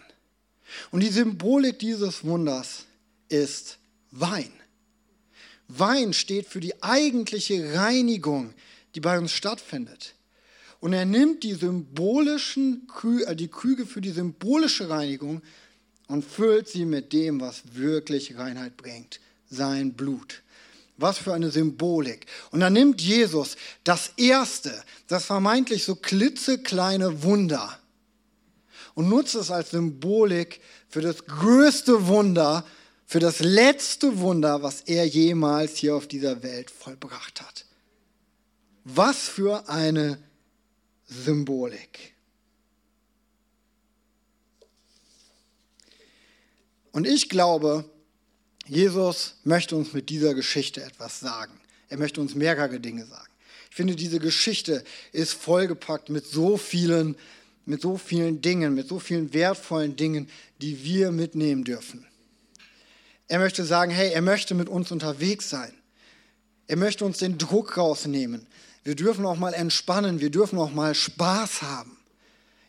Und 0.90 1.00
die 1.00 1.08
Symbolik 1.08 1.78
dieses 1.78 2.24
Wunders 2.24 2.84
ist 3.30 3.78
Wein. 4.10 4.52
Wein 5.66 6.12
steht 6.12 6.46
für 6.46 6.60
die 6.60 6.82
eigentliche 6.82 7.72
Reinigung, 7.72 8.52
die 8.94 9.00
bei 9.00 9.18
uns 9.18 9.32
stattfindet. 9.32 10.14
Und 10.80 10.92
er 10.92 11.06
nimmt 11.06 11.42
die 11.42 11.54
symbolischen 11.54 12.86
Krü 12.86 13.22
äh, 13.22 13.34
die 13.34 13.48
Krüge 13.48 13.86
für 13.86 14.02
die 14.02 14.10
symbolische 14.10 14.90
Reinigung 14.90 15.40
und 16.06 16.22
füllt 16.22 16.68
sie 16.68 16.84
mit 16.84 17.14
dem, 17.14 17.40
was 17.40 17.62
wirklich 17.72 18.36
Reinheit 18.36 18.76
bringt, 18.76 19.20
sein 19.50 19.92
Blut. 19.94 20.42
Was 20.96 21.18
für 21.18 21.34
eine 21.34 21.50
Symbolik. 21.50 22.26
Und 22.50 22.60
dann 22.60 22.74
nimmt 22.74 23.00
Jesus 23.00 23.56
das 23.84 24.12
erste, 24.16 24.72
das 25.08 25.24
vermeintlich 25.24 25.84
so 25.84 25.96
klitzekleine 25.96 27.22
Wunder 27.22 27.80
und 28.94 29.08
nutzt 29.08 29.34
es 29.34 29.50
als 29.50 29.70
Symbolik 29.70 30.60
für 30.88 31.00
das 31.00 31.24
größte 31.24 32.06
Wunder, 32.06 32.66
für 33.06 33.18
das 33.18 33.40
letzte 33.40 34.18
Wunder, 34.18 34.62
was 34.62 34.82
er 34.82 35.06
jemals 35.06 35.76
hier 35.76 35.96
auf 35.96 36.06
dieser 36.06 36.42
Welt 36.42 36.70
vollbracht 36.70 37.40
hat. 37.40 37.64
Was 38.84 39.16
für 39.28 39.68
eine 39.68 40.22
Symbolik. 41.06 42.14
Und 46.92 47.06
ich 47.06 47.28
glaube, 47.28 47.88
Jesus 48.70 49.34
möchte 49.42 49.74
uns 49.74 49.94
mit 49.94 50.10
dieser 50.10 50.32
Geschichte 50.32 50.80
etwas 50.80 51.18
sagen. 51.18 51.52
Er 51.88 51.98
möchte 51.98 52.20
uns 52.20 52.36
mehrere 52.36 52.78
Dinge 52.78 53.04
sagen. 53.04 53.28
Ich 53.68 53.74
finde, 53.74 53.96
diese 53.96 54.20
Geschichte 54.20 54.84
ist 55.10 55.32
vollgepackt 55.32 56.08
mit 56.08 56.24
so 56.24 56.56
vielen, 56.56 57.16
mit 57.66 57.82
so 57.82 57.96
vielen 57.96 58.40
Dingen, 58.42 58.76
mit 58.76 58.86
so 58.86 59.00
vielen 59.00 59.34
wertvollen 59.34 59.96
Dingen, 59.96 60.28
die 60.60 60.84
wir 60.84 61.10
mitnehmen 61.10 61.64
dürfen. 61.64 62.06
Er 63.26 63.40
möchte 63.40 63.64
sagen, 63.64 63.90
hey, 63.90 64.12
er 64.12 64.22
möchte 64.22 64.54
mit 64.54 64.68
uns 64.68 64.92
unterwegs 64.92 65.50
sein. 65.50 65.74
Er 66.68 66.76
möchte 66.76 67.04
uns 67.04 67.18
den 67.18 67.38
Druck 67.38 67.76
rausnehmen. 67.76 68.46
Wir 68.84 68.94
dürfen 68.94 69.26
auch 69.26 69.36
mal 69.36 69.52
entspannen, 69.52 70.20
wir 70.20 70.30
dürfen 70.30 70.60
auch 70.60 70.70
mal 70.70 70.94
Spaß 70.94 71.62
haben. 71.62 71.96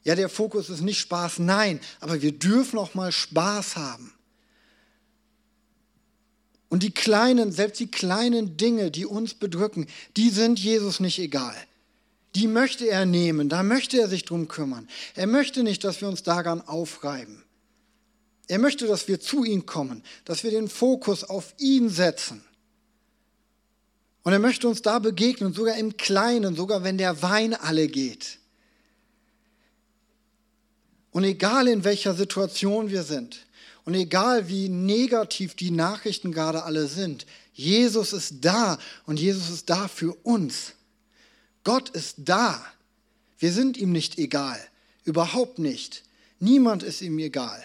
Ja, 0.04 0.16
der 0.16 0.30
Fokus 0.30 0.72
ist 0.72 0.82
nicht 0.82 1.00
Spaß, 1.00 1.38
nein, 1.38 1.80
aber 2.00 2.24
wir 2.24 2.32
dürfen 2.32 2.80
auch 2.80 2.96
mal 2.96 3.12
Spaß 3.12 3.76
haben. 3.76 4.16
Und 6.72 6.84
die 6.84 6.92
kleinen, 6.92 7.52
selbst 7.52 7.82
die 7.82 7.92
kleinen 7.92 8.56
Dinge, 8.56 8.92
die 8.92 9.06
uns 9.06 9.34
bedrücken, 9.34 9.88
die 10.16 10.30
sind 10.30 10.58
Jesus 10.58 11.02
nicht 11.02 11.20
egal. 11.20 11.54
Die 12.34 12.48
möchte 12.48 12.88
er 12.88 13.06
nehmen, 13.06 13.50
da 13.50 13.62
möchte 13.62 14.00
er 14.00 14.08
sich 14.08 14.24
drum 14.24 14.48
kümmern. 14.48 14.88
Er 15.16 15.28
möchte 15.28 15.64
nicht, 15.64 15.84
dass 15.84 16.00
wir 16.00 16.08
uns 16.08 16.24
daran 16.24 16.62
aufreiben. 16.62 17.44
Er 18.48 18.58
möchte, 18.58 18.88
dass 18.88 19.10
wir 19.10 19.20
zu 19.20 19.44
ihm 19.44 19.66
kommen, 19.66 20.02
dass 20.24 20.46
wir 20.46 20.52
den 20.52 20.70
Fokus 20.70 21.26
auf 21.26 21.54
ihn 21.58 21.90
setzen. 21.90 22.42
Und 24.24 24.32
er 24.32 24.40
möchte 24.40 24.70
uns 24.70 24.82
da 24.82 25.00
begegnen, 25.00 25.52
sogar 25.52 25.76
im 25.76 25.98
Kleinen, 25.98 26.56
sogar 26.56 26.86
wenn 26.86 26.98
der 26.98 27.22
Wein 27.22 27.54
alle 27.54 27.90
geht. 27.90 28.40
Und 31.12 31.26
egal 31.26 31.68
in 31.68 31.84
welcher 31.84 32.14
Situation 32.14 32.90
wir 32.90 33.04
sind, 33.04 33.46
und 33.86 33.94
egal 33.94 34.48
wie 34.48 34.70
negativ 34.70 35.56
die 35.56 35.72
Nachrichten 35.72 36.32
gerade 36.32 36.64
alle 36.64 36.88
sind, 36.88 37.26
Jesus 37.54 38.14
ist 38.14 38.36
da 38.42 38.78
und 39.06 39.20
Jesus 39.20 39.50
ist 39.50 39.70
da 39.70 39.88
für 39.88 40.14
uns. 40.24 40.74
Gott 41.64 41.90
ist 41.90 42.16
da. 42.18 42.64
Wir 43.40 43.52
sind 43.52 43.78
ihm 43.78 43.92
nicht 43.92 44.18
egal. 44.18 44.60
Überhaupt 45.04 45.60
nicht. 45.60 46.04
Niemand 46.40 46.84
ist 46.84 47.02
ihm 47.02 47.18
egal. 47.20 47.62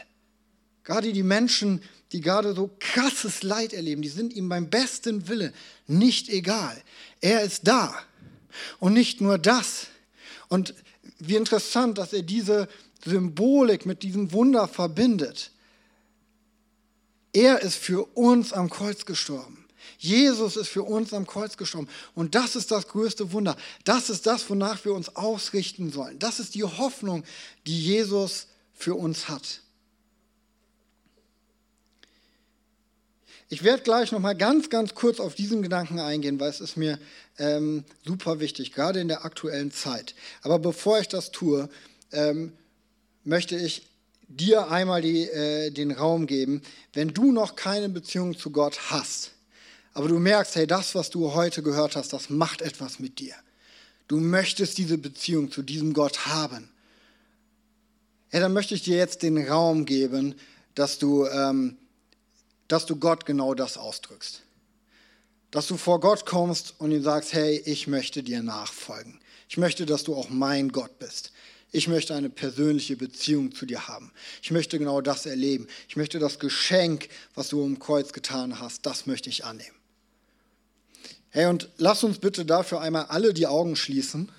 Gerade 0.85 1.13
die 1.13 1.23
Menschen, 1.23 1.83
die 2.13 2.21
gerade 2.21 2.55
so 2.55 2.71
krasses 2.79 3.43
Leid 3.43 3.73
erleben, 3.73 4.03
die 4.03 4.09
sind 4.09 4.33
ihm 4.33 4.49
beim 4.49 4.71
besten 4.71 5.29
Wille 5.29 5.53
nicht 5.87 6.29
egal. 6.29 6.81
Er 7.21 7.43
ist 7.43 7.67
da. 7.67 7.95
Und 8.79 8.95
nicht 8.95 9.21
nur 9.21 9.39
das. 9.39 9.89
Und 10.49 10.75
wie 11.19 11.37
interessant, 11.37 11.99
dass 11.99 12.13
er 12.13 12.23
diese 12.23 12.69
Symbolik 13.05 13.87
mit 13.87 14.03
diesem 14.03 14.33
Wunder 14.33 14.69
verbindet. 14.69 15.51
Er 17.37 17.61
ist 17.61 17.77
für 17.77 18.07
uns 18.17 18.55
am 18.55 18.71
Kreuz 18.71 19.05
gestorben. 19.05 19.67
Jesus 19.99 20.57
ist 20.57 20.69
für 20.69 20.85
uns 20.85 21.13
am 21.13 21.27
Kreuz 21.27 21.59
gestorben. 21.59 21.87
Und 22.15 22.35
das 22.35 22.57
ist 22.57 22.71
das 22.71 22.89
größte 22.89 23.31
Wunder. 23.31 23.59
Das 23.85 24.09
ist 24.09 24.27
das, 24.27 24.49
wonach 24.49 24.87
wir 24.87 24.95
uns 24.95 25.17
ausrichten 25.17 25.93
sollen. 25.93 26.19
Das 26.19 26.41
ist 26.41 26.55
die 26.55 26.65
Hoffnung, 26.65 27.25
die 27.67 27.79
Jesus 27.79 28.47
für 28.73 28.95
uns 28.95 29.29
hat. 29.29 29.61
Ich 33.51 33.63
werde 33.63 33.83
gleich 33.83 34.13
noch 34.13 34.21
mal 34.21 34.35
ganz, 34.35 34.71
ganz 34.71 34.95
kurz 34.95 35.21
auf 35.21 35.35
diesen 35.35 35.61
Gedanken 35.61 35.99
eingehen, 35.99 36.41
weil 36.41 36.49
es 36.49 36.63
ist 36.63 36.79
mir 36.79 36.99
ähm, 37.37 37.85
super 38.03 38.41
wichtig, 38.41 38.73
gerade 38.73 39.01
in 39.01 39.09
der 39.09 39.27
aktuellen 39.27 39.73
Zeit. 39.73 40.15
Aber 40.41 40.59
bevor 40.59 41.01
ich 41.01 41.09
das 41.09 41.33
tue, 41.33 41.69
ähm, 42.13 42.55
möchte 43.25 43.57
ich 43.57 43.83
dir 44.29 44.71
einmal 44.71 45.03
die, 45.03 45.23
äh, 45.25 45.71
den 45.71 45.93
Raum 45.93 46.27
geben, 46.27 46.63
wenn 46.93 47.09
du 47.09 47.33
noch 47.33 47.57
keine 47.57 47.89
Beziehung 47.89 48.37
zu 48.37 48.51
Gott 48.51 48.91
hast, 48.91 49.33
aber 49.93 50.09
du 50.09 50.19
merkst, 50.19 50.57
hey, 50.57 50.67
das, 50.67 50.95
was 50.95 51.11
du 51.11 51.33
heute 51.33 51.63
gehört 51.63 51.97
hast, 51.97 52.13
das 52.13 52.29
macht 52.29 52.61
etwas 52.61 52.99
mit 52.99 53.19
dir. 53.19 53.35
Du 54.09 54.19
möchtest 54.19 54.79
diese 54.79 54.99
Beziehung 54.99 55.51
zu 55.51 55.63
diesem 55.63 55.95
Gott 55.95 56.27
haben. 56.27 56.69
Ja, 58.33 58.41
dann 58.41 58.53
möchte 58.53 58.75
ich 58.75 58.83
dir 58.83 58.97
jetzt 58.97 59.23
den 59.23 59.49
Raum 59.49 59.85
geben, 59.87 60.35
dass 60.75 60.99
du 60.99 61.27
ähm, 61.27 61.79
dass 62.69 62.87
du 62.87 62.97
Gott 62.97 63.27
genau 63.27 63.55
das 63.55 63.77
ausdrückst. 63.77 64.43
Dass 65.51 65.67
du 65.67 65.77
vor 65.77 66.01
Gott 66.01 66.27
kommst 66.27 66.75
und 66.79 66.91
ihm 66.91 67.03
sagst, 67.03 67.33
hey, 67.33 67.63
ich 67.65 67.87
möchte 67.87 68.23
dir 68.23 68.43
nachfolgen. 68.43 69.21
Ich 69.49 69.57
möchte, 69.57 69.87
dass 69.87 70.03
du 70.03 70.15
auch 70.15 70.29
mein 70.29 70.71
Gott 70.71 70.99
bist. 70.99 71.33
Ich 71.77 71.89
möchte 71.89 72.15
eine 72.15 72.31
persönliche 72.31 72.97
Beziehung 72.97 73.55
zu 73.55 73.67
dir 73.67 73.87
haben. 73.87 74.11
Ich 74.41 74.51
möchte 74.51 74.79
genau 74.79 75.03
das 75.03 75.27
erleben. 75.27 75.67
Ich 75.91 75.97
möchte 75.97 76.19
das 76.19 76.39
Geschenk, 76.39 77.11
was 77.35 77.51
du 77.51 77.63
im 77.63 77.79
Kreuz 77.79 78.15
getan 78.15 78.61
hast, 78.61 78.87
das 78.87 79.05
möchte 79.05 79.29
ich 79.29 79.45
annehmen. 79.45 79.77
Hey, 81.29 81.45
und 81.45 81.69
lass 81.77 82.03
uns 82.03 82.19
bitte 82.19 82.47
dafür 82.47 82.81
einmal 82.81 83.05
alle 83.11 83.35
die 83.35 83.47
Augen 83.47 83.77
schließen. 83.77 84.33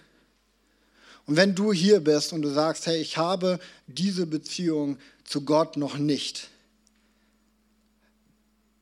Und 1.27 1.35
wenn 1.35 1.53
du 1.53 1.71
hier 1.71 1.99
bist 1.99 2.33
und 2.33 2.41
du 2.41 2.49
sagst, 2.49 2.87
hey, 2.87 2.99
ich 2.99 3.17
habe 3.17 3.59
diese 3.85 4.25
Beziehung 4.25 4.97
zu 5.23 5.41
Gott 5.41 5.77
noch 5.77 5.99
nicht, 5.99 6.49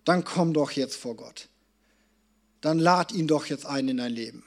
dann 0.06 0.24
komm 0.24 0.53
doch 0.53 0.72
jetzt 0.72 0.95
vor 0.95 1.18
Gott. 1.18 1.49
Dann 2.62 2.80
lad 2.80 3.12
ihn 3.12 3.28
doch 3.28 3.47
jetzt 3.47 3.66
ein 3.66 3.89
in 3.89 3.97
dein 3.97 4.14
Leben. 4.14 4.45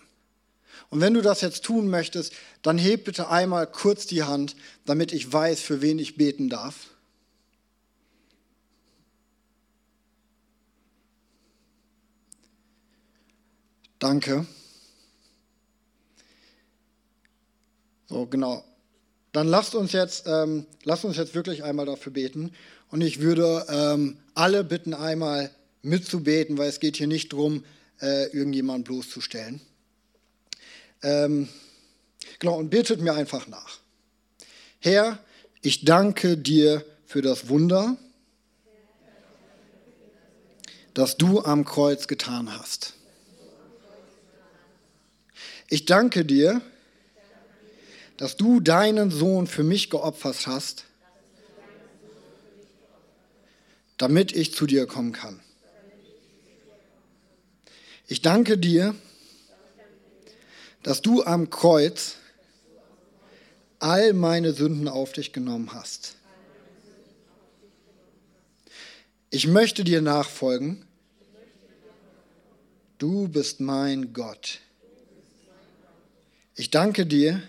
Und 0.90 1.00
wenn 1.00 1.14
du 1.14 1.22
das 1.22 1.40
jetzt 1.40 1.64
tun 1.64 1.88
möchtest, 1.88 2.32
dann 2.62 2.78
heb 2.78 3.04
bitte 3.04 3.28
einmal 3.28 3.66
kurz 3.66 4.06
die 4.06 4.22
Hand, 4.22 4.56
damit 4.84 5.12
ich 5.12 5.32
weiß, 5.32 5.60
für 5.60 5.82
wen 5.82 5.98
ich 5.98 6.16
beten 6.16 6.48
darf. 6.48 6.88
Danke. 13.98 14.46
So, 18.06 18.26
genau. 18.26 18.64
Dann 19.32 19.48
lasst 19.48 19.74
uns 19.74 19.92
jetzt, 19.92 20.24
ähm, 20.26 20.66
lasst 20.84 21.04
uns 21.04 21.16
jetzt 21.16 21.34
wirklich 21.34 21.62
einmal 21.64 21.86
dafür 21.86 22.12
beten. 22.12 22.52
Und 22.90 23.02
ich 23.02 23.20
würde 23.20 23.66
ähm, 23.68 24.16
alle 24.34 24.64
bitten, 24.64 24.94
einmal 24.94 25.50
mitzubeten, 25.82 26.56
weil 26.58 26.68
es 26.68 26.80
geht 26.80 26.96
hier 26.96 27.06
nicht 27.06 27.32
darum, 27.32 27.64
äh, 28.00 28.26
irgendjemanden 28.26 28.84
bloßzustellen. 28.84 29.60
Ähm, 31.02 31.48
genau, 32.38 32.56
und 32.58 32.70
betet 32.70 33.00
mir 33.00 33.14
einfach 33.14 33.46
nach. 33.46 33.78
Herr, 34.80 35.18
ich 35.62 35.84
danke 35.84 36.36
dir 36.36 36.84
für 37.06 37.22
das 37.22 37.48
Wunder, 37.48 37.96
das 40.94 41.16
du 41.16 41.42
am 41.42 41.64
Kreuz 41.64 42.06
getan 42.06 42.58
hast. 42.58 42.94
Ich 45.68 45.84
danke 45.84 46.24
dir, 46.24 46.60
dass 48.16 48.36
du 48.36 48.60
deinen 48.60 49.10
Sohn 49.10 49.46
für 49.46 49.62
mich 49.62 49.90
geopfert 49.90 50.46
hast, 50.46 50.84
damit 53.96 54.32
ich 54.32 54.54
zu 54.54 54.66
dir 54.66 54.86
kommen 54.86 55.12
kann. 55.12 55.40
Ich 58.06 58.22
danke 58.22 58.58
dir, 58.58 58.88
dass 58.88 59.07
du 60.96 61.22
am 61.22 61.50
Kreuz 61.50 62.16
all 63.78 64.14
meine 64.14 64.52
Sünden 64.52 64.88
auf 64.88 65.12
dich 65.12 65.32
genommen 65.32 65.72
hast. 65.74 66.16
Ich 69.30 69.46
möchte 69.46 69.84
dir 69.84 70.00
nachfolgen. 70.00 70.86
Du 72.96 73.28
bist 73.28 73.60
mein 73.60 74.14
Gott. 74.14 74.60
Ich 76.56 76.70
danke 76.70 77.04
dir, 77.06 77.42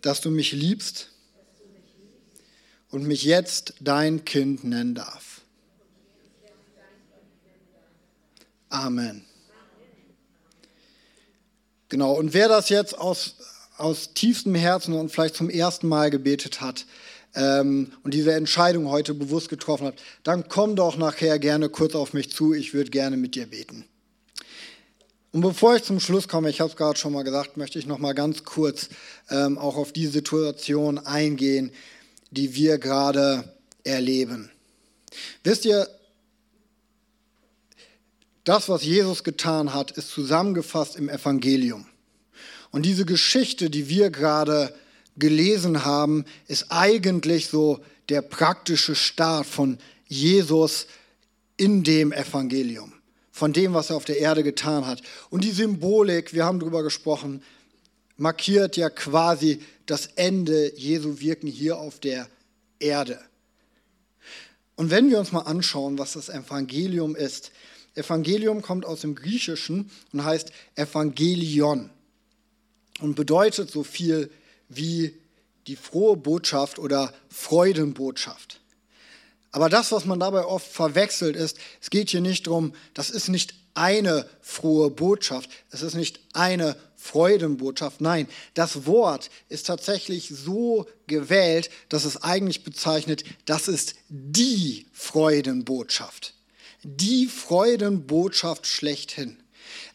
dass 0.00 0.22
du 0.22 0.30
mich 0.30 0.52
liebst 0.52 1.10
und 2.90 3.06
mich 3.06 3.24
jetzt 3.24 3.74
dein 3.80 4.24
Kind 4.24 4.64
nennen 4.64 4.94
darf. 4.94 5.42
Amen. 8.70 9.27
Genau, 11.88 12.12
und 12.12 12.34
wer 12.34 12.48
das 12.48 12.68
jetzt 12.68 12.98
aus, 12.98 13.36
aus 13.76 14.12
tiefstem 14.12 14.54
Herzen 14.54 14.94
und 14.94 15.10
vielleicht 15.10 15.36
zum 15.36 15.48
ersten 15.48 15.88
Mal 15.88 16.10
gebetet 16.10 16.60
hat 16.60 16.86
ähm, 17.34 17.92
und 18.02 18.12
diese 18.12 18.32
Entscheidung 18.34 18.88
heute 18.90 19.14
bewusst 19.14 19.48
getroffen 19.48 19.86
hat, 19.86 19.94
dann 20.22 20.48
komm 20.48 20.76
doch 20.76 20.96
nachher 20.96 21.38
gerne 21.38 21.68
kurz 21.68 21.94
auf 21.94 22.12
mich 22.12 22.30
zu, 22.30 22.52
ich 22.52 22.74
würde 22.74 22.90
gerne 22.90 23.16
mit 23.16 23.34
dir 23.34 23.46
beten. 23.46 23.84
Und 25.30 25.42
bevor 25.42 25.76
ich 25.76 25.82
zum 25.82 26.00
Schluss 26.00 26.26
komme, 26.26 26.50
ich 26.50 26.60
habe 26.60 26.70
es 26.70 26.76
gerade 26.76 26.98
schon 26.98 27.12
mal 27.12 27.22
gesagt, 27.22 27.56
möchte 27.56 27.78
ich 27.78 27.86
noch 27.86 27.98
mal 27.98 28.14
ganz 28.14 28.44
kurz 28.44 28.88
ähm, 29.30 29.58
auch 29.58 29.76
auf 29.76 29.92
die 29.92 30.06
Situation 30.06 30.98
eingehen, 30.98 31.70
die 32.30 32.54
wir 32.54 32.78
gerade 32.78 33.44
erleben. 33.84 34.50
Wisst 35.44 35.64
ihr, 35.64 35.88
das, 38.48 38.68
was 38.68 38.82
Jesus 38.82 39.24
getan 39.24 39.74
hat, 39.74 39.90
ist 39.90 40.10
zusammengefasst 40.10 40.96
im 40.96 41.08
Evangelium. 41.08 41.86
Und 42.70 42.86
diese 42.86 43.04
Geschichte, 43.04 43.68
die 43.68 43.88
wir 43.88 44.10
gerade 44.10 44.74
gelesen 45.16 45.84
haben, 45.84 46.24
ist 46.46 46.66
eigentlich 46.70 47.48
so 47.48 47.80
der 48.08 48.22
praktische 48.22 48.94
Start 48.94 49.46
von 49.46 49.78
Jesus 50.06 50.86
in 51.58 51.84
dem 51.84 52.12
Evangelium, 52.12 52.94
von 53.32 53.52
dem, 53.52 53.74
was 53.74 53.90
er 53.90 53.96
auf 53.96 54.06
der 54.06 54.18
Erde 54.18 54.42
getan 54.42 54.86
hat. 54.86 55.02
Und 55.28 55.44
die 55.44 55.50
Symbolik, 55.50 56.32
wir 56.32 56.46
haben 56.46 56.60
darüber 56.60 56.82
gesprochen, 56.82 57.42
markiert 58.16 58.78
ja 58.78 58.88
quasi 58.88 59.60
das 59.84 60.06
Ende 60.16 60.72
Jesu 60.74 61.20
Wirken 61.20 61.48
hier 61.48 61.78
auf 61.78 61.98
der 62.00 62.28
Erde. 62.78 63.20
Und 64.76 64.90
wenn 64.90 65.10
wir 65.10 65.18
uns 65.18 65.32
mal 65.32 65.40
anschauen, 65.40 65.98
was 65.98 66.12
das 66.12 66.28
Evangelium 66.28 67.14
ist, 67.14 67.50
Evangelium 67.98 68.62
kommt 68.62 68.86
aus 68.86 69.02
dem 69.02 69.14
Griechischen 69.14 69.90
und 70.12 70.24
heißt 70.24 70.52
Evangelion 70.74 71.90
und 73.00 73.14
bedeutet 73.14 73.70
so 73.70 73.84
viel 73.84 74.30
wie 74.68 75.14
die 75.66 75.76
frohe 75.76 76.16
Botschaft 76.16 76.78
oder 76.78 77.12
Freudenbotschaft. 77.28 78.60
Aber 79.50 79.68
das, 79.68 79.92
was 79.92 80.04
man 80.04 80.20
dabei 80.20 80.44
oft 80.44 80.70
verwechselt, 80.70 81.36
ist, 81.36 81.58
es 81.80 81.90
geht 81.90 82.10
hier 82.10 82.20
nicht 82.20 82.46
darum, 82.46 82.74
das 82.94 83.10
ist 83.10 83.28
nicht 83.28 83.54
eine 83.74 84.28
frohe 84.40 84.90
Botschaft, 84.90 85.50
es 85.70 85.82
ist 85.82 85.94
nicht 85.94 86.20
eine 86.32 86.76
Freudenbotschaft. 86.96 88.00
Nein, 88.00 88.28
das 88.54 88.86
Wort 88.86 89.30
ist 89.48 89.66
tatsächlich 89.66 90.28
so 90.28 90.86
gewählt, 91.06 91.70
dass 91.88 92.04
es 92.04 92.22
eigentlich 92.22 92.64
bezeichnet, 92.64 93.24
das 93.44 93.68
ist 93.68 93.94
die 94.08 94.86
Freudenbotschaft. 94.92 96.34
Die 96.82 97.26
Freudenbotschaft 97.26 98.66
schlechthin. 98.66 99.38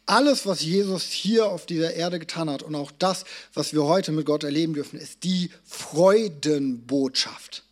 Alles, 0.05 0.45
was 0.45 0.61
Jesus 0.61 1.03
hier 1.03 1.47
auf 1.47 1.65
dieser 1.65 1.93
Erde 1.93 2.19
getan 2.19 2.49
hat 2.49 2.61
und 2.61 2.75
auch 2.75 2.91
das, 2.91 3.23
was 3.53 3.73
wir 3.73 3.83
heute 3.83 4.11
mit 4.11 4.25
Gott 4.25 4.43
erleben 4.43 4.73
dürfen, 4.73 4.99
ist 4.99 5.23
die 5.23 5.49
Freudenbotschaft. 5.63 7.63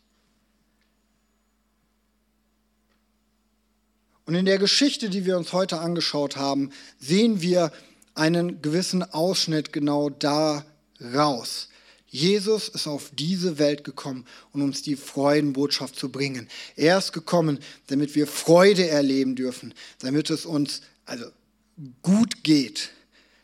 Und 4.26 4.36
in 4.36 4.46
der 4.46 4.60
Geschichte, 4.60 5.10
die 5.10 5.26
wir 5.26 5.38
uns 5.38 5.52
heute 5.52 5.80
angeschaut 5.80 6.38
haben, 6.38 6.72
sehen 7.00 7.42
wir 7.42 7.74
einen 8.16 8.62
gewissen 8.62 9.04
Ausschnitt 9.04 9.74
genau 9.74 10.10
da 10.10 10.66
raus. 11.14 11.68
Jesus 12.12 12.70
ist 12.70 12.88
auf 12.88 13.10
diese 13.14 13.58
Welt 13.58 13.84
gekommen, 13.84 14.26
um 14.52 14.62
uns 14.62 14.82
die 14.82 14.96
Freudenbotschaft 14.96 15.96
zu 15.96 16.10
bringen. 16.10 16.48
Er 16.76 16.98
ist 16.98 17.14
gekommen, 17.14 17.60
damit 17.88 18.16
wir 18.16 18.28
Freude 18.28 18.88
erleben 18.88 19.36
dürfen, 19.36 19.74
damit 20.00 20.30
es 20.30 20.46
uns 20.46 20.82
also 21.06 21.26
gut 22.04 22.44
geht. 22.44 22.90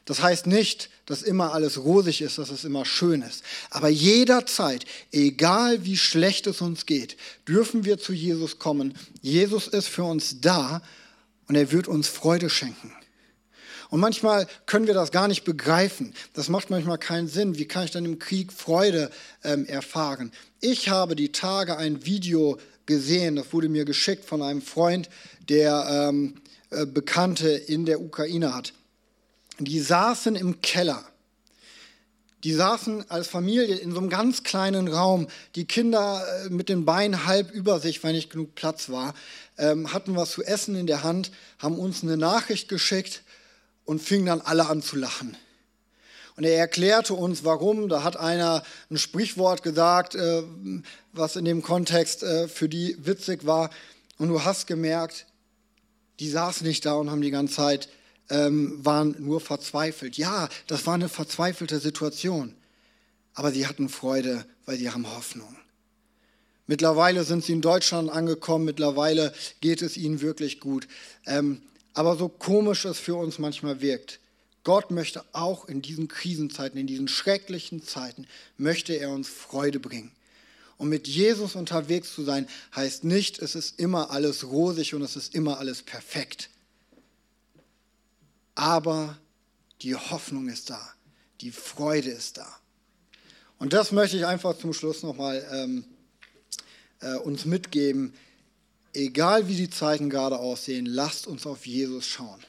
Das 0.05 0.21
heißt 0.21 0.47
nicht, 0.47 0.89
dass 1.05 1.23
immer 1.23 1.53
alles 1.53 1.77
rosig 1.79 2.21
ist, 2.21 2.37
dass 2.37 2.49
es 2.49 2.65
immer 2.65 2.85
schön 2.85 3.21
ist. 3.21 3.43
Aber 3.69 3.89
jederzeit, 3.89 4.85
egal 5.11 5.85
wie 5.85 5.97
schlecht 5.97 6.45
es 6.47 6.61
uns 6.61 6.85
geht, 6.85 7.17
dürfen 7.47 7.85
wir 7.85 7.97
zu 7.97 8.13
Jesus 8.13 8.59
kommen. 8.59 8.93
Jesus 9.21 9.67
ist 9.67 9.87
für 9.87 10.03
uns 10.03 10.41
da 10.41 10.81
Und 11.47 11.55
er 11.55 11.71
wird 11.71 11.87
uns 11.87 12.07
Freude 12.07 12.49
schenken. 12.49 12.93
Und 13.89 13.99
manchmal 13.99 14.47
können 14.65 14.87
wir 14.87 14.93
das 14.93 15.11
gar 15.11 15.27
nicht 15.27 15.43
begreifen. 15.43 16.13
Das 16.33 16.49
macht 16.49 16.69
manchmal 16.69 16.97
keinen 16.97 17.27
Sinn. 17.27 17.57
Wie 17.57 17.65
kann 17.65 17.85
ich 17.85 17.91
dann 17.91 18.05
im 18.05 18.19
Krieg 18.19 18.51
Freude 18.51 19.09
ähm, 19.43 19.65
erfahren? 19.65 20.31
Ich 20.59 20.89
habe 20.89 21.15
die 21.15 21.31
Tage 21.31 21.77
ein 21.77 22.05
Video 22.05 22.57
gesehen, 22.85 23.35
das 23.35 23.53
wurde 23.53 23.69
mir 23.69 23.85
geschickt 23.85 24.25
von 24.25 24.41
einem 24.41 24.61
Freund, 24.61 25.09
der 25.49 26.09
ähm, 26.09 26.35
äh, 26.69 26.85
Bekannte 26.85 27.49
in 27.49 27.85
der 27.85 28.01
Ukraine 28.01 28.53
hat. 28.53 28.73
Die 29.59 29.79
saßen 29.79 30.35
im 30.35 30.61
Keller. 30.61 31.03
Die 32.43 32.53
saßen 32.53 33.09
als 33.09 33.27
Familie 33.27 33.75
in 33.75 33.91
so 33.91 33.97
einem 33.97 34.09
ganz 34.09 34.43
kleinen 34.43 34.87
Raum. 34.87 35.27
Die 35.55 35.65
Kinder 35.65 36.23
äh, 36.45 36.49
mit 36.49 36.69
den 36.69 36.85
Beinen 36.85 37.25
halb 37.25 37.51
über 37.51 37.79
sich, 37.79 38.03
weil 38.03 38.13
nicht 38.13 38.29
genug 38.29 38.55
Platz 38.55 38.89
war, 38.89 39.13
ähm, 39.57 39.93
hatten 39.93 40.15
was 40.15 40.31
zu 40.31 40.43
essen 40.43 40.75
in 40.75 40.87
der 40.87 41.03
Hand, 41.03 41.31
haben 41.59 41.77
uns 41.77 42.03
eine 42.03 42.17
Nachricht 42.17 42.69
geschickt 42.69 43.23
und 43.87 44.01
fingen 44.01 44.25
dann 44.25 44.41
alle 44.41 44.67
an 44.67 44.81
zu 44.81 44.97
lachen. 44.97 45.37
Und 46.35 46.43
er 46.43 46.57
erklärte 46.57 47.15
uns, 47.15 47.43
warum. 47.43 47.89
Da 47.89 48.03
hat 48.03 48.17
einer 48.17 48.61
ein 48.91 48.97
Sprichwort 48.97 49.63
gesagt, 49.63 50.13
äh, 50.13 50.43
was 51.13 51.35
in 51.35 51.45
dem 51.45 51.63
Kontext 51.63 52.21
äh, 52.21 52.47
für 52.47 52.69
die 52.69 52.95
witzig 52.99 53.47
war. 53.47 53.71
Und 54.19 54.27
du 54.27 54.43
hast 54.43 54.67
gemerkt, 54.67 55.25
die 56.19 56.29
saßen 56.29 56.67
nicht 56.67 56.85
da 56.85 56.93
und 56.93 57.09
haben 57.09 57.21
die 57.21 57.31
ganze 57.31 57.55
Zeit, 57.55 57.89
ähm, 58.29 58.85
waren 58.85 59.15
nur 59.19 59.39
verzweifelt. 59.39 60.17
Ja, 60.17 60.49
das 60.67 60.85
war 60.85 60.93
eine 60.93 61.09
verzweifelte 61.09 61.79
Situation. 61.79 62.53
Aber 63.33 63.51
sie 63.51 63.65
hatten 63.65 63.89
Freude, 63.89 64.45
weil 64.65 64.77
sie 64.77 64.91
haben 64.91 65.09
Hoffnung. 65.15 65.55
Mittlerweile 66.67 67.23
sind 67.23 67.45
sie 67.45 67.53
in 67.53 67.61
Deutschland 67.61 68.09
angekommen, 68.09 68.65
mittlerweile 68.65 69.33
geht 69.61 69.81
es 69.81 69.95
ihnen 69.95 70.19
wirklich 70.19 70.59
gut. 70.59 70.87
Ähm, 71.25 71.61
aber 71.97 72.15
so 72.15 72.29
komisch 72.29 72.85
es 72.85 72.99
für 72.99 73.15
uns 73.15 73.39
manchmal 73.39 73.81
wirkt, 73.81 74.19
Gott 74.63 74.91
möchte 74.91 75.25
auch 75.33 75.65
in 75.65 75.81
diesen 75.81 76.07
Krisenzeiten, 76.07 76.79
in 76.79 76.85
diesen 76.85 77.07
schrecklichen 77.07 77.81
Zeiten, 77.81 78.27
möchte 78.55 78.93
er 78.93 79.09
uns 79.09 79.27
Freude 79.27 79.79
bringen. 79.79 80.11
Und 80.77 80.89
mit 80.89 81.07
Jesus 81.07 81.55
unterwegs 81.55 82.13
zu 82.13 82.23
sein, 82.23 82.47
heißt 82.75 83.03
nicht, 83.03 83.39
es 83.39 83.55
ist 83.55 83.79
immer 83.79 84.11
alles 84.11 84.45
rosig 84.45 84.93
und 84.93 85.01
es 85.01 85.15
ist 85.15 85.33
immer 85.33 85.57
alles 85.57 85.81
perfekt. 85.81 86.51
Aber 88.53 89.17
die 89.81 89.95
Hoffnung 89.95 90.49
ist 90.49 90.69
da, 90.69 90.93
die 91.41 91.51
Freude 91.51 92.11
ist 92.11 92.37
da. 92.37 92.59
Und 93.57 93.73
das 93.73 93.91
möchte 93.91 94.17
ich 94.17 94.25
einfach 94.27 94.55
zum 94.55 94.73
Schluss 94.73 95.01
nochmal 95.01 95.43
ähm, 95.51 95.83
äh, 96.99 97.15
uns 97.15 97.45
mitgeben 97.45 98.13
egal 98.97 99.47
wie 99.47 99.55
die 99.55 99.69
Zeiten 99.69 100.09
gerade 100.09 100.39
aussehen, 100.39 100.85
lasst 100.85 101.27
uns 101.27 101.45
auf 101.45 101.65
Jesus 101.65 102.05
schauen. 102.05 102.39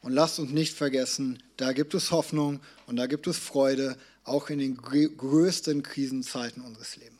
Und 0.00 0.12
lasst 0.12 0.38
uns 0.38 0.52
nicht 0.52 0.74
vergessen, 0.74 1.42
da 1.56 1.72
gibt 1.72 1.92
es 1.92 2.12
Hoffnung 2.12 2.60
und 2.86 2.96
da 2.96 3.06
gibt 3.06 3.26
es 3.26 3.36
Freude, 3.36 3.96
auch 4.22 4.48
in 4.48 4.60
den 4.60 4.76
größten 4.76 5.82
Krisenzeiten 5.82 6.62
unseres 6.62 6.96
Lebens. 6.96 7.17